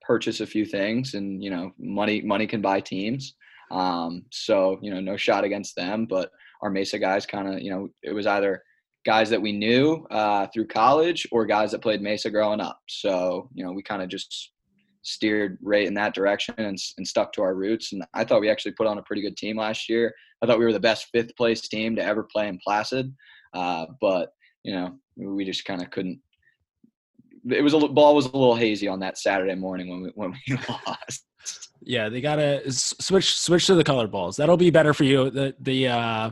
purchase 0.00 0.40
a 0.40 0.46
few 0.46 0.64
things, 0.64 1.14
and 1.14 1.42
you 1.42 1.50
know, 1.50 1.72
money 1.78 2.22
money 2.22 2.46
can 2.46 2.62
buy 2.62 2.80
teams. 2.80 3.34
Um, 3.70 4.24
so 4.30 4.78
you 4.82 4.92
know, 4.92 5.00
no 5.00 5.16
shot 5.16 5.44
against 5.44 5.76
them, 5.76 6.06
but 6.06 6.30
our 6.62 6.70
Mesa 6.70 6.98
guys 6.98 7.26
kind 7.26 7.48
of, 7.48 7.60
you 7.60 7.70
know, 7.70 7.88
it 8.02 8.12
was 8.12 8.26
either 8.26 8.62
guys 9.06 9.30
that 9.30 9.40
we 9.40 9.52
knew 9.52 10.04
uh, 10.10 10.48
through 10.48 10.66
college 10.66 11.28
or 11.30 11.46
guys 11.46 11.70
that 11.70 11.80
played 11.80 12.02
Mesa 12.02 12.28
growing 12.28 12.60
up. 12.60 12.80
So, 12.88 13.48
you 13.54 13.64
know, 13.64 13.70
we 13.70 13.80
kind 13.80 14.02
of 14.02 14.08
just 14.08 14.50
steered 15.02 15.56
right 15.62 15.86
in 15.86 15.94
that 15.94 16.12
direction 16.12 16.56
and, 16.58 16.76
and 16.98 17.06
stuck 17.06 17.32
to 17.32 17.42
our 17.42 17.54
roots. 17.54 17.92
And 17.92 18.04
I 18.14 18.24
thought 18.24 18.40
we 18.40 18.50
actually 18.50 18.72
put 18.72 18.88
on 18.88 18.98
a 18.98 19.02
pretty 19.02 19.22
good 19.22 19.36
team 19.36 19.58
last 19.58 19.88
year. 19.88 20.12
I 20.42 20.46
thought 20.46 20.58
we 20.58 20.64
were 20.64 20.72
the 20.72 20.80
best 20.80 21.06
fifth 21.12 21.36
place 21.36 21.68
team 21.68 21.94
to 21.94 22.04
ever 22.04 22.24
play 22.24 22.48
in 22.48 22.58
Placid. 22.58 23.14
Uh, 23.54 23.86
but, 24.00 24.32
you 24.64 24.74
know, 24.74 24.98
we 25.16 25.44
just 25.44 25.64
kind 25.64 25.80
of 25.80 25.90
couldn't. 25.90 26.20
It 27.48 27.62
was 27.62 27.74
a 27.74 27.78
ball 27.78 28.16
was 28.16 28.26
a 28.26 28.36
little 28.36 28.56
hazy 28.56 28.88
on 28.88 28.98
that 29.00 29.18
Saturday 29.18 29.54
morning 29.54 29.88
when 29.88 30.02
we 30.02 30.10
when 30.16 30.32
we 30.32 30.56
lost. 30.68 31.24
Yeah, 31.86 32.08
they 32.08 32.20
gotta 32.20 32.70
switch 32.72 33.36
switch 33.38 33.66
to 33.68 33.76
the 33.76 33.84
color 33.84 34.08
balls. 34.08 34.36
That'll 34.36 34.56
be 34.56 34.70
better 34.70 34.92
for 34.92 35.04
you. 35.04 35.30
The 35.30 35.54
the 35.60 35.86
uh, 35.86 36.30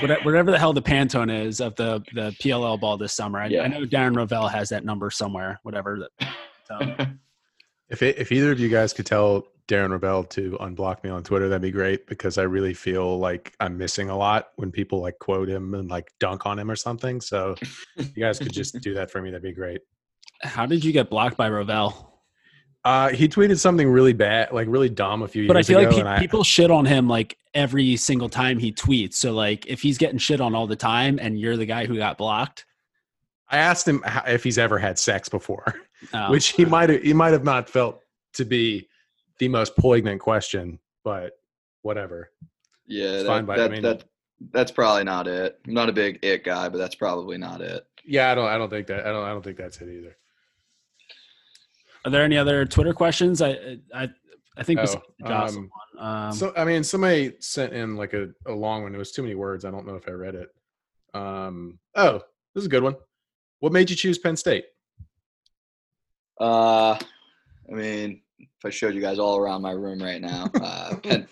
whatever 0.00 0.52
the 0.52 0.58
hell 0.58 0.72
the 0.72 0.82
Pantone 0.82 1.44
is 1.46 1.60
of 1.60 1.74
the 1.74 2.00
the 2.14 2.30
PLL 2.40 2.78
ball 2.80 2.96
this 2.96 3.12
summer. 3.12 3.40
I, 3.40 3.48
Yeah. 3.48 3.62
I 3.62 3.68
know 3.68 3.80
Darren 3.80 4.14
Rovell 4.14 4.48
has 4.48 4.68
that 4.68 4.84
number 4.84 5.10
somewhere. 5.10 5.58
Whatever. 5.64 5.98
That, 6.18 6.34
so, 6.68 7.06
If 7.90 8.02
it, 8.02 8.18
if 8.18 8.30
either 8.30 8.52
of 8.52 8.60
you 8.60 8.68
guys 8.68 8.92
could 8.92 9.04
tell 9.04 9.48
Darren 9.66 9.90
Rovell 9.90 10.28
to 10.30 10.52
unblock 10.60 11.02
me 11.02 11.10
on 11.10 11.24
Twitter, 11.24 11.48
that'd 11.48 11.60
be 11.60 11.72
great 11.72 12.06
because 12.06 12.38
I 12.38 12.42
really 12.42 12.72
feel 12.72 13.18
like 13.18 13.52
I'm 13.58 13.76
missing 13.76 14.10
a 14.10 14.16
lot 14.16 14.50
when 14.56 14.70
people 14.70 15.00
like 15.00 15.18
quote 15.18 15.48
him 15.48 15.74
and 15.74 15.90
like 15.90 16.12
dunk 16.20 16.46
on 16.46 16.56
him 16.58 16.70
or 16.70 16.76
something. 16.76 17.20
So 17.20 17.56
if 17.96 18.16
you 18.16 18.22
guys 18.22 18.38
could 18.38 18.52
just 18.52 18.80
do 18.80 18.94
that 18.94 19.10
for 19.10 19.20
me, 19.20 19.30
that'd 19.30 19.42
be 19.42 19.52
great. 19.52 19.80
how 20.42 20.66
did 20.66 20.84
you 20.84 20.92
get 20.92 21.10
blocked 21.10 21.36
by 21.36 21.50
Rovell? 21.50 22.13
Uh, 22.84 23.08
he 23.08 23.26
tweeted 23.28 23.58
something 23.58 23.88
really 23.88 24.12
bad, 24.12 24.52
like 24.52 24.68
really 24.68 24.90
dumb 24.90 25.22
a 25.22 25.28
few 25.28 25.46
But 25.46 25.56
years 25.56 25.70
ago. 25.70 25.78
But 25.78 25.80
I 25.80 25.82
years 25.82 25.94
feel 25.94 26.02
like 26.02 26.06
pe- 26.06 26.10
and 26.10 26.18
I, 26.18 26.18
people 26.18 26.44
shit 26.44 26.70
on 26.70 26.84
him 26.84 27.08
like 27.08 27.38
every 27.54 27.96
single 27.96 28.28
time 28.28 28.58
he 28.58 28.72
tweets. 28.72 29.14
So 29.14 29.32
like 29.32 29.66
if 29.66 29.80
he's 29.80 29.96
getting 29.96 30.18
shit 30.18 30.40
on 30.40 30.54
all 30.54 30.66
the 30.66 30.76
time 30.76 31.18
and 31.20 31.38
you're 31.38 31.56
the 31.56 31.64
guy 31.66 31.86
who 31.86 31.96
got 31.96 32.18
blocked, 32.18 32.66
I 33.48 33.56
asked 33.56 33.88
him 33.88 34.02
how, 34.04 34.22
if 34.26 34.44
he's 34.44 34.58
ever 34.58 34.78
had 34.78 34.98
sex 34.98 35.28
before, 35.30 35.74
oh, 36.12 36.30
which 36.30 36.48
he 36.48 36.66
might 36.66 36.90
have 36.90 37.02
he 37.02 37.14
might 37.14 37.32
have 37.32 37.44
not 37.44 37.70
felt 37.70 38.00
to 38.34 38.44
be 38.44 38.86
the 39.38 39.48
most 39.48 39.76
poignant 39.76 40.20
question, 40.20 40.78
but 41.04 41.38
whatever. 41.82 42.30
Yeah, 42.86 43.04
It's 43.06 43.22
that, 43.22 43.28
fine, 43.28 43.44
but 43.46 43.60
I 43.60 43.68
mean- 43.68 43.82
that 43.82 44.04
that's 44.52 44.72
probably 44.72 45.04
not 45.04 45.26
it. 45.26 45.58
I'm 45.66 45.72
not 45.72 45.88
a 45.88 45.92
big 45.92 46.18
it 46.20 46.44
guy, 46.44 46.68
but 46.68 46.76
that's 46.76 46.96
probably 46.96 47.38
not 47.38 47.62
it. 47.62 47.86
Yeah, 48.04 48.30
I 48.30 48.34
don't 48.34 48.46
I 48.48 48.58
don't 48.58 48.68
think 48.68 48.86
that 48.88 49.06
I 49.06 49.10
don't 49.10 49.24
I 49.24 49.30
don't 49.30 49.42
think 49.42 49.56
that's 49.56 49.80
it 49.80 49.88
either. 49.88 50.16
Are 52.04 52.10
there 52.10 52.22
any 52.24 52.36
other 52.36 52.64
Twitter 52.66 52.92
questions? 52.92 53.40
I 53.42 53.78
I 53.94 54.08
I 54.56 54.62
think 54.62 54.80
Oh, 54.80 55.02
besides 55.18 55.56
um, 55.56 55.70
one. 55.98 56.06
Um, 56.06 56.32
So 56.32 56.52
I 56.56 56.64
mean, 56.64 56.84
somebody 56.84 57.32
sent 57.40 57.72
in 57.72 57.96
like 57.96 58.12
a, 58.14 58.28
a 58.46 58.52
long 58.52 58.82
one. 58.82 58.94
It 58.94 58.98
was 58.98 59.12
too 59.12 59.22
many 59.22 59.34
words. 59.34 59.64
I 59.64 59.70
don't 59.70 59.86
know 59.86 59.96
if 59.96 60.08
I 60.08 60.12
read 60.12 60.34
it. 60.34 60.48
Um, 61.14 61.78
oh, 61.94 62.18
this 62.54 62.62
is 62.62 62.66
a 62.66 62.70
good 62.70 62.82
one. 62.82 62.96
What 63.60 63.72
made 63.72 63.88
you 63.90 63.96
choose 63.96 64.18
Penn 64.18 64.36
State? 64.36 64.64
Uh, 66.40 66.94
I 67.70 67.72
mean, 67.72 68.20
if 68.38 68.64
I 68.64 68.70
showed 68.70 68.94
you 68.94 69.00
guys 69.00 69.18
all 69.18 69.38
around 69.38 69.62
my 69.62 69.70
room 69.70 70.02
right 70.02 70.20
now, 70.20 70.50
uh, 70.60 70.96
Penn, 71.02 71.26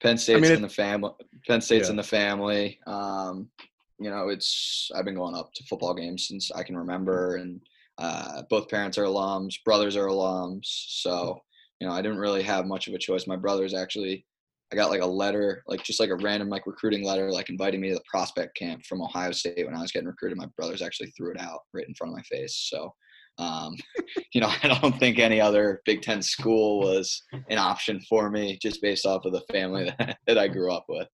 Penn 0.00 0.18
State's 0.18 0.48
it- 0.48 0.54
in 0.54 0.62
the 0.62 0.68
family. 0.68 1.10
Penn 1.46 1.60
State's 1.60 1.86
Yeah. 1.88 1.90
in 1.92 1.96
the 1.96 2.02
family. 2.04 2.78
Um, 2.86 3.50
you 3.98 4.10
know, 4.10 4.28
it's 4.28 4.90
I've 4.94 5.04
been 5.04 5.14
going 5.14 5.34
up 5.34 5.52
to 5.54 5.64
football 5.64 5.94
games 5.94 6.26
since 6.28 6.50
I 6.52 6.62
can 6.62 6.76
remember, 6.76 7.36
and 7.36 7.60
uh, 7.98 8.42
both 8.50 8.68
parents 8.68 8.98
are 8.98 9.04
alums, 9.04 9.54
brothers 9.64 9.96
are 9.96 10.06
alums. 10.06 10.64
So 10.64 11.38
you 11.82 11.88
know, 11.88 11.94
I 11.94 12.00
didn't 12.00 12.18
really 12.18 12.44
have 12.44 12.66
much 12.66 12.86
of 12.86 12.94
a 12.94 12.98
choice. 12.98 13.26
My 13.26 13.36
brothers 13.36 13.74
actually. 13.74 14.24
I 14.72 14.74
got 14.74 14.88
like 14.88 15.02
a 15.02 15.06
letter, 15.06 15.62
like 15.66 15.82
just 15.82 16.00
like 16.00 16.08
a 16.08 16.16
random 16.16 16.48
like 16.48 16.66
recruiting 16.66 17.04
letter, 17.04 17.30
like 17.30 17.50
inviting 17.50 17.78
me 17.78 17.90
to 17.90 17.94
the 17.94 18.02
prospect 18.10 18.56
camp 18.56 18.86
from 18.86 19.02
Ohio 19.02 19.30
State 19.30 19.66
when 19.66 19.76
I 19.76 19.82
was 19.82 19.92
getting 19.92 20.08
recruited. 20.08 20.38
My 20.38 20.48
brothers 20.56 20.80
actually 20.80 21.10
threw 21.10 21.30
it 21.30 21.38
out 21.38 21.58
right 21.74 21.86
in 21.86 21.94
front 21.94 22.10
of 22.10 22.16
my 22.16 22.22
face. 22.22 22.68
So, 22.70 22.90
um, 23.36 23.74
you 24.32 24.40
know, 24.40 24.50
I 24.62 24.68
don't 24.68 24.98
think 24.98 25.18
any 25.18 25.42
other 25.42 25.82
Big 25.84 26.00
Ten 26.00 26.22
school 26.22 26.80
was 26.80 27.22
an 27.50 27.58
option 27.58 28.00
for 28.08 28.30
me 28.30 28.58
just 28.62 28.80
based 28.80 29.04
off 29.04 29.26
of 29.26 29.32
the 29.32 29.42
family 29.52 29.92
that, 29.98 30.16
that 30.26 30.38
I 30.38 30.48
grew 30.48 30.72
up 30.72 30.86
with. 30.88 31.08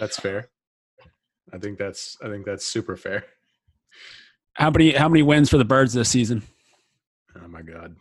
That's 0.00 0.18
fair. 0.18 0.48
I 1.52 1.58
think 1.58 1.78
that's 1.78 2.16
I 2.24 2.28
think 2.28 2.44
that's 2.44 2.66
super 2.66 2.96
fair. 2.96 3.24
How 4.60 4.70
many 4.70 4.92
how 4.92 5.08
many 5.08 5.22
wins 5.22 5.48
for 5.48 5.56
the 5.56 5.64
Birds 5.64 5.94
this 5.94 6.10
season? 6.10 6.42
Oh 7.42 7.48
my 7.48 7.62
god. 7.62 7.96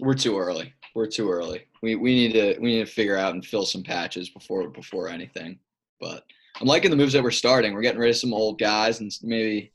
We're 0.00 0.14
too 0.14 0.38
early. 0.38 0.74
We're 0.94 1.06
too 1.06 1.30
early. 1.30 1.66
We 1.82 1.94
we 1.94 2.14
need 2.14 2.32
to 2.32 2.58
we 2.60 2.74
need 2.74 2.86
to 2.86 2.92
figure 2.92 3.16
out 3.16 3.34
and 3.34 3.46
fill 3.46 3.64
some 3.64 3.84
patches 3.84 4.28
before 4.28 4.68
before 4.68 5.08
anything. 5.08 5.60
But 6.00 6.24
I'm 6.60 6.66
liking 6.66 6.90
the 6.90 6.96
moves 6.96 7.12
that 7.12 7.22
we're 7.22 7.30
starting. 7.30 7.74
We're 7.74 7.82
getting 7.82 8.00
rid 8.00 8.10
of 8.10 8.16
some 8.16 8.34
old 8.34 8.58
guys 8.58 9.00
and 9.00 9.16
maybe 9.22 9.72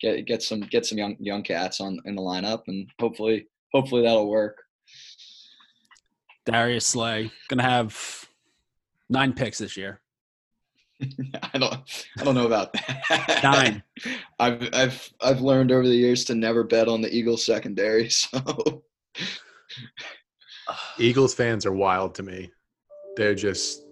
get 0.00 0.26
get 0.26 0.42
some 0.42 0.60
get 0.62 0.84
some 0.84 0.98
young 0.98 1.16
young 1.20 1.44
cats 1.44 1.80
on 1.80 2.00
in 2.04 2.16
the 2.16 2.22
lineup 2.22 2.62
and 2.66 2.88
hopefully 3.00 3.46
hopefully 3.72 4.02
that'll 4.02 4.28
work. 4.28 4.58
Darius 6.44 6.86
Slay 6.86 7.30
gonna 7.48 7.62
have 7.62 8.28
nine 9.08 9.32
picks 9.32 9.58
this 9.58 9.76
year. 9.76 10.00
I 11.52 11.58
don't 11.58 11.74
I 12.18 12.24
don't 12.24 12.34
know 12.34 12.46
about 12.46 12.72
that. 12.72 13.40
Nine. 13.42 13.82
I've 14.38 14.68
I've 14.72 15.12
I've 15.20 15.40
learned 15.40 15.70
over 15.72 15.86
the 15.86 15.94
years 15.94 16.24
to 16.26 16.34
never 16.34 16.64
bet 16.64 16.88
on 16.88 17.00
the 17.00 17.14
Eagles 17.14 17.44
secondary. 17.44 18.10
So 18.18 18.82
Eagles 20.98 21.34
fans 21.34 21.64
are 21.66 21.72
wild 21.72 22.14
to 22.16 22.22
me. 22.22 22.50
They're 23.16 23.34
just 23.34 23.82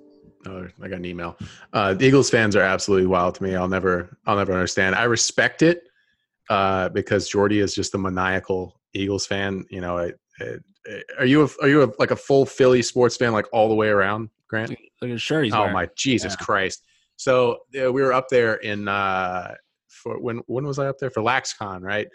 oh, 0.47 0.69
I 0.83 0.89
got 0.89 0.97
an 0.97 1.05
email. 1.05 1.37
Uh, 1.73 1.95
the 1.95 2.07
Eagles 2.07 2.31
fans 2.31 2.57
are 2.57 2.63
absolutely 2.63 3.07
wild 3.07 3.35
to 3.37 3.43
me. 3.43 3.55
I'll 3.55 3.69
never 3.69 4.17
I'll 4.27 4.37
never 4.37 4.53
understand. 4.53 4.95
I 4.95 5.05
respect 5.05 5.63
it 5.63 5.83
uh, 6.51 6.89
because 6.91 7.29
Jordy 7.29 7.61
is 7.61 7.75
just 7.75 7.95
a 7.95 7.99
maniacal 7.99 8.81
Eagles 8.95 9.27
fan. 9.27 9.65
You 9.71 9.81
know, 9.81 9.99
it, 9.99 10.19
it, 10.41 10.63
are 11.19 11.25
you 11.25 11.45
a, 11.45 11.49
are 11.63 11.69
you 11.69 11.83
a, 11.85 11.93
like 11.99 12.11
a 12.11 12.17
full 12.17 12.47
Philly 12.47 12.83
sports 12.83 13.17
fan 13.17 13.33
like 13.33 13.47
all 13.53 13.69
the 13.69 13.75
way 13.75 13.89
around, 13.89 14.31
Grant? 14.49 14.77
Look 15.03 15.11
at 15.11 15.21
shirt 15.21 15.45
he's 15.45 15.55
oh 15.55 15.61
wearing. 15.61 15.75
my 15.75 15.89
Jesus 15.97 16.37
Yeah. 16.39 16.45
Christ! 16.45 16.85
So 17.17 17.59
uh, 17.81 17.93
we 17.93 18.03
were 18.03 18.13
up 18.13 18.29
there 18.29 18.55
in 18.55 18.89
uh, 18.89 19.55
for 19.89 20.21
when 20.21 20.39
when 20.47 20.65
was 20.67 20.79
I 20.79 20.87
up 20.87 20.99
there 20.99 21.11
for 21.11 21.23
LaxCon, 21.23 21.81
right? 21.83 22.09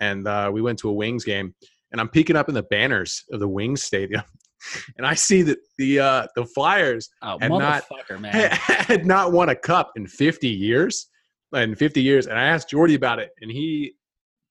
And 0.00 0.26
uh, 0.28 0.50
we 0.52 0.62
went 0.62 0.78
to 0.80 0.88
a 0.88 0.92
Wings 0.92 1.24
game, 1.24 1.54
and 1.92 2.00
I'm 2.00 2.08
peeking 2.08 2.36
up 2.36 2.48
in 2.48 2.54
the 2.54 2.62
banners 2.64 3.24
of 3.32 3.40
the 3.40 3.48
Wings 3.48 3.82
stadium, 3.82 4.22
and 4.96 5.06
I 5.06 5.14
see 5.14 5.42
that 5.42 5.58
the 5.78 6.00
uh, 6.00 6.26
the 6.36 6.44
Flyers 6.44 7.08
Oh, 7.22 7.38
and 7.40 7.52
not- 7.58 7.84
man. 8.20 8.32
had 8.52 9.06
not 9.06 9.32
won 9.32 9.48
a 9.48 9.54
cup 9.56 9.92
in 9.96 10.06
50 10.06 10.48
years, 10.48 11.08
in 11.52 11.74
50 11.74 12.02
years. 12.02 12.26
And 12.26 12.38
I 12.38 12.44
asked 12.44 12.70
Jordy 12.70 12.94
about 12.94 13.18
it, 13.18 13.30
and 13.40 13.50
he, 13.50 13.94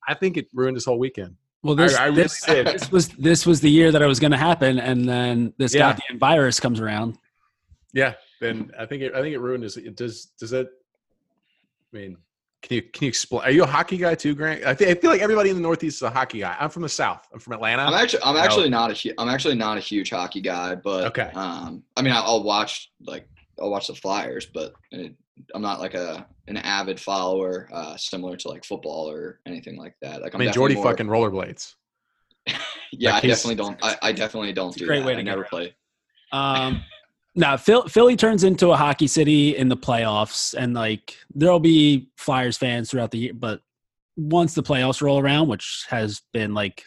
I 0.08 0.14
think 0.14 0.38
it 0.38 0.48
ruined 0.54 0.76
his 0.78 0.86
whole 0.86 1.00
weekend. 1.00 1.36
Well, 1.64 1.76
this, 1.76 1.96
I 1.96 2.06
really 2.06 2.24
this, 2.24 2.42
this 2.46 2.92
was 2.92 3.08
this 3.10 3.46
was 3.46 3.60
the 3.62 3.70
year 3.70 3.92
that 3.92 4.02
it 4.02 4.06
was 4.06 4.20
going 4.20 4.32
to 4.32 4.38
happen, 4.38 4.80
and 4.80 5.08
then 5.08 5.54
this 5.58 5.74
Yeah. 5.74 5.92
goddamn 5.94 6.20
virus 6.20 6.60
comes 6.60 6.80
around. 6.80 7.18
Yeah, 7.94 8.14
then 8.40 8.72
I 8.80 8.86
think 8.86 9.02
it, 9.04 9.14
I 9.14 9.22
think 9.22 9.34
it 9.34 9.40
ruined 9.40 9.64
his. 9.64 9.78
It 9.78 9.96
does 9.96 10.26
does 10.40 10.50
that? 10.52 10.68
I 11.94 11.98
mean, 11.98 12.18
can 12.62 12.76
you 12.76 12.82
can 12.82 13.04
you 13.06 13.10
explain? 13.10 13.44
Are 13.44 13.52
you 13.52 13.64
a 13.64 13.68
hockey 13.68 13.98
guy 13.98 14.16
too, 14.16 14.36
Grant? 14.36 14.64
I, 14.66 14.74
think, 14.74 14.92
I 14.92 15.00
feel 15.00 15.10
like 15.12 15.22
everybody 15.22 15.50
in 15.50 15.56
the 15.56 15.62
Northeast 15.62 15.98
is 15.98 16.02
a 16.02 16.10
hockey 16.10 16.40
guy. 16.40 16.56
I'm 16.60 16.70
from 16.70 16.82
the 16.84 16.90
South. 16.90 17.28
I'm 17.34 17.40
from 17.40 17.54
Atlanta. 17.54 17.84
I'm 17.84 17.94
actually 17.94 18.22
I'm 18.24 18.36
No. 18.36 18.42
actually 18.42 18.70
not 18.70 18.92
a 18.92 18.94
hu- 18.94 19.14
I'm 19.18 19.30
actually 19.30 19.56
not 19.56 19.78
a 19.78 19.82
huge 19.82 20.10
hockey 20.10 20.42
guy, 20.42 20.76
but 20.76 21.06
Okay. 21.06 21.32
Um, 21.34 21.84
I 21.96 22.02
mean, 22.02 22.14
I'll, 22.14 22.24
I'll 22.24 22.44
watch 22.44 22.92
like 23.06 23.28
I'll 23.60 23.70
watch 23.72 23.88
the 23.88 23.96
Flyers, 23.96 24.46
but 24.54 24.74
it, 24.92 25.14
I'm 25.56 25.62
not 25.62 25.80
like 25.80 25.94
a 25.94 26.28
an 26.48 26.58
avid 26.58 27.00
follower, 27.00 27.70
uh, 27.74 27.96
similar 27.98 28.36
to 28.38 28.48
like 28.50 28.64
football 28.66 29.10
or 29.10 29.40
anything 29.46 29.78
like 29.78 29.96
that. 30.02 30.22
Like 30.22 30.34
I 30.34 30.38
I'm 30.38 30.40
mean, 30.40 30.48
definitely 30.48 30.54
Jordy 30.54 30.76
more- 30.76 30.84
fucking 30.86 31.08
rollerblades. 31.08 31.74
yeah, 32.94 33.14
Like 33.14 33.24
I 33.26 33.28
definitely 33.28 33.56
don't. 33.56 33.78
I, 33.84 33.98
I 34.02 34.12
definitely 34.14 34.54
don't 34.54 34.76
a 34.76 34.80
do 34.80 34.86
great 34.88 35.00
that. 35.00 35.06
way 35.06 35.14
to 35.14 35.20
I 35.20 35.24
never 35.24 35.42
around 35.42 35.50
play. 35.50 35.76
Um, 36.32 36.82
now 37.38 37.56
Philly 37.56 38.16
turns 38.16 38.44
into 38.44 38.72
a 38.72 38.76
hockey 38.76 39.08
city 39.08 39.56
in 39.56 39.70
the 39.70 39.78
playoffs, 39.78 40.56
and 40.58 40.74
like 40.74 41.16
there'll 41.34 41.60
be 41.60 42.10
Flyers 42.18 42.58
fans 42.58 42.90
throughout 42.90 43.12
the 43.12 43.20
year. 43.20 43.34
But 43.34 43.62
once 44.16 44.56
the 44.56 44.64
playoffs 44.64 45.02
roll 45.02 45.20
around, 45.20 45.48
which 45.48 45.86
has 45.90 46.24
been 46.34 46.56
like 46.56 46.86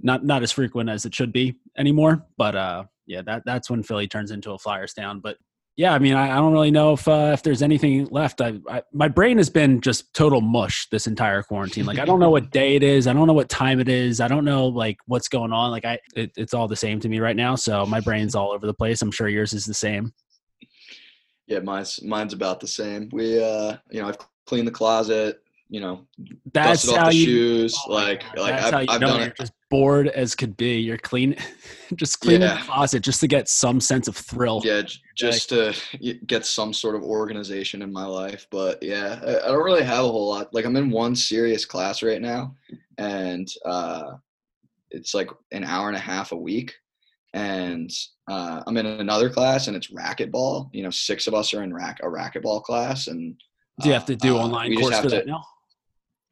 not 0.00 0.24
not 0.24 0.42
as 0.42 0.50
frequent 0.50 0.90
as 0.90 1.04
it 1.04 1.14
should 1.14 1.32
be 1.32 1.54
anymore, 1.78 2.26
but 2.36 2.56
uh, 2.56 2.84
yeah, 3.06 3.22
that 3.22 3.44
that's 3.46 3.70
when 3.70 3.84
Philly 3.84 4.08
turns 4.08 4.32
into 4.32 4.50
a 4.50 4.58
Flyers 4.58 4.92
town. 4.92 5.20
But 5.20 5.36
yeah, 5.76 5.92
I 5.92 5.98
mean, 5.98 6.14
I, 6.14 6.30
I 6.30 6.36
don't 6.36 6.52
really 6.52 6.70
know 6.70 6.92
if 6.92 7.08
uh, 7.08 7.30
if 7.32 7.42
there's 7.42 7.60
anything 7.60 8.06
left. 8.06 8.40
I, 8.40 8.60
I 8.68 8.82
my 8.92 9.08
brain 9.08 9.38
has 9.38 9.50
been 9.50 9.80
just 9.80 10.14
total 10.14 10.40
mush 10.40 10.88
this 10.90 11.08
entire 11.08 11.42
quarantine. 11.42 11.84
Like 11.84 11.98
I 11.98 12.04
don't 12.04 12.20
know 12.20 12.30
what 12.30 12.50
day 12.50 12.76
it 12.76 12.84
is. 12.84 13.08
I 13.08 13.12
don't 13.12 13.26
know 13.26 13.32
what 13.32 13.48
time 13.48 13.80
it 13.80 13.88
is. 13.88 14.20
I 14.20 14.28
don't 14.28 14.44
know 14.44 14.68
like 14.68 14.98
what's 15.06 15.28
going 15.28 15.52
on. 15.52 15.72
Like 15.72 15.84
I, 15.84 15.98
it, 16.14 16.32
it's 16.36 16.54
all 16.54 16.68
the 16.68 16.76
same 16.76 17.00
to 17.00 17.08
me 17.08 17.18
right 17.18 17.34
now. 17.34 17.56
So 17.56 17.84
my 17.86 17.98
brain's 17.98 18.36
all 18.36 18.52
over 18.52 18.66
the 18.66 18.74
place. 18.74 19.02
I'm 19.02 19.10
sure 19.10 19.28
yours 19.28 19.52
is 19.52 19.66
the 19.66 19.74
same. 19.74 20.12
Yeah, 21.48 21.58
mine's 21.58 22.00
mine's 22.02 22.32
about 22.32 22.60
the 22.60 22.68
same. 22.68 23.08
We, 23.12 23.42
uh, 23.42 23.76
you 23.90 24.00
know, 24.00 24.08
I've 24.08 24.18
cleaned 24.46 24.68
the 24.68 24.72
closet. 24.72 25.42
You 25.74 25.80
know, 25.80 26.06
That's 26.52 26.88
how 26.94 27.10
you. 27.10 27.24
shoes. 27.24 27.76
oh 27.88 27.92
like, 27.94 28.22
God, 28.36 28.38
like 28.38 28.54
I've, 28.54 28.74
I've 28.88 29.00
done 29.00 29.18
you're 29.18 29.28
it. 29.30 29.36
just 29.36 29.52
bored 29.72 30.06
as 30.06 30.36
could 30.36 30.56
be. 30.56 30.78
You're 30.78 30.98
clean, 30.98 31.34
just 31.96 32.20
cleaning 32.20 32.42
Yeah. 32.42 32.58
the 32.60 32.64
closet 32.66 33.00
just 33.02 33.18
to 33.22 33.26
get 33.26 33.48
some 33.48 33.80
sense 33.80 34.06
of 34.06 34.16
thrill. 34.16 34.60
Yeah, 34.64 34.82
just 35.16 35.48
to 35.48 35.74
get 36.26 36.46
some 36.46 36.72
sort 36.72 36.94
of 36.94 37.02
organization 37.02 37.82
in 37.82 37.92
my 37.92 38.04
life. 38.06 38.46
But 38.52 38.80
yeah, 38.84 39.18
I, 39.26 39.30
I 39.46 39.48
don't 39.48 39.64
really 39.64 39.82
have 39.82 40.04
a 40.04 40.08
whole 40.08 40.28
lot. 40.28 40.54
Like 40.54 40.64
I'm 40.64 40.76
in 40.76 40.90
one 40.92 41.16
serious 41.16 41.64
class 41.64 42.04
right 42.04 42.22
now, 42.22 42.54
and 42.98 43.48
uh, 43.66 44.12
it's 44.92 45.12
like 45.12 45.28
an 45.50 45.64
hour 45.64 45.88
and 45.88 45.96
a 45.96 46.00
half 46.00 46.30
a 46.30 46.36
week. 46.36 46.72
And 47.32 47.90
uh, 48.30 48.62
I'm 48.64 48.76
in 48.76 48.86
another 48.86 49.28
class, 49.28 49.66
and 49.66 49.76
it's 49.76 49.90
racquetball. 49.90 50.70
You 50.72 50.84
know, 50.84 50.90
six 50.90 51.26
of 51.26 51.34
us 51.34 51.52
are 51.52 51.64
in 51.64 51.74
rack 51.74 51.98
a 52.04 52.06
racquetball 52.06 52.62
class, 52.62 53.08
and 53.08 53.34
Do 53.82 53.88
you 53.88 53.94
have 53.94 54.06
to 54.06 54.14
do 54.14 54.36
uh, 54.36 54.42
online 54.44 54.72
course 54.76 54.96
for 55.00 55.08
to- 55.10 55.16
that 55.16 55.26
now? 55.26 55.42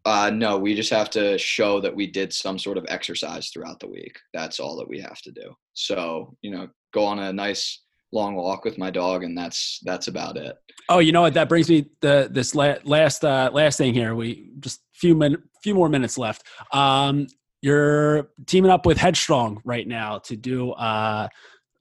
Uh, 0.04 0.30
no, 0.30 0.58
we 0.58 0.74
just 0.74 0.90
have 0.90 1.10
to 1.10 1.38
show 1.38 1.80
that 1.80 1.94
we 1.94 2.06
did 2.06 2.32
some 2.32 2.58
sort 2.58 2.76
of 2.76 2.84
exercise 2.88 3.50
throughout 3.50 3.78
the 3.78 3.88
week. 3.88 4.18
That's 4.34 4.58
all 4.58 4.76
that 4.78 4.88
we 4.88 5.00
have 5.00 5.20
to 5.22 5.30
do. 5.30 5.54
So, 5.74 6.36
you 6.42 6.50
know, 6.50 6.68
go 6.92 7.04
on 7.04 7.20
a 7.20 7.32
nice 7.32 7.82
long 8.12 8.34
walk 8.34 8.64
with 8.64 8.78
my 8.78 8.90
dog, 8.90 9.22
and 9.22 9.36
that's 9.36 9.78
that's 9.84 10.08
about 10.08 10.36
it. 10.36 10.56
Oh, 10.88 10.98
you 10.98 11.12
know 11.12 11.22
what? 11.22 11.34
That 11.34 11.48
brings 11.48 11.68
me 11.68 11.90
the 12.00 12.28
this 12.30 12.54
la- 12.54 12.76
last 12.84 13.24
uh, 13.24 13.50
last 13.52 13.78
thing 13.78 13.94
here. 13.94 14.14
We 14.14 14.50
just 14.60 14.80
few 14.92 15.14
min 15.14 15.36
few 15.62 15.74
more 15.74 15.88
minutes 15.88 16.18
left. 16.18 16.44
Um, 16.72 17.26
you're 17.60 18.30
teaming 18.46 18.72
up 18.72 18.84
with 18.86 18.98
Headstrong 18.98 19.60
right 19.64 19.86
now 19.86 20.18
to 20.18 20.36
do 20.36 20.72
uh, 20.72 21.28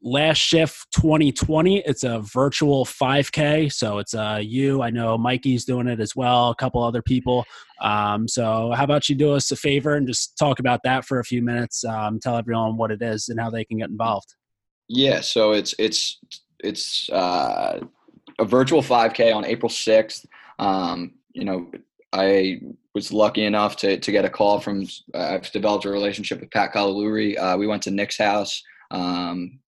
Last 0.04 0.40
Shift 0.40 0.88
2020. 0.94 1.80
It's 1.80 2.04
a 2.04 2.22
virtual 2.22 2.86
5K, 2.86 3.72
so 3.72 4.00
it's 4.00 4.16
uh, 4.16 4.40
you. 4.42 4.82
I 4.82 4.90
know 4.90 5.18
Mikey's 5.18 5.64
doing 5.64 5.88
it 5.88 6.00
as 6.00 6.16
well. 6.16 6.50
A 6.50 6.56
couple 6.56 6.84
other 6.84 7.04
people. 7.04 7.46
Um, 7.82 8.28
so 8.28 8.72
how 8.76 8.84
about 8.84 9.10
you 9.10 9.16
do 9.16 9.34
us 9.34 9.52
a 9.52 9.56
favor 9.56 9.96
and 9.96 10.08
just 10.08 10.38
talk 10.38 10.60
about 10.60 10.82
that 10.84 11.06
for 11.06 11.20
a 11.20 11.24
few 11.24 11.44
minutes? 11.44 11.84
Um, 11.84 12.20
tell 12.20 12.36
everyone 12.36 12.78
what 12.78 12.92
it 12.92 13.02
is 13.02 13.30
and 13.30 13.40
how 13.40 13.52
they 13.52 13.64
can 13.64 13.78
get 13.78 13.90
involved. 13.90 14.34
Yeah, 14.88 15.22
so 15.22 15.52
it's 15.52 15.76
it's 15.78 16.20
it's 16.64 17.10
uh, 17.12 17.80
a 18.40 18.46
virtual 18.46 18.82
5K 18.82 19.36
on 19.36 19.46
April 19.46 19.70
6th. 19.70 20.26
Um, 20.58 21.14
you 21.34 21.46
know, 21.46 21.72
I 22.12 22.60
was 22.96 23.14
lucky 23.14 23.46
enough 23.46 23.76
to 23.78 23.98
to 24.00 24.12
get 24.12 24.26
a 24.26 24.30
call 24.30 24.60
from. 24.60 24.88
Uh, 25.14 25.36
I've 25.36 25.52
developed 25.52 25.86
a 25.86 25.92
relationship 25.92 26.40
with 26.42 26.50
Pat 26.50 26.74
Colleluori. 26.74 27.38
Uh, 27.38 27.58
we 27.58 27.68
went 27.68 27.84
to 27.84 27.92
Nick's 27.92 28.18
house 28.18 28.64
um, 28.92 29.60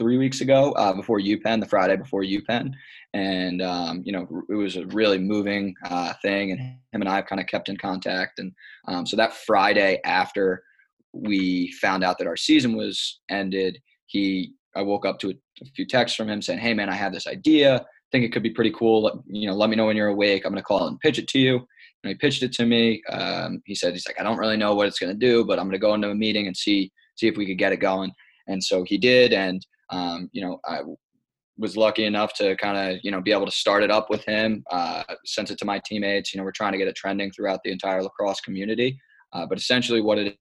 three 0.00 0.16
weeks 0.16 0.40
ago 0.40 0.72
uh, 0.72 0.94
before 0.94 1.20
UPenn, 1.20 1.60
the 1.60 1.68
Friday 1.68 1.94
before 1.94 2.22
UPenn, 2.22 2.72
and 3.12 3.60
um, 3.60 4.02
you 4.02 4.12
know 4.12 4.26
it 4.48 4.54
was 4.54 4.76
a 4.76 4.86
really 4.86 5.18
moving 5.18 5.74
uh, 5.84 6.14
thing. 6.22 6.52
And 6.52 6.60
him 6.60 7.02
and 7.02 7.08
I 7.08 7.16
have 7.16 7.26
kind 7.26 7.40
of 7.40 7.46
kept 7.46 7.68
in 7.68 7.76
contact. 7.76 8.38
And 8.38 8.50
um, 8.88 9.06
so 9.06 9.14
that 9.16 9.34
Friday 9.34 10.00
after 10.04 10.64
we 11.12 11.70
found 11.82 12.02
out 12.02 12.16
that 12.18 12.26
our 12.26 12.36
season 12.36 12.76
was 12.76 13.20
ended, 13.28 13.78
he 14.06 14.54
I 14.74 14.80
woke 14.82 15.04
up 15.04 15.18
to 15.20 15.30
a, 15.30 15.34
a 15.60 15.66
few 15.76 15.86
texts 15.86 16.16
from 16.16 16.30
him 16.30 16.40
saying, 16.40 16.60
"Hey 16.60 16.72
man, 16.72 16.88
I 16.88 16.94
have 16.94 17.12
this 17.12 17.26
idea. 17.26 17.84
Think 18.10 18.24
it 18.24 18.32
could 18.32 18.42
be 18.42 18.50
pretty 18.50 18.72
cool. 18.72 19.22
You 19.26 19.48
know, 19.48 19.54
let 19.54 19.68
me 19.68 19.76
know 19.76 19.86
when 19.86 19.96
you're 19.96 20.08
awake. 20.08 20.46
I'm 20.46 20.52
gonna 20.52 20.62
call 20.62 20.88
and 20.88 20.98
pitch 21.00 21.18
it 21.18 21.28
to 21.28 21.38
you." 21.38 21.56
And 22.02 22.08
he 22.08 22.14
pitched 22.14 22.42
it 22.42 22.52
to 22.52 22.64
me. 22.64 23.02
Um, 23.10 23.60
he 23.66 23.74
said, 23.74 23.92
"He's 23.92 24.06
like, 24.06 24.18
I 24.18 24.24
don't 24.24 24.38
really 24.38 24.56
know 24.56 24.74
what 24.74 24.86
it's 24.86 24.98
gonna 24.98 25.12
do, 25.12 25.44
but 25.44 25.58
I'm 25.58 25.66
gonna 25.66 25.78
go 25.78 25.92
into 25.92 26.08
a 26.08 26.14
meeting 26.14 26.46
and 26.46 26.56
see 26.56 26.90
see 27.16 27.28
if 27.28 27.36
we 27.36 27.44
could 27.44 27.58
get 27.58 27.72
it 27.72 27.80
going." 27.80 28.12
And 28.46 28.64
so 28.64 28.82
he 28.82 28.96
did, 28.96 29.34
and 29.34 29.64
um, 29.90 30.30
you 30.32 30.42
know, 30.42 30.60
I 30.66 30.80
was 31.58 31.76
lucky 31.76 32.04
enough 32.04 32.32
to 32.34 32.56
kind 32.56 32.76
of 32.76 33.00
you 33.02 33.10
know 33.10 33.20
be 33.20 33.32
able 33.32 33.46
to 33.46 33.52
start 33.52 33.82
it 33.82 33.90
up 33.90 34.10
with 34.10 34.24
him. 34.24 34.64
Uh, 34.70 35.02
sent 35.24 35.50
it 35.50 35.58
to 35.58 35.64
my 35.64 35.80
teammates. 35.84 36.32
You 36.32 36.38
know, 36.38 36.44
we're 36.44 36.52
trying 36.52 36.72
to 36.72 36.78
get 36.78 36.88
it 36.88 36.96
trending 36.96 37.30
throughout 37.30 37.60
the 37.64 37.72
entire 37.72 38.02
lacrosse 38.02 38.40
community. 38.40 38.98
Uh, 39.32 39.46
but 39.46 39.58
essentially, 39.58 40.00
what 40.00 40.18
it 40.18 40.36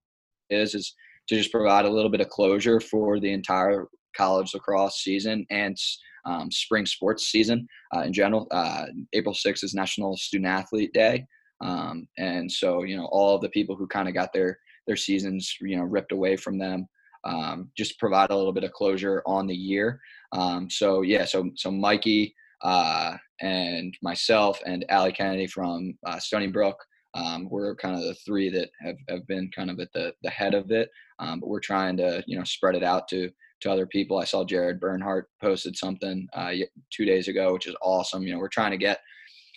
is 0.50 0.76
is 0.76 0.96
to 1.28 1.36
just 1.36 1.52
provide 1.52 1.86
a 1.86 1.90
little 1.90 2.10
bit 2.10 2.22
of 2.22 2.30
closure 2.30 2.80
for 2.80 3.20
the 3.20 3.32
entire 3.32 3.88
college 4.16 4.54
lacrosse 4.54 5.04
season 5.04 5.46
and 5.50 5.78
um, 6.26 6.52
spring 6.52 6.86
sports 6.86 7.28
season 7.28 7.68
uh, 7.96 8.02
in 8.02 8.14
general. 8.14 8.48
Uh, 8.52 8.86
April 9.14 9.34
6th 9.34 9.64
is 9.64 9.74
National 9.74 10.18
Student 10.18 10.50
Athlete 10.50 10.94
Day. 10.94 11.26
Um, 11.62 12.08
and 12.18 12.52
so, 12.52 12.84
you 12.84 12.96
know, 12.96 13.06
all 13.12 13.36
of 13.36 13.42
the 13.42 13.50
people 13.50 13.76
who 13.76 13.88
kind 13.88 14.08
of 14.08 14.14
got 14.14 14.34
their, 14.34 14.58
their 14.88 14.96
seasons, 14.96 15.54
you 15.62 15.78
know, 15.78 15.84
ripped 15.84 16.12
away 16.12 16.36
from 16.36 16.58
them, 16.58 16.88
um, 17.24 17.70
just 17.78 18.00
provide 18.00 18.32
a 18.32 18.36
little 18.36 18.54
bit 18.54 18.64
of 18.64 18.72
closure 18.72 19.22
on 19.26 19.48
the 19.48 19.56
year. 19.56 20.00
Um, 20.32 20.70
so 20.70 21.02
yeah, 21.02 21.26
so, 21.26 21.50
so 21.56 21.72
Mikey 21.72 22.36
uh, 22.62 23.16
and 23.42 23.98
myself 24.02 24.60
and 24.66 24.86
Allie 24.90 25.12
Kennedy 25.12 25.48
from 25.48 25.98
uh, 26.06 26.20
Stony 26.20 26.48
Brook, 26.48 26.78
um, 27.16 27.48
we're 27.50 27.76
kind 27.76 27.96
of 27.96 28.04
the 28.04 28.16
three 28.26 28.50
that 28.50 28.70
have, 28.82 28.96
have 29.10 29.28
been 29.28 29.50
kind 29.56 29.72
of 29.72 29.80
at 29.80 29.92
the, 29.94 30.14
the 30.24 30.30
head 30.30 30.54
of 30.54 30.72
it. 30.72 30.90
Um, 31.20 31.40
but 31.40 31.50
we're 31.50 31.60
trying 31.60 31.98
to, 31.98 32.24
you 32.28 32.38
know, 32.38 32.44
spread 32.44 32.76
it 32.76 32.84
out 32.84 33.08
to, 33.10 33.30
to 33.62 33.72
other 33.72 33.88
people. 33.88 34.20
I 34.20 34.26
saw 34.26 34.46
Jared 34.46 34.80
Bernhardt 34.80 35.28
posted 35.42 35.76
something 35.76 36.28
uh, 36.34 36.52
two 36.92 37.06
days 37.06 37.28
ago, 37.28 37.54
which 37.54 37.68
is 37.68 37.76
awesome. 37.82 38.24
You 38.24 38.34
know, 38.34 38.40
we're 38.40 38.48
trying 38.48 38.72
to 38.72 38.78
get, 38.78 39.00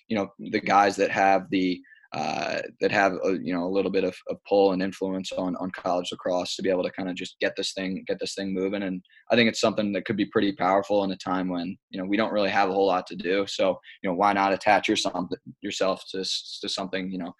you 0.08 0.16
know, 0.16 0.32
the 0.38 0.60
guys 0.60 0.96
that 0.96 1.10
have 1.10 1.48
the, 1.50 1.80
uh, 2.14 2.60
that 2.80 2.92
have 2.92 3.14
a, 3.24 3.38
you 3.42 3.54
know 3.54 3.64
a 3.64 3.72
little 3.74 3.90
bit 3.90 4.04
of, 4.04 4.14
of 4.28 4.36
pull 4.46 4.72
and 4.72 4.82
influence 4.82 5.32
on 5.32 5.56
on 5.56 5.70
college 5.70 6.10
lacrosse 6.12 6.54
to 6.54 6.62
be 6.62 6.68
able 6.68 6.82
to 6.82 6.90
kind 6.90 7.08
of 7.08 7.14
just 7.14 7.38
get 7.40 7.54
this 7.56 7.72
thing 7.72 8.04
get 8.06 8.18
this 8.20 8.34
thing 8.34 8.52
moving. 8.52 8.82
And 8.82 9.02
I 9.30 9.36
think 9.36 9.48
it's 9.48 9.60
something 9.60 9.92
that 9.92 10.04
could 10.04 10.16
be 10.16 10.26
pretty 10.26 10.52
powerful 10.52 11.04
in 11.04 11.12
a 11.12 11.16
time 11.16 11.48
when 11.48 11.76
you 11.90 12.00
know 12.00 12.06
we 12.06 12.18
don't 12.18 12.32
really 12.32 12.50
have 12.50 12.68
a 12.68 12.72
whole 12.72 12.86
lot 12.86 13.06
to 13.08 13.16
do. 13.16 13.46
So 13.46 13.78
you 14.02 14.10
know 14.10 14.14
why 14.14 14.32
not 14.34 14.52
attach 14.52 14.88
your 14.88 14.96
something 14.96 15.38
yourself 15.62 16.04
to 16.10 16.18
to 16.60 16.68
something 16.68 17.10
you 17.10 17.18
know 17.18 17.34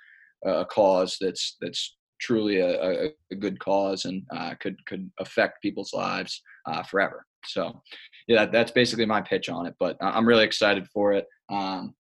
a 0.45 0.65
cause 0.65 1.19
that's 1.21 1.57
that's 1.61 1.97
truly 2.21 2.59
a, 2.59 3.09
a, 3.31 3.35
good 3.35 3.59
cause 3.59 4.05
and 4.05 4.23
uh, 4.35 4.55
could 4.61 4.77
could 4.87 5.11
affect 5.19 5.61
people's 5.61 5.93
lives 5.93 6.41
uh, 6.67 6.83
forever. 6.85 7.27
So 7.45 7.83
yeah 8.27 8.39
that, 8.39 8.53
that's 8.53 8.71
basically 8.71 9.05
my 9.05 9.21
pitch 9.21 9.49
on 9.49 9.67
it 9.67 9.75
but 9.81 9.97
I- 10.01 10.11
I'm 10.11 10.27
really 10.27 10.45
excited 10.45 10.87
for 10.89 11.13
it. 11.13 11.27
Um, 11.51 11.95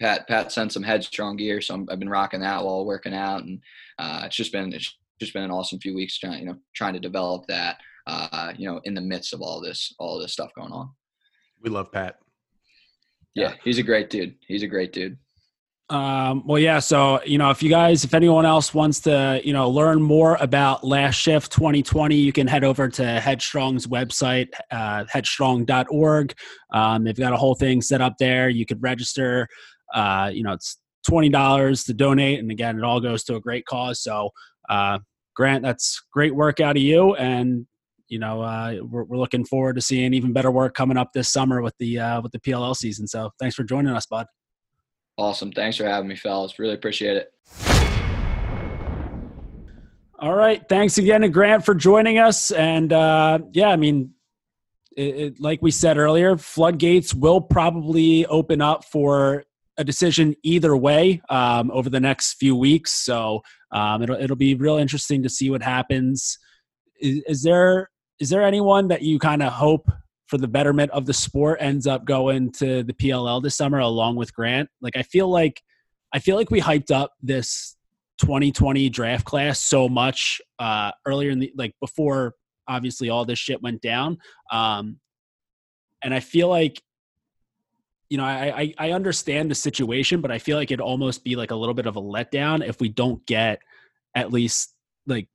Pat 0.00 0.26
Pat 0.28 0.52
sent 0.52 0.72
some 0.72 0.82
headstrong 0.82 1.36
gear, 1.36 1.60
so 1.60 1.74
I'm, 1.74 1.88
I've 1.90 1.98
been 1.98 2.08
rocking 2.08 2.40
that 2.40 2.64
while 2.64 2.84
working 2.84 3.14
out, 3.14 3.44
and 3.44 3.60
uh, 3.98 4.22
it's 4.24 4.36
just 4.36 4.52
been 4.52 4.72
it's 4.72 4.96
just 5.20 5.32
been 5.32 5.42
an 5.42 5.50
awesome 5.50 5.78
few 5.78 5.94
weeks 5.94 6.18
trying 6.18 6.40
you 6.40 6.46
know 6.46 6.56
trying 6.74 6.94
to 6.94 7.00
develop 7.00 7.46
that 7.46 7.78
uh, 8.06 8.52
you 8.56 8.68
know 8.68 8.80
in 8.84 8.94
the 8.94 9.00
midst 9.00 9.32
of 9.32 9.40
all 9.40 9.60
this 9.60 9.94
all 9.98 10.18
this 10.18 10.32
stuff 10.32 10.50
going 10.56 10.72
on. 10.72 10.90
We 11.60 11.70
love 11.70 11.92
Pat. 11.92 12.16
Yeah, 13.34 13.54
he's 13.64 13.78
a 13.78 13.82
great 13.82 14.10
dude. 14.10 14.36
He's 14.46 14.62
a 14.62 14.68
great 14.68 14.92
dude. 14.92 15.18
Um, 15.90 16.46
well, 16.46 16.58
yeah. 16.58 16.78
So, 16.78 17.22
you 17.24 17.36
know, 17.36 17.50
if 17.50 17.62
you 17.62 17.68
guys, 17.68 18.04
if 18.04 18.14
anyone 18.14 18.46
else 18.46 18.72
wants 18.72 19.00
to, 19.00 19.40
you 19.44 19.52
know, 19.52 19.68
learn 19.68 20.00
more 20.00 20.36
about 20.40 20.82
Last 20.82 21.16
Shift 21.16 21.52
2020, 21.52 22.16
you 22.16 22.32
can 22.32 22.46
head 22.46 22.64
over 22.64 22.88
to 22.88 23.20
Headstrong's 23.20 23.86
website, 23.86 24.48
uh, 24.70 25.04
headstrong.org. 25.12 26.34
Um, 26.72 27.04
they've 27.04 27.16
got 27.16 27.34
a 27.34 27.36
whole 27.36 27.54
thing 27.54 27.82
set 27.82 28.00
up 28.00 28.14
there. 28.18 28.48
You 28.48 28.64
could 28.64 28.82
register. 28.82 29.46
Uh, 29.92 30.30
you 30.32 30.42
know, 30.42 30.52
it's 30.52 30.78
$20 31.08 31.86
to 31.86 31.94
donate. 31.94 32.38
And 32.38 32.50
again, 32.50 32.78
it 32.78 32.84
all 32.84 33.00
goes 33.00 33.22
to 33.24 33.36
a 33.36 33.40
great 33.40 33.66
cause. 33.66 34.02
So, 34.02 34.30
uh, 34.70 35.00
Grant, 35.36 35.62
that's 35.62 36.02
great 36.12 36.34
work 36.34 36.60
out 36.60 36.76
of 36.76 36.82
you. 36.82 37.14
And, 37.16 37.66
you 38.08 38.18
know, 38.18 38.40
uh, 38.40 38.76
we're, 38.82 39.04
we're 39.04 39.18
looking 39.18 39.44
forward 39.44 39.76
to 39.76 39.82
seeing 39.82 40.14
even 40.14 40.32
better 40.32 40.50
work 40.50 40.74
coming 40.74 40.96
up 40.96 41.12
this 41.12 41.30
summer 41.30 41.60
with 41.60 41.74
the, 41.78 41.98
uh, 41.98 42.20
with 42.22 42.32
the 42.32 42.40
PLL 42.40 42.74
season. 42.74 43.06
So 43.06 43.30
thanks 43.38 43.54
for 43.54 43.64
joining 43.64 43.94
us, 43.94 44.06
bud. 44.06 44.26
Awesome. 45.16 45.52
Thanks 45.52 45.76
for 45.76 45.84
having 45.84 46.08
me, 46.08 46.16
fellas. 46.16 46.58
Really 46.58 46.74
appreciate 46.74 47.16
it. 47.16 47.32
All 50.18 50.34
right. 50.34 50.62
Thanks 50.68 50.98
again 50.98 51.20
to 51.22 51.28
Grant 51.28 51.64
for 51.64 51.74
joining 51.74 52.18
us. 52.18 52.50
And 52.50 52.92
uh, 52.92 53.38
yeah, 53.52 53.68
I 53.68 53.76
mean, 53.76 54.10
it, 54.96 55.16
it, 55.16 55.40
like 55.40 55.60
we 55.62 55.70
said 55.70 55.98
earlier, 55.98 56.36
floodgates 56.36 57.14
will 57.14 57.40
probably 57.40 58.26
open 58.26 58.60
up 58.60 58.84
for 58.84 59.44
a 59.76 59.84
decision 59.84 60.34
either 60.42 60.76
way 60.76 61.20
um, 61.28 61.70
over 61.72 61.90
the 61.90 62.00
next 62.00 62.34
few 62.34 62.54
weeks. 62.56 62.92
So 62.92 63.42
Um, 63.74 64.02
it'll 64.02 64.16
it'll 64.16 64.36
be 64.36 64.54
real 64.54 64.76
interesting 64.76 65.24
to 65.24 65.28
see 65.28 65.50
what 65.50 65.62
happens. 65.62 66.38
Is, 67.00 67.22
is 67.26 67.42
there 67.42 67.90
is 68.20 68.30
there 68.30 68.42
anyone 68.42 68.86
that 68.88 69.02
you 69.02 69.18
kind 69.18 69.42
of 69.42 69.52
hope 69.52 69.90
for 70.26 70.38
the 70.38 70.48
betterment 70.48 70.90
of 70.92 71.06
the 71.06 71.12
sport 71.12 71.58
ends 71.60 71.86
up 71.86 72.04
going 72.04 72.50
to 72.52 72.82
the 72.82 72.94
PLL 72.94 73.42
this 73.42 73.56
summer 73.56 73.78
along 73.78 74.16
with 74.16 74.34
Grant? 74.34 74.68
Like 74.80 74.96
I 74.96 75.02
feel 75.02 75.28
like 75.28 75.62
I 76.12 76.18
feel 76.18 76.36
like 76.36 76.50
we 76.50 76.60
hyped 76.60 76.90
up 76.90 77.12
this 77.22 77.76
2020 78.18 78.88
draft 78.88 79.24
class 79.24 79.60
so 79.60 79.88
much 79.88 80.40
uh, 80.58 80.92
earlier 81.06 81.30
in 81.30 81.40
the 81.40 81.52
like 81.56 81.74
before 81.80 82.34
obviously 82.68 83.10
all 83.10 83.24
this 83.24 83.38
shit 83.38 83.62
went 83.62 83.82
down. 83.82 84.18
Um, 84.50 84.98
and 86.02 86.14
I 86.14 86.20
feel 86.20 86.48
like 86.48 86.80
you 88.10 88.18
know, 88.18 88.24
I, 88.24 88.60
I, 88.60 88.74
I 88.78 88.92
understand 88.92 89.50
the 89.50 89.54
situation, 89.56 90.20
but 90.20 90.30
I 90.30 90.38
feel 90.38 90.56
like 90.56 90.70
it'd 90.70 90.80
almost 90.80 91.24
be 91.24 91.36
like 91.36 91.50
a 91.50 91.56
little 91.56 91.74
bit 91.74 91.86
of 91.86 91.96
a 91.96 92.02
letdown 92.02 92.64
if 92.64 92.80
we 92.80 92.88
don't 92.88 93.24
get 93.26 93.60
at 94.14 94.32
least 94.32 94.74
like 95.06 95.26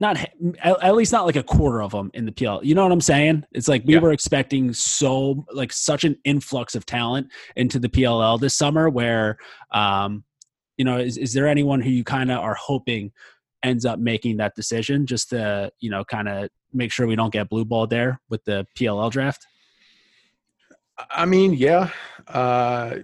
not 0.00 0.16
at 0.62 0.94
least 0.94 1.12
not 1.12 1.26
like 1.26 1.36
a 1.36 1.42
quarter 1.42 1.82
of 1.82 1.90
them 1.90 2.10
in 2.14 2.24
the 2.24 2.32
PL. 2.32 2.64
You 2.64 2.74
know 2.74 2.84
what 2.84 2.92
I'm 2.92 3.00
saying? 3.00 3.44
It's 3.52 3.66
like 3.66 3.82
we 3.84 3.94
yeah. 3.94 4.00
were 4.00 4.12
expecting 4.12 4.72
so 4.72 5.44
like 5.52 5.72
such 5.72 6.04
an 6.04 6.16
influx 6.24 6.74
of 6.76 6.86
talent 6.86 7.28
into 7.56 7.78
the 7.80 7.88
PLL 7.88 8.38
this 8.38 8.54
summer. 8.54 8.88
Where, 8.88 9.38
um, 9.72 10.24
you 10.76 10.84
know, 10.84 10.98
is 10.98 11.18
is 11.18 11.32
there 11.32 11.48
anyone 11.48 11.80
who 11.80 11.90
you 11.90 12.04
kind 12.04 12.30
of 12.30 12.38
are 12.38 12.54
hoping 12.54 13.10
ends 13.64 13.84
up 13.84 13.98
making 13.98 14.36
that 14.36 14.54
decision 14.54 15.04
just 15.04 15.30
to 15.30 15.72
you 15.80 15.90
know 15.90 16.04
kind 16.04 16.28
of 16.28 16.48
make 16.72 16.92
sure 16.92 17.06
we 17.06 17.16
don't 17.16 17.32
get 17.32 17.48
blue 17.48 17.64
ball 17.64 17.86
there 17.86 18.20
with 18.28 18.44
the 18.44 18.66
PLL 18.76 19.10
draft? 19.10 19.46
I 21.10 21.26
mean, 21.26 21.54
yeah. 21.54 21.90
Uh, 22.26 22.98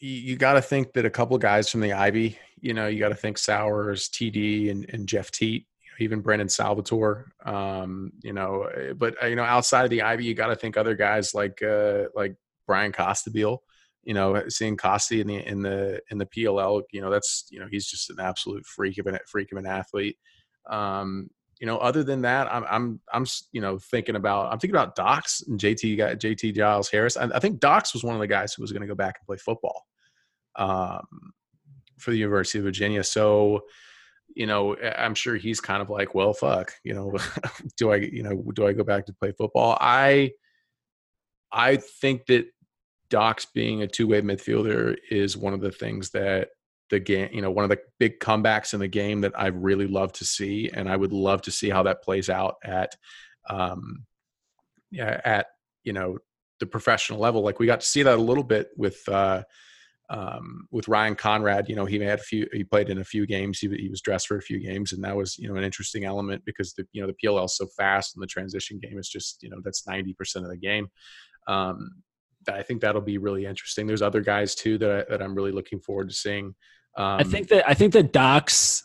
you, 0.00 0.10
you 0.10 0.36
got 0.36 0.54
to 0.54 0.62
think 0.62 0.92
that 0.92 1.04
a 1.04 1.10
couple 1.10 1.36
guys 1.38 1.70
from 1.70 1.80
the 1.80 1.92
Ivy, 1.92 2.38
you 2.60 2.74
know, 2.74 2.86
you 2.86 2.98
got 2.98 3.10
to 3.10 3.14
think 3.14 3.38
Sowers, 3.38 4.08
TD, 4.08 4.70
and, 4.70 4.88
and 4.90 5.06
Jeff 5.08 5.30
Teat, 5.30 5.66
even 5.98 6.20
Brendan 6.20 6.48
Salvatore. 6.48 7.32
Um, 7.44 8.12
you 8.22 8.32
know, 8.32 8.64
eh, 8.64 8.92
but 8.92 9.22
uh, 9.22 9.26
you 9.26 9.36
know, 9.36 9.44
outside 9.44 9.84
of 9.84 9.90
the 9.90 10.02
Ivy, 10.02 10.24
you 10.24 10.34
got 10.34 10.48
to 10.48 10.56
think 10.56 10.76
other 10.76 10.94
guys 10.94 11.34
like 11.34 11.62
uh, 11.62 12.04
like 12.14 12.36
Brian 12.66 12.92
Costabile. 12.92 13.58
You 14.02 14.12
know, 14.14 14.48
seeing 14.48 14.76
Costi 14.76 15.20
in 15.20 15.26
the 15.26 15.48
in 15.48 15.62
the 15.62 16.00
in 16.10 16.18
the 16.18 16.26
PLL, 16.26 16.82
you 16.92 17.00
know, 17.00 17.10
that's 17.10 17.46
you 17.50 17.58
know, 17.58 17.68
he's 17.70 17.86
just 17.86 18.10
an 18.10 18.20
absolute 18.20 18.66
freak 18.66 18.98
of 18.98 19.06
an 19.06 19.18
freak 19.26 19.50
of 19.52 19.58
an 19.58 19.66
athlete. 19.66 20.18
Um, 20.68 21.30
you 21.60 21.66
know, 21.66 21.78
other 21.78 22.02
than 22.02 22.22
that, 22.22 22.52
I'm 22.52 22.64
I'm 22.68 23.00
I'm 23.12 23.26
you 23.52 23.60
know 23.60 23.78
thinking 23.78 24.16
about 24.16 24.52
I'm 24.52 24.58
thinking 24.58 24.74
about 24.74 24.96
Dox 24.96 25.42
and 25.42 25.58
JT 25.58 25.96
got 25.96 26.18
JT 26.18 26.54
Giles 26.54 26.90
Harris. 26.90 27.16
I, 27.16 27.24
I 27.34 27.38
think 27.38 27.60
Dox 27.60 27.94
was 27.94 28.04
one 28.04 28.14
of 28.14 28.20
the 28.20 28.26
guys 28.26 28.54
who 28.54 28.62
was 28.62 28.72
going 28.72 28.82
to 28.82 28.88
go 28.88 28.94
back 28.94 29.16
and 29.18 29.26
play 29.26 29.36
football 29.36 29.84
um, 30.56 31.06
for 31.98 32.10
the 32.10 32.18
University 32.18 32.58
of 32.58 32.64
Virginia. 32.64 33.04
So, 33.04 33.62
you 34.34 34.46
know, 34.46 34.76
I'm 34.76 35.14
sure 35.14 35.36
he's 35.36 35.60
kind 35.60 35.80
of 35.80 35.90
like, 35.90 36.14
well, 36.14 36.32
fuck, 36.32 36.72
you 36.82 36.94
know, 36.94 37.16
do 37.76 37.92
I 37.92 37.96
you 37.96 38.22
know 38.22 38.42
do 38.54 38.66
I 38.66 38.72
go 38.72 38.84
back 38.84 39.06
to 39.06 39.12
play 39.12 39.32
football? 39.32 39.78
I 39.80 40.32
I 41.52 41.76
think 41.76 42.26
that 42.26 42.46
Dox 43.10 43.46
being 43.46 43.82
a 43.82 43.86
two 43.86 44.08
way 44.08 44.20
midfielder 44.22 44.96
is 45.10 45.36
one 45.36 45.54
of 45.54 45.60
the 45.60 45.70
things 45.70 46.10
that 46.10 46.48
the 46.94 47.00
game, 47.00 47.28
you 47.32 47.42
know, 47.42 47.50
one 47.50 47.64
of 47.64 47.70
the 47.70 47.80
big 47.98 48.20
comebacks 48.20 48.72
in 48.72 48.80
the 48.80 48.88
game 48.88 49.20
that 49.22 49.32
I 49.36 49.48
really 49.48 49.86
love 49.86 50.12
to 50.14 50.24
see, 50.24 50.70
and 50.72 50.88
I 50.88 50.96
would 50.96 51.12
love 51.12 51.42
to 51.42 51.50
see 51.50 51.68
how 51.68 51.82
that 51.82 52.02
plays 52.02 52.30
out 52.30 52.56
at, 52.64 52.94
um, 53.50 54.04
at 54.98 55.46
you 55.82 55.92
know 55.92 56.18
the 56.60 56.66
professional 56.66 57.18
level. 57.18 57.42
Like 57.42 57.58
we 57.58 57.66
got 57.66 57.80
to 57.80 57.86
see 57.86 58.02
that 58.04 58.18
a 58.18 58.22
little 58.22 58.44
bit 58.44 58.68
with 58.76 59.06
uh, 59.08 59.42
um, 60.08 60.68
with 60.70 60.86
Ryan 60.86 61.16
Conrad. 61.16 61.68
You 61.68 61.76
know, 61.76 61.84
he 61.84 61.98
had 61.98 62.20
a 62.20 62.22
few, 62.22 62.46
he 62.52 62.62
played 62.62 62.90
in 62.90 62.98
a 62.98 63.04
few 63.04 63.26
games. 63.26 63.58
He, 63.58 63.68
he 63.68 63.88
was 63.88 64.00
dressed 64.00 64.28
for 64.28 64.36
a 64.36 64.42
few 64.42 64.60
games, 64.60 64.92
and 64.92 65.02
that 65.02 65.16
was 65.16 65.36
you 65.38 65.48
know 65.48 65.56
an 65.56 65.64
interesting 65.64 66.04
element 66.04 66.42
because 66.44 66.74
the 66.74 66.86
you 66.92 67.02
know 67.02 67.08
the 67.08 67.26
PLL 67.26 67.46
is 67.46 67.56
so 67.56 67.66
fast, 67.76 68.14
and 68.14 68.22
the 68.22 68.28
transition 68.28 68.78
game 68.78 68.98
is 68.98 69.08
just 69.08 69.42
you 69.42 69.50
know 69.50 69.58
that's 69.64 69.86
ninety 69.86 70.14
percent 70.14 70.44
of 70.44 70.50
the 70.50 70.56
game. 70.56 70.88
Um, 71.46 71.90
I 72.48 72.62
think 72.62 72.80
that'll 72.80 73.00
be 73.00 73.18
really 73.18 73.46
interesting. 73.46 73.86
There's 73.86 74.02
other 74.02 74.20
guys 74.20 74.54
too 74.54 74.78
that 74.78 74.90
I, 74.90 75.10
that 75.10 75.22
I'm 75.22 75.34
really 75.34 75.52
looking 75.52 75.80
forward 75.80 76.08
to 76.08 76.14
seeing. 76.14 76.54
Um, 76.96 77.20
I 77.20 77.22
think 77.24 77.48
that 77.48 77.68
I 77.68 77.74
think 77.74 77.92
that 77.94 78.12
Dox 78.12 78.82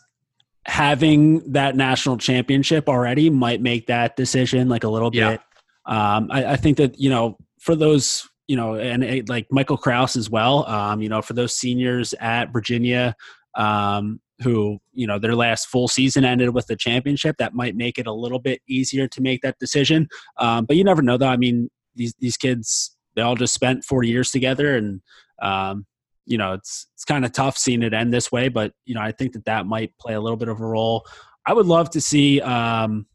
having 0.66 1.52
that 1.52 1.74
national 1.74 2.16
championship 2.18 2.88
already 2.88 3.30
might 3.30 3.60
make 3.60 3.86
that 3.86 4.16
decision 4.16 4.68
like 4.68 4.84
a 4.84 4.88
little 4.88 5.10
yeah. 5.12 5.32
bit. 5.32 5.40
Um, 5.86 6.28
I, 6.30 6.52
I, 6.52 6.56
think 6.56 6.76
that 6.76 6.98
you 7.00 7.08
know 7.08 7.38
for 7.58 7.74
those 7.74 8.28
you 8.46 8.56
know 8.56 8.74
and 8.74 9.02
it, 9.02 9.28
like 9.28 9.46
Michael 9.50 9.78
Kraus 9.78 10.16
as 10.16 10.28
well. 10.28 10.66
Um, 10.66 11.00
you 11.00 11.08
know 11.08 11.22
for 11.22 11.32
those 11.32 11.56
seniors 11.56 12.14
at 12.20 12.52
Virginia 12.52 13.16
um, 13.56 14.20
who 14.42 14.78
you 14.92 15.06
know 15.06 15.18
their 15.18 15.34
last 15.34 15.68
full 15.68 15.88
season 15.88 16.24
ended 16.24 16.54
with 16.54 16.66
the 16.66 16.76
championship, 16.76 17.36
that 17.38 17.54
might 17.54 17.74
make 17.74 17.98
it 17.98 18.06
a 18.06 18.12
little 18.12 18.38
bit 18.38 18.60
easier 18.68 19.08
to 19.08 19.20
make 19.20 19.40
that 19.42 19.58
decision. 19.58 20.08
Um, 20.36 20.66
but 20.66 20.76
you 20.76 20.84
never 20.84 21.02
know 21.02 21.16
though. 21.16 21.28
I 21.28 21.36
mean 21.36 21.70
these 21.94 22.14
these 22.18 22.36
kids 22.36 22.96
they 23.16 23.22
all 23.22 23.34
just 23.34 23.54
spent 23.54 23.84
four 23.84 24.04
years 24.04 24.30
together 24.30 24.76
and 24.76 25.00
um, 25.42 25.86
you 26.30 26.38
know, 26.38 26.52
it's 26.52 26.86
it's 26.94 27.04
kind 27.04 27.24
of 27.24 27.32
tough 27.32 27.58
seeing 27.58 27.82
it 27.82 27.92
end 27.92 28.12
this 28.12 28.30
way, 28.30 28.48
but 28.48 28.72
you 28.84 28.94
know, 28.94 29.00
I 29.00 29.10
think 29.10 29.32
that 29.32 29.44
that 29.46 29.66
might 29.66 29.98
play 29.98 30.14
a 30.14 30.20
little 30.20 30.36
bit 30.36 30.48
of 30.48 30.60
a 30.60 30.64
role. 30.64 31.04
I 31.44 31.52
would 31.52 31.66
love 31.66 31.90
to 31.90 32.00
see 32.00 32.40
um, 32.40 33.06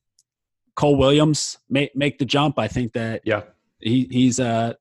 Cole 0.76 0.98
Williams 0.98 1.58
make 1.70 1.96
make 1.96 2.20
the 2.20 2.26
jump. 2.26 2.60
I 2.60 2.68
think 2.68 2.92
that 2.92 3.22
yeah, 3.24 3.44
he 3.80 4.08
he's 4.12 4.40
a 4.40 4.76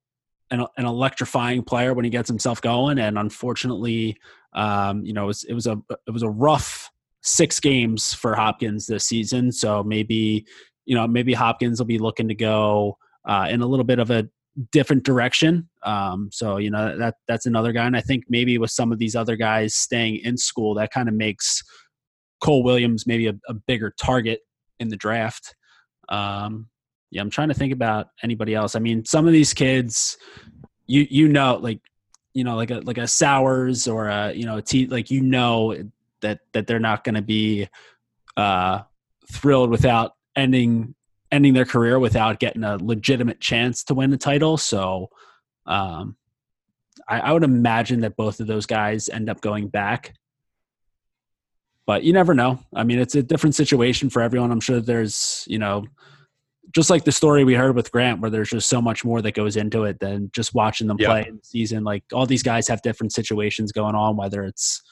an, 0.51 0.67
an 0.77 0.85
electrifying 0.85 1.63
player 1.63 1.95
when 1.95 2.05
he 2.05 2.11
gets 2.11 2.29
himself 2.29 2.61
going, 2.61 2.99
and 2.99 3.17
unfortunately, 3.17 4.19
um, 4.53 5.05
you 5.05 5.13
know, 5.13 5.25
it 5.25 5.29
was, 5.29 5.45
it 5.45 5.55
was 5.55 5.69
a 5.69 5.81
it 6.09 6.11
was 6.11 6.25
a 6.25 6.29
rough 6.29 6.91
six 7.23 7.61
games 7.61 8.13
for 8.13 8.35
Hopkins 8.35 8.89
this 8.89 9.07
season. 9.07 9.53
So 9.53 9.85
maybe 9.85 10.45
you 10.87 10.97
know 10.97 11.07
maybe 11.07 11.35
Hopkins 11.35 11.79
will 11.79 11.87
be 11.87 11.99
looking 11.99 12.27
to 12.27 12.35
go 12.35 12.99
uh, 13.25 13.47
in 13.49 13.63
a 13.63 13.67
little 13.67 13.85
bit 13.85 14.01
of 14.01 14.11
a 14.11 14.29
different 14.71 15.05
direction. 15.05 15.69
Um, 15.83 16.29
so 16.33 16.57
you 16.59 16.71
know 16.71 16.97
that 16.97 17.17
that's 17.29 17.47
another 17.47 17.73
guy, 17.73 17.87
and 17.87 17.97
I 17.97 18.01
think 18.01 18.25
maybe 18.29 18.59
with 18.59 18.71
some 18.71 18.93
of 18.93 18.99
these 18.99 19.17
other 19.17 19.37
guys 19.37 19.75
staying 19.75 20.17
in 20.17 20.37
school, 20.37 20.75
that 20.75 20.93
kind 20.93 21.09
of 21.09 21.15
makes 21.15 21.63
Cole 22.41 22.63
Williams 22.63 23.07
maybe 23.07 23.27
a, 23.27 23.35
a, 23.49 23.55
bigger 23.55 23.95
target 23.99 24.41
in 24.79 24.89
the 24.89 24.97
draft. 24.97 25.55
Um, 26.09 26.69
yeah, 27.11 27.23
I'm 27.23 27.31
trying 27.31 27.49
to 27.49 27.55
think 27.55 27.73
about 27.73 28.09
anybody 28.23 28.55
else. 28.55 28.77
I 28.77 28.81
mean, 28.81 29.05
some 29.05 29.27
of 29.27 29.33
these 29.33 29.55
kids, 29.55 30.17
you 30.87 31.07
you 31.09 31.29
know, 31.29 31.57
like 31.57 31.81
you 32.35 32.45
know, 32.45 32.57
like 32.57 32.71
a 32.71 32.81
like 32.81 32.99
a 32.99 33.09
Sowers 33.09 33.89
or 33.89 34.09
a 34.09 34.33
you 34.33 34.45
know 34.45 34.59
a 34.59 34.63
T, 34.63 34.87
like 34.87 35.11
you 35.11 35.23
know 35.23 35.77
that 36.21 36.41
that 36.53 36.67
they're 36.67 36.81
not 36.81 37.05
going 37.05 37.15
to 37.15 37.23
be 37.23 37.69
uh, 38.37 38.81
thrilled 39.31 39.71
without 39.71 40.13
ending 40.37 40.95
ending 41.35 41.53
their 41.53 41.65
career 41.65 41.99
without 41.99 42.39
getting 42.39 42.63
a 42.63 42.77
legitimate 42.77 43.41
chance 43.41 43.83
to 43.85 43.95
win 43.95 44.11
the 44.11 44.17
title. 44.17 44.57
So 44.57 45.11
um, 45.67 46.17
I, 47.09 47.19
I, 47.21 47.33
would 47.33 47.43
imagine 47.43 48.01
that 48.01 48.17
both 48.17 48.39
of 48.39 48.47
those 48.47 48.67
guys 48.67 49.09
end 49.09 49.29
up 49.29 49.41
going 49.41 49.67
back. 49.67 50.15
But 51.87 52.05
you 52.05 52.13
never 52.13 52.35
know. 52.35 52.61
I 52.73 52.85
mean, 52.85 53.01
it's 53.01 53.17
a 53.17 53.23
different 53.23 53.57
situation 53.57 54.11
for 54.11 54.23
everyone. 54.23 54.53
I'm 54.53 54.61
sure 54.61 54.81
there's, 54.81 55.45
you 55.49 55.59
know, 55.59 55.85
just 56.73 56.89
like 56.89 57.05
the 57.05 57.13
story 57.13 57.45
we 57.45 57.55
heard 57.55 57.75
with 57.75 57.91
Grant, 57.91 58.21
where 58.21 58.31
there's 58.31 58.51
just 58.51 58.69
so 58.69 58.81
much 58.81 59.05
more 59.05 59.21
that 59.21 59.33
goes 59.33 59.57
into 59.57 59.85
it 59.85 59.99
than 59.99 60.31
just 60.33 60.55
watching 60.55 60.87
them 60.87 60.97
play 60.97 61.27
in 61.29 61.37
the 61.37 61.45
season. 61.45 61.83
Like 61.83 62.05
all 62.13 62.27
these 62.27 62.43
guys 62.43 62.69
have 62.69 62.81
different 62.83 63.13
situations 63.13 63.73
going 63.73 63.95
on, 63.95 64.17
whether 64.17 64.45
it's, 64.45 64.83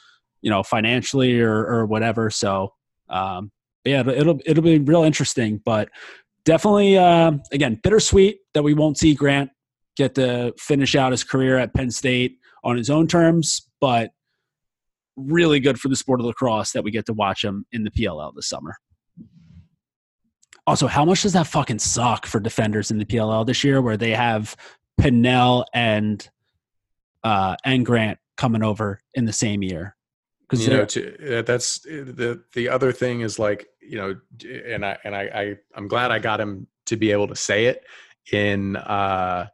you 0.43 0.51
know, 0.51 0.63
financially 0.63 1.41
or, 1.41 1.65
or 1.67 1.87
whatever. 1.87 2.29
So, 2.31 2.75
um, 3.09 3.53
yeah, 3.85 4.01
it'll, 4.01 4.13
it'll, 4.13 4.41
it'll 4.45 4.63
be 4.63 4.79
real 4.79 5.05
interesting. 5.05 5.61
But 5.65 5.89
definitely, 6.45 6.99
uh, 6.99 7.33
again, 7.53 7.79
bittersweet 7.83 8.41
that 8.55 8.63
we 8.63 8.75
won't 8.75 8.99
see 8.99 9.15
Grant 9.15 9.51
get 9.97 10.15
to 10.15 10.55
finish 10.59 10.95
out 10.95 11.13
his 11.13 11.25
career 11.25 11.59
at 11.59 11.75
Penn 11.75 11.91
State 11.91 12.39
on 12.65 12.77
his 12.77 12.91
own 12.91 13.07
terms, 13.07 13.69
but 13.81 14.11
really 15.17 15.61
good 15.61 15.79
for 15.79 15.89
the 15.89 15.97
sport 15.97 16.21
of 16.21 16.27
lacrosse 16.27 16.73
that 16.73 16.85
we 16.85 16.91
get 16.91 17.07
to 17.07 17.13
watch 17.13 17.45
him 17.45 17.67
in 17.73 17.85
the 17.85 17.91
PLL 17.91 18.35
this 18.35 18.49
summer. 18.49 18.77
Also, 20.67 20.87
how 20.87 21.05
much 21.05 21.23
does 21.23 21.33
that 21.33 21.47
fucking 21.47 21.81
suck 21.81 22.25
for 22.25 22.39
defenders 22.39 22.91
in 22.91 22.99
the 22.99 23.05
PLL 23.05 23.45
this 23.45 23.65
year, 23.65 23.83
where 23.83 23.97
they 23.97 24.13
have 24.13 24.57
Pannell 25.01 25.65
and 25.75 26.29
uh, 27.25 27.57
and 27.65 27.85
Grant 27.85 28.19
coming 28.37 28.63
over 28.63 29.01
in 29.15 29.25
the 29.25 29.33
same 29.33 29.63
year? 29.63 29.97
Because 30.43 30.67
you 30.67 30.73
know, 30.73 30.85
to, 30.85 31.43
that's 31.45 31.81
the 31.81 32.45
the 32.55 32.69
other 32.69 32.93
thing 32.93 33.23
is 33.23 33.41
like 33.41 33.67
you 33.83 33.97
know, 33.97 34.17
and 34.67 34.85
I 34.85 34.99
and 35.05 35.15
I, 35.15 35.23
I 35.23 35.57
I'm 35.75 35.89
glad 35.89 36.11
I 36.11 36.19
got 36.19 36.41
him 36.41 36.67
to 36.87 36.97
be 36.97 37.13
able 37.13 37.29
to 37.29 37.37
say 37.37 37.67
it 37.67 37.85
in 38.33 38.77
uh 38.77 39.47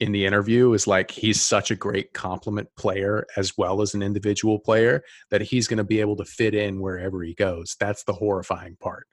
in 0.00 0.12
the 0.12 0.24
interview 0.24 0.72
is 0.72 0.86
like 0.86 1.10
he's 1.10 1.40
such 1.40 1.70
a 1.70 1.76
great 1.76 2.14
complement 2.14 2.68
player 2.76 3.26
as 3.36 3.56
well 3.58 3.82
as 3.82 3.92
an 3.94 4.02
individual 4.02 4.58
player 4.58 5.02
that 5.30 5.42
he's 5.42 5.68
going 5.68 5.78
to 5.78 5.84
be 5.84 6.00
able 6.00 6.16
to 6.16 6.24
fit 6.24 6.54
in 6.54 6.80
wherever 6.80 7.22
he 7.22 7.34
goes. 7.34 7.76
That's 7.78 8.02
the 8.04 8.14
horrifying 8.14 8.76
part. 8.80 9.06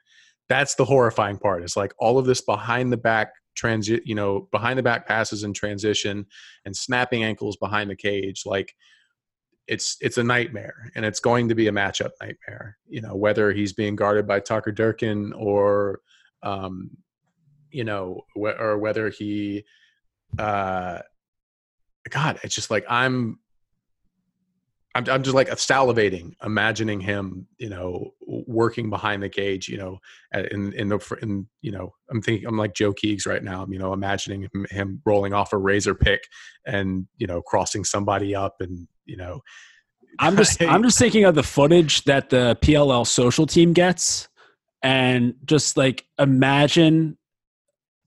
That's 0.48 0.76
the 0.76 0.86
horrifying 0.86 1.40
part. 1.40 1.64
It's 1.64 1.76
like 1.76 1.94
all 2.00 2.18
of 2.18 2.26
this 2.26 2.40
behind 2.40 2.94
the 2.94 2.98
back 2.98 3.34
transit, 3.56 4.04
you 4.06 4.16
know, 4.16 4.48
behind 4.52 4.80
the 4.80 4.84
back 4.84 5.06
passes 5.06 5.44
and 5.44 5.54
transition 5.54 6.26
and 6.64 6.76
snapping 6.76 7.22
ankles 7.22 7.58
behind 7.58 7.90
the 7.90 7.96
cage. 7.96 8.44
Like 8.46 8.74
it's 9.68 9.98
it's 10.02 10.18
a 10.18 10.24
nightmare, 10.24 10.92
and 10.96 11.06
it's 11.06 11.20
going 11.20 11.50
to 11.50 11.56
be 11.56 11.68
a 11.68 11.72
matchup 11.72 12.12
nightmare. 12.22 12.78
You 12.88 13.02
know, 13.02 13.16
whether 13.16 13.52
he's 13.52 13.74
being 13.74 13.96
guarded 13.96 14.28
by 14.28 14.40
Tucker 14.40 14.72
Durkin 14.72 15.34
or, 15.34 16.02
um, 16.44 16.92
you 17.72 17.84
know, 17.84 18.22
wh- 18.36 18.60
or 18.60 18.78
whether 18.78 19.10
he, 19.10 19.66
uh, 20.40 21.00
God, 22.10 22.40
it's 22.44 22.56
just 22.56 22.72
like 22.72 22.86
I'm 22.90 23.40
I'm, 24.98 25.08
I'm 25.10 25.22
just 25.22 25.36
like 25.36 25.50
salivating, 25.50 26.34
imagining 26.44 27.00
him, 27.00 27.46
you 27.60 27.70
know, 27.70 28.16
working 28.26 28.90
behind 28.90 29.22
the 29.22 29.30
cage, 29.30 29.70
you 29.70 29.78
know, 29.78 30.00
in 30.34 30.74
in 30.74 30.88
the 30.88 31.18
in 31.22 31.48
you 31.62 31.72
know, 31.72 31.94
I'm 32.10 32.22
thinking 32.22 32.48
I'm 32.48 32.58
like 32.58 32.74
Joe 32.74 32.94
Keegs 32.94 33.28
right 33.28 33.44
now. 33.44 33.62
I'm 33.62 33.72
you 33.72 33.78
know 33.78 33.94
imagining 33.94 34.42
him, 34.44 34.66
him 34.72 35.02
rolling 35.06 35.34
off 35.34 35.54
a 35.54 35.58
razor 35.58 35.94
pick 35.94 36.22
and 36.66 37.06
you 37.18 37.28
know 37.28 37.44
crossing 37.44 37.84
somebody 37.84 38.34
up 38.34 38.56
and 38.60 38.88
you 39.08 39.18
know. 39.18 39.42
I'm 40.20 40.38
just 40.38 40.62
I'm 40.64 40.84
just 40.84 41.00
thinking 41.00 41.26
of 41.26 41.36
the 41.36 41.44
footage 41.44 42.04
that 42.04 42.30
the 42.30 42.58
PLL 42.62 43.06
social 43.08 43.46
team 43.46 43.74
gets, 43.74 44.28
and 44.84 45.34
just 45.46 45.78
like 45.78 46.06
imagine 46.20 47.18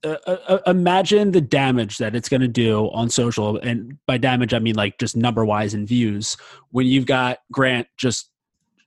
uh, 0.03 0.17
uh, 0.25 0.37
uh, 0.47 0.59
imagine 0.65 1.31
the 1.31 1.41
damage 1.41 1.99
that 1.99 2.15
it's 2.15 2.27
going 2.27 2.41
to 2.41 2.47
do 2.47 2.89
on 2.91 3.07
social 3.07 3.57
and 3.57 3.97
by 4.07 4.17
damage 4.17 4.51
i 4.51 4.57
mean 4.57 4.73
like 4.73 4.97
just 4.97 5.15
number 5.15 5.45
wise 5.45 5.75
and 5.75 5.87
views 5.87 6.37
when 6.71 6.87
you've 6.87 7.05
got 7.05 7.37
grant 7.51 7.87
just 7.97 8.31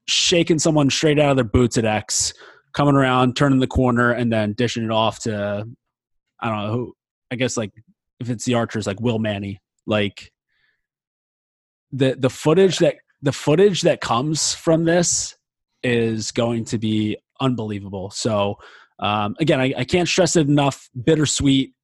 shaking 0.09 0.59
someone 0.59 0.91
straight 0.91 1.21
out 1.21 1.31
of 1.31 1.37
their 1.37 1.45
boots 1.45 1.79
at 1.79 1.85
x 1.85 2.33
coming 2.73 2.97
around 2.97 3.37
turning 3.37 3.61
the 3.61 3.67
corner 3.69 4.11
and 4.11 4.33
then 4.33 4.55
dishing 4.55 4.83
it 4.83 4.91
off 4.91 5.21
to 5.21 5.65
i 6.41 6.49
don't 6.49 6.59
know 6.59 6.73
who 6.73 6.93
i 7.31 7.37
guess 7.37 7.57
like 7.57 7.71
if 8.19 8.29
it's 8.29 8.45
the 8.45 8.55
archers 8.55 8.85
like 8.85 9.01
will 9.01 9.21
manny 9.21 9.61
like 9.87 10.33
the 11.95 12.17
the 12.19 12.31
footage 12.31 12.79
that 12.79 12.97
the 13.23 13.33
footage 13.33 13.83
that 13.83 14.01
comes 14.01 14.55
from 14.55 14.85
this 14.85 15.37
is 15.83 16.31
going 16.33 16.65
to 16.65 16.79
be 16.79 17.17
unbelievable 17.41 18.11
so 18.11 18.59
um, 18.99 19.35
again, 19.41 19.61
I, 19.61 19.75
I 19.79 19.85
can't 19.85 20.09
stress 20.09 20.37
it 20.37 20.49
enough. 20.49 20.89
Bittersweet, 21.03 21.75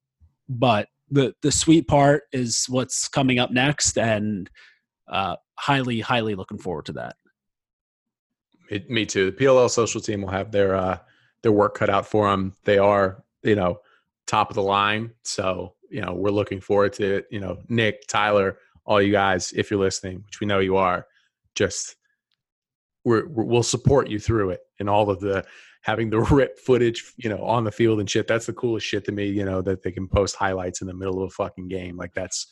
but 0.48 0.88
the 1.10 1.34
the 1.42 1.52
sweet 1.52 1.88
part 1.88 2.24
is 2.32 2.66
what's 2.68 3.08
coming 3.08 3.38
up 3.38 3.50
next, 3.50 3.98
and 3.98 4.48
uh, 5.08 5.36
highly, 5.58 6.00
highly 6.00 6.34
looking 6.34 6.58
forward 6.58 6.86
to 6.86 6.92
that. 6.92 7.16
Me, 8.70 8.84
me 8.88 9.06
too. 9.06 9.30
The 9.30 9.36
PLL 9.36 9.68
social 9.68 10.00
team 10.00 10.22
will 10.22 10.30
have 10.30 10.52
their 10.52 10.76
uh, 10.76 10.98
their 11.42 11.52
work 11.52 11.74
cut 11.74 11.90
out 11.90 12.06
for 12.06 12.30
them. 12.30 12.54
They 12.64 12.78
are, 12.78 13.24
you 13.42 13.56
know, 13.56 13.80
top 14.26 14.50
of 14.50 14.54
the 14.54 14.62
line. 14.62 15.10
So, 15.24 15.74
you 15.90 16.02
know, 16.02 16.14
we're 16.14 16.30
looking 16.30 16.60
forward 16.60 16.92
to 16.94 17.16
it. 17.16 17.26
You 17.30 17.40
know, 17.40 17.58
Nick, 17.68 18.06
Tyler, 18.06 18.58
all 18.90 19.00
you 19.00 19.12
guys, 19.12 19.52
if 19.52 19.70
you're 19.70 19.78
listening, 19.78 20.16
which 20.26 20.40
we 20.40 20.48
know 20.48 20.58
you 20.58 20.76
are, 20.76 21.06
just 21.54 21.94
we're, 23.04 23.24
we'll 23.28 23.62
support 23.62 24.10
you 24.10 24.18
through 24.18 24.50
it 24.50 24.60
and 24.80 24.90
all 24.90 25.08
of 25.08 25.20
the 25.20 25.44
having 25.82 26.10
the 26.10 26.18
rip 26.32 26.58
footage, 26.58 27.14
you 27.16 27.30
know, 27.30 27.40
on 27.44 27.62
the 27.62 27.70
field 27.70 28.00
and 28.00 28.10
shit. 28.10 28.26
That's 28.26 28.46
the 28.46 28.52
coolest 28.52 28.84
shit 28.84 29.04
to 29.04 29.12
me, 29.12 29.28
you 29.28 29.44
know, 29.44 29.62
that 29.62 29.84
they 29.84 29.92
can 29.92 30.08
post 30.08 30.34
highlights 30.34 30.80
in 30.80 30.88
the 30.88 30.94
middle 30.94 31.22
of 31.22 31.28
a 31.28 31.30
fucking 31.30 31.68
game. 31.68 31.96
Like 31.96 32.12
that's, 32.14 32.48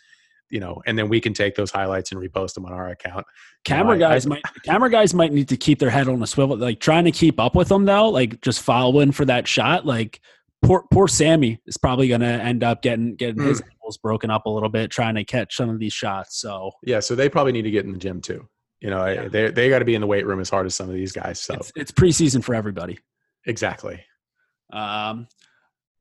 you 0.48 0.60
know, 0.60 0.80
and 0.86 0.96
then 0.96 1.08
we 1.08 1.20
can 1.20 1.34
take 1.34 1.56
those 1.56 1.72
highlights 1.72 2.12
and 2.12 2.22
repost 2.22 2.54
them 2.54 2.64
on 2.66 2.72
our 2.72 2.90
account. 2.90 3.26
Camera 3.64 3.96
you 3.96 4.00
know, 4.00 4.08
guys 4.08 4.24
I, 4.24 4.28
might 4.28 4.42
camera 4.64 4.90
guys 4.90 5.12
might 5.12 5.32
need 5.32 5.48
to 5.48 5.56
keep 5.56 5.80
their 5.80 5.90
head 5.90 6.06
on 6.06 6.22
a 6.22 6.26
swivel, 6.26 6.56
like 6.56 6.78
trying 6.78 7.04
to 7.04 7.10
keep 7.10 7.40
up 7.40 7.56
with 7.56 7.68
them 7.68 7.84
though, 7.84 8.10
like 8.10 8.40
just 8.42 8.62
following 8.62 9.10
for 9.10 9.24
that 9.24 9.48
shot. 9.48 9.84
Like 9.84 10.20
poor 10.62 10.84
poor 10.90 11.08
Sammy 11.08 11.60
is 11.66 11.76
probably 11.76 12.08
going 12.08 12.20
to 12.20 12.26
end 12.26 12.62
up 12.62 12.82
getting 12.82 13.16
getting 13.16 13.42
his 13.42 13.60
ankles 13.60 13.98
broken 13.98 14.30
up 14.30 14.46
a 14.46 14.50
little 14.50 14.68
bit 14.68 14.90
trying 14.90 15.14
to 15.14 15.24
catch 15.24 15.56
some 15.56 15.70
of 15.70 15.78
these 15.78 15.92
shots. 15.92 16.40
So 16.40 16.72
yeah, 16.82 17.00
so 17.00 17.14
they 17.14 17.28
probably 17.28 17.52
need 17.52 17.62
to 17.62 17.70
get 17.70 17.84
in 17.84 17.92
the 17.92 17.98
gym 17.98 18.20
too. 18.20 18.48
You 18.80 18.90
know, 18.90 19.06
yeah. 19.06 19.28
they 19.28 19.50
they 19.50 19.68
got 19.68 19.80
to 19.80 19.84
be 19.84 19.94
in 19.94 20.00
the 20.00 20.06
weight 20.06 20.26
room 20.26 20.40
as 20.40 20.50
hard 20.50 20.66
as 20.66 20.74
some 20.74 20.88
of 20.88 20.94
these 20.94 21.12
guys. 21.12 21.40
So 21.40 21.54
it's, 21.54 21.72
it's 21.74 21.90
preseason 21.90 22.42
for 22.42 22.54
everybody. 22.54 22.98
Exactly. 23.46 24.04
Um, 24.72 25.26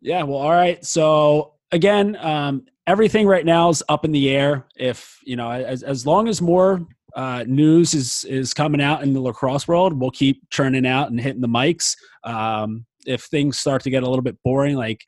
yeah. 0.02 0.24
Well, 0.24 0.38
all 0.38 0.52
right. 0.52 0.84
So 0.86 1.54
again, 1.72 2.18
um, 2.20 2.66
everything 2.86 3.28
right 3.28 3.46
now 3.46 3.70
is 3.70 3.82
up 3.90 4.06
in 4.06 4.12
the 4.12 4.30
air. 4.30 4.68
If 4.76 5.20
you 5.24 5.36
know, 5.36 5.52
as 5.52 5.82
as 5.84 6.06
long 6.06 6.28
as 6.28 6.42
more 6.42 6.86
uh, 7.16 7.46
news 7.48 7.94
is 7.94 8.26
is 8.26 8.54
coming 8.54 8.82
out 8.82 9.02
in 9.02 9.14
the 9.14 9.22
lacrosse 9.22 9.68
world, 9.68 10.00
we'll 10.00 10.12
keep 10.12 10.50
churning 10.50 10.86
out 10.86 11.10
and 11.10 11.20
hitting 11.20 11.42
the 11.42 11.48
mics. 11.48 11.96
Um, 12.24 12.86
if 13.08 13.24
things 13.24 13.58
start 13.58 13.82
to 13.84 13.90
get 13.90 14.04
a 14.04 14.10
little 14.10 14.24
bit 14.24 14.38
boring, 14.44 14.76
like 14.76 15.04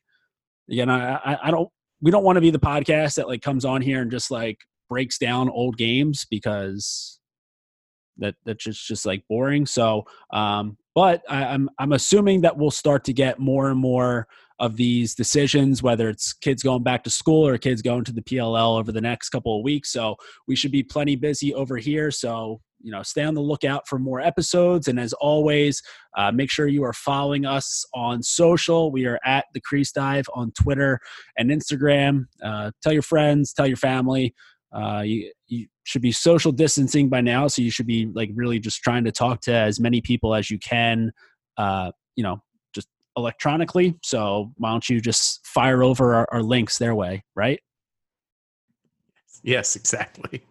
again, 0.70 0.90
I, 0.90 1.38
I 1.42 1.50
don't. 1.50 1.68
We 2.02 2.10
don't 2.10 2.24
want 2.24 2.36
to 2.36 2.40
be 2.40 2.50
the 2.50 2.58
podcast 2.58 3.16
that 3.16 3.28
like 3.28 3.42
comes 3.42 3.66
on 3.66 3.82
here 3.82 4.00
and 4.00 4.10
just 4.10 4.30
like 4.30 4.58
breaks 4.88 5.18
down 5.18 5.50
old 5.50 5.76
games 5.76 6.26
because 6.30 7.20
that 8.16 8.34
that's 8.44 8.64
just 8.64 8.86
just 8.86 9.04
like 9.04 9.22
boring. 9.28 9.66
So 9.66 10.04
um, 10.32 10.78
but 10.94 11.22
I, 11.28 11.44
I'm 11.44 11.68
I'm 11.78 11.92
assuming 11.92 12.40
that 12.42 12.56
we'll 12.56 12.70
start 12.70 13.04
to 13.04 13.12
get 13.12 13.38
more 13.38 13.70
and 13.70 13.78
more 13.78 14.26
of 14.58 14.76
these 14.76 15.14
decisions, 15.14 15.82
whether 15.82 16.08
it's 16.08 16.34
kids 16.34 16.62
going 16.62 16.82
back 16.82 17.02
to 17.04 17.10
school 17.10 17.46
or 17.46 17.56
kids 17.56 17.80
going 17.80 18.04
to 18.04 18.12
the 18.12 18.22
PLL 18.22 18.78
over 18.78 18.92
the 18.92 19.00
next 19.00 19.30
couple 19.30 19.56
of 19.56 19.64
weeks. 19.64 19.90
So 19.90 20.16
we 20.46 20.54
should 20.54 20.70
be 20.70 20.82
plenty 20.82 21.16
busy 21.16 21.54
over 21.54 21.78
here. 21.78 22.10
So 22.10 22.60
you 22.82 22.90
know, 22.90 23.02
stay 23.02 23.22
on 23.22 23.34
the 23.34 23.40
lookout 23.40 23.86
for 23.86 23.98
more 23.98 24.20
episodes. 24.20 24.88
And 24.88 24.98
as 24.98 25.12
always, 25.14 25.82
uh, 26.16 26.32
make 26.32 26.50
sure 26.50 26.66
you 26.66 26.84
are 26.84 26.92
following 26.92 27.44
us 27.46 27.84
on 27.94 28.22
social. 28.22 28.90
We 28.90 29.06
are 29.06 29.18
at 29.24 29.46
the 29.54 29.60
Crease 29.60 29.92
Dive 29.92 30.26
on 30.34 30.52
Twitter 30.52 31.00
and 31.36 31.50
Instagram. 31.50 32.26
Uh, 32.42 32.70
tell 32.82 32.92
your 32.92 33.02
friends, 33.02 33.52
tell 33.52 33.66
your 33.66 33.76
family. 33.76 34.34
Uh, 34.72 35.02
you, 35.04 35.30
you 35.48 35.66
should 35.84 36.02
be 36.02 36.12
social 36.12 36.52
distancing 36.52 37.08
by 37.08 37.20
now, 37.20 37.48
so 37.48 37.60
you 37.60 37.70
should 37.70 37.86
be 37.86 38.06
like 38.14 38.30
really 38.34 38.58
just 38.58 38.82
trying 38.82 39.04
to 39.04 39.12
talk 39.12 39.40
to 39.42 39.52
as 39.52 39.80
many 39.80 40.00
people 40.00 40.34
as 40.34 40.50
you 40.50 40.58
can. 40.58 41.10
Uh, 41.56 41.90
you 42.14 42.22
know, 42.22 42.40
just 42.72 42.88
electronically. 43.16 43.98
So 44.02 44.52
why 44.56 44.70
don't 44.70 44.88
you 44.88 45.00
just 45.00 45.46
fire 45.46 45.82
over 45.82 46.14
our, 46.14 46.28
our 46.32 46.42
links 46.42 46.78
their 46.78 46.94
way, 46.94 47.24
right? 47.34 47.60
Yes, 49.42 49.74
exactly. 49.76 50.42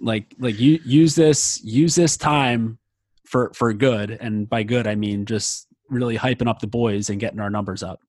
Like 0.00 0.34
like 0.38 0.58
you 0.58 0.80
use 0.84 1.14
this 1.14 1.62
use 1.62 1.94
this 1.94 2.16
time 2.16 2.78
for 3.24 3.52
for 3.54 3.72
good, 3.72 4.10
and 4.10 4.48
by 4.48 4.62
good 4.62 4.86
I 4.86 4.94
mean 4.94 5.26
just 5.26 5.66
really 5.88 6.16
hyping 6.16 6.48
up 6.48 6.60
the 6.60 6.66
boys 6.66 7.10
and 7.10 7.20
getting 7.20 7.40
our 7.40 7.50
numbers 7.50 7.82
up. 7.82 8.00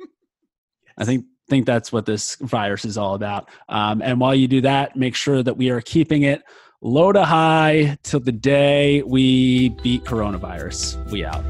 yes. 0.00 0.08
I 0.98 1.04
think 1.04 1.26
think 1.48 1.66
that's 1.66 1.92
what 1.92 2.06
this 2.06 2.36
virus 2.36 2.84
is 2.84 2.96
all 2.96 3.14
about. 3.14 3.48
Um, 3.68 4.00
and 4.02 4.18
while 4.18 4.34
you 4.34 4.48
do 4.48 4.62
that, 4.62 4.96
make 4.96 5.14
sure 5.14 5.42
that 5.42 5.56
we 5.56 5.70
are 5.70 5.80
keeping 5.80 6.22
it 6.22 6.42
low 6.80 7.12
to 7.12 7.24
high 7.24 7.98
till 8.02 8.20
the 8.20 8.32
day 8.32 9.02
we 9.02 9.70
beat 9.82 10.04
coronavirus. 10.04 11.10
We 11.10 11.24
out. 11.24 11.44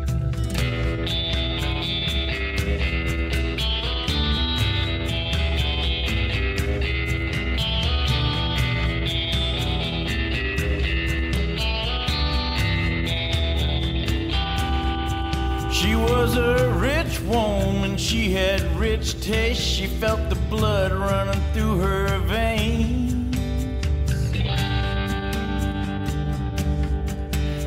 She 15.85 15.95
was 15.95 16.35
a 16.39 16.72
rich 16.78 17.20
woman, 17.20 17.99
she 17.99 18.32
had 18.32 18.62
rich 18.74 19.20
taste. 19.20 19.61
She 19.61 19.87
felt 19.87 20.30
the 20.30 20.35
blood 20.49 20.93
running 20.93 21.43
through 21.53 21.78
her 21.80 22.18
veins. 22.20 23.37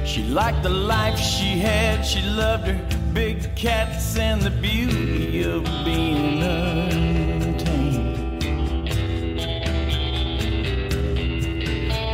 She 0.03 0.23
liked 0.23 0.63
the 0.63 0.71
life 0.71 1.19
she 1.19 1.59
had, 1.59 2.01
she 2.01 2.21
loved 2.23 2.65
her 2.65 2.79
big 3.13 3.55
cats 3.55 4.17
and 4.17 4.41
the 4.41 4.49
beauty 4.49 5.43
of 5.43 5.63
being 5.85 6.41
untamed. 6.41 7.63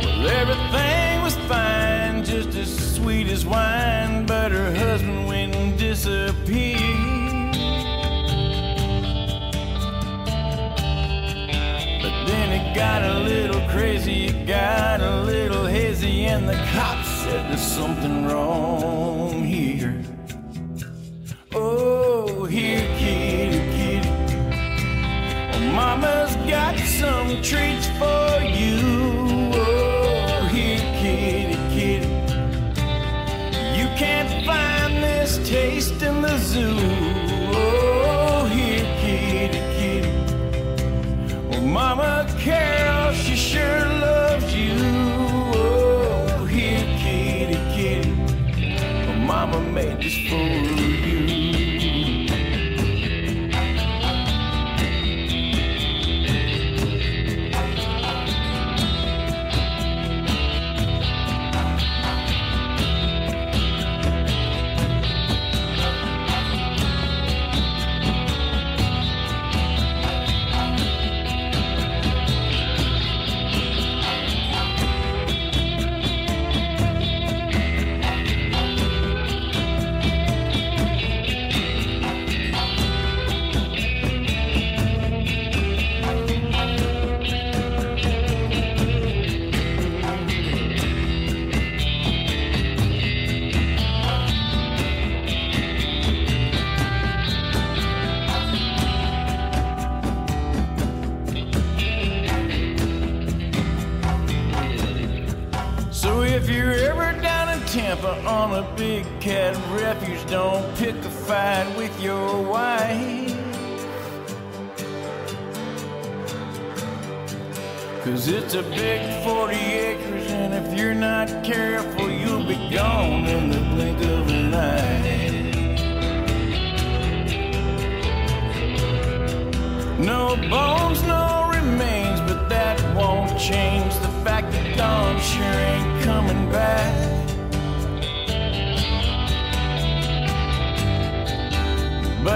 Well, 0.04 0.28
everything 0.28 1.22
was 1.22 1.36
fine, 1.48 2.22
just 2.26 2.50
as 2.58 2.94
sweet 2.94 3.28
as 3.28 3.46
wine, 3.46 4.26
but 4.26 4.52
her 4.52 4.74
husband 4.74 5.26
went 5.28 5.43
and 5.94 6.36
disappeared. 6.36 7.52
But 12.02 12.26
then 12.26 12.52
it 12.52 12.74
got 12.74 13.02
a 13.02 13.20
little 13.20 13.60
crazy, 13.68 14.26
it 14.26 14.46
got 14.46 15.00
a 15.00 15.22
little 15.22 15.66
hazy, 15.66 16.24
and 16.24 16.48
the 16.48 16.56
cops 16.72 17.08
said 17.08 17.50
there's 17.50 17.60
something 17.60 18.26
wrong 18.26 19.44
here. 19.44 20.02
Oh, 21.54 22.44
here, 22.44 22.86
kitty, 22.98 23.58
kitty. 23.76 24.08
Well, 25.50 25.72
mama's 25.72 26.36
got 26.48 26.78
some 26.78 27.40
treats 27.42 27.88
for 27.98 28.40
you. 28.42 29.23
taste 35.44 36.02
in 36.02 36.22
the 36.22 36.38
zoo. 36.38 36.74
Oh, 37.52 38.46
here, 38.46 38.84
kitty, 39.00 39.60
kitty. 39.76 40.12
Well, 41.48 41.60
Mama 41.60 42.26
Carol, 42.38 43.12
she 43.12 43.36
sure 43.36 43.84
loves 43.86 44.54
you. 44.54 44.74
Oh, 45.54 46.46
here, 46.46 46.86
kitty, 46.98 47.58
kitty. 47.74 48.12
Well, 49.06 49.18
Mama 49.18 49.60
made 49.60 49.98
this 49.98 50.16
fool. 50.28 50.83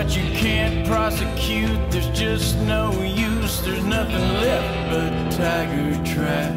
But 0.08 0.16
you 0.16 0.30
can't 0.38 0.86
prosecute, 0.86 1.90
there's 1.90 2.08
just 2.18 2.56
no 2.60 2.90
use, 3.02 3.60
there's 3.60 3.84
nothing 3.84 4.26
left 4.40 4.90
but 4.90 5.30
tiger 5.36 6.02
trap. 6.02 6.54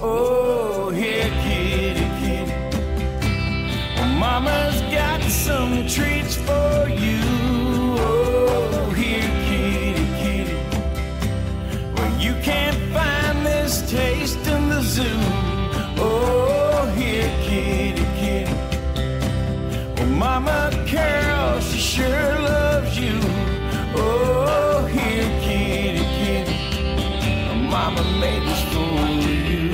Oh, 0.00 0.88
here, 0.88 1.28
kitty, 1.42 2.00
kitty. 2.18 2.52
Well, 3.96 4.08
Mama's 4.08 4.80
got 4.90 5.22
some 5.22 5.86
treats 5.86 6.36
for 6.36 6.88
you. 6.88 7.20
Oh, 8.00 8.90
here, 8.96 9.30
kitty, 9.44 10.06
kitty. 10.16 10.56
Well, 11.92 12.18
you 12.18 12.32
can't 12.42 12.78
find 12.94 13.44
this 13.44 13.82
taste 13.90 14.46
in 14.46 14.70
the 14.70 14.80
zoo. 14.80 15.20
Oh, 15.98 16.90
here, 16.96 17.30
kitty, 17.42 18.06
kitty. 18.18 18.67
Mama 20.18 20.70
Carol, 20.84 21.60
she 21.60 21.78
sure 21.78 22.38
loves 22.40 22.98
you. 22.98 23.20
Oh, 23.94 24.84
here, 24.90 25.30
kitty, 25.40 26.02
kitty. 26.18 26.56
Mama 27.70 28.02
made 28.18 28.42
this 28.42 28.62
for 28.72 29.06
you. 29.24 29.70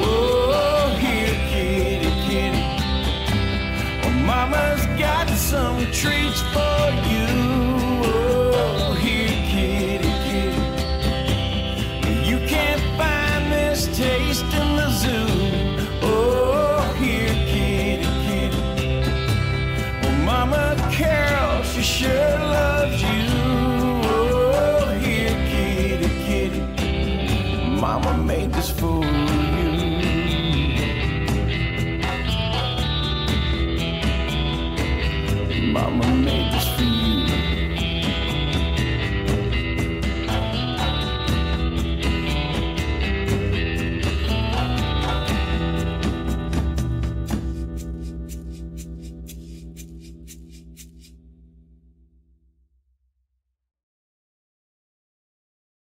Oh, 0.00 0.96
here, 0.98 1.36
kitty, 1.50 2.10
kitty. 2.26 2.62
Mama's 4.24 4.86
got 4.98 5.28
some 5.28 5.84
treats 5.92 6.40
for 6.54 6.84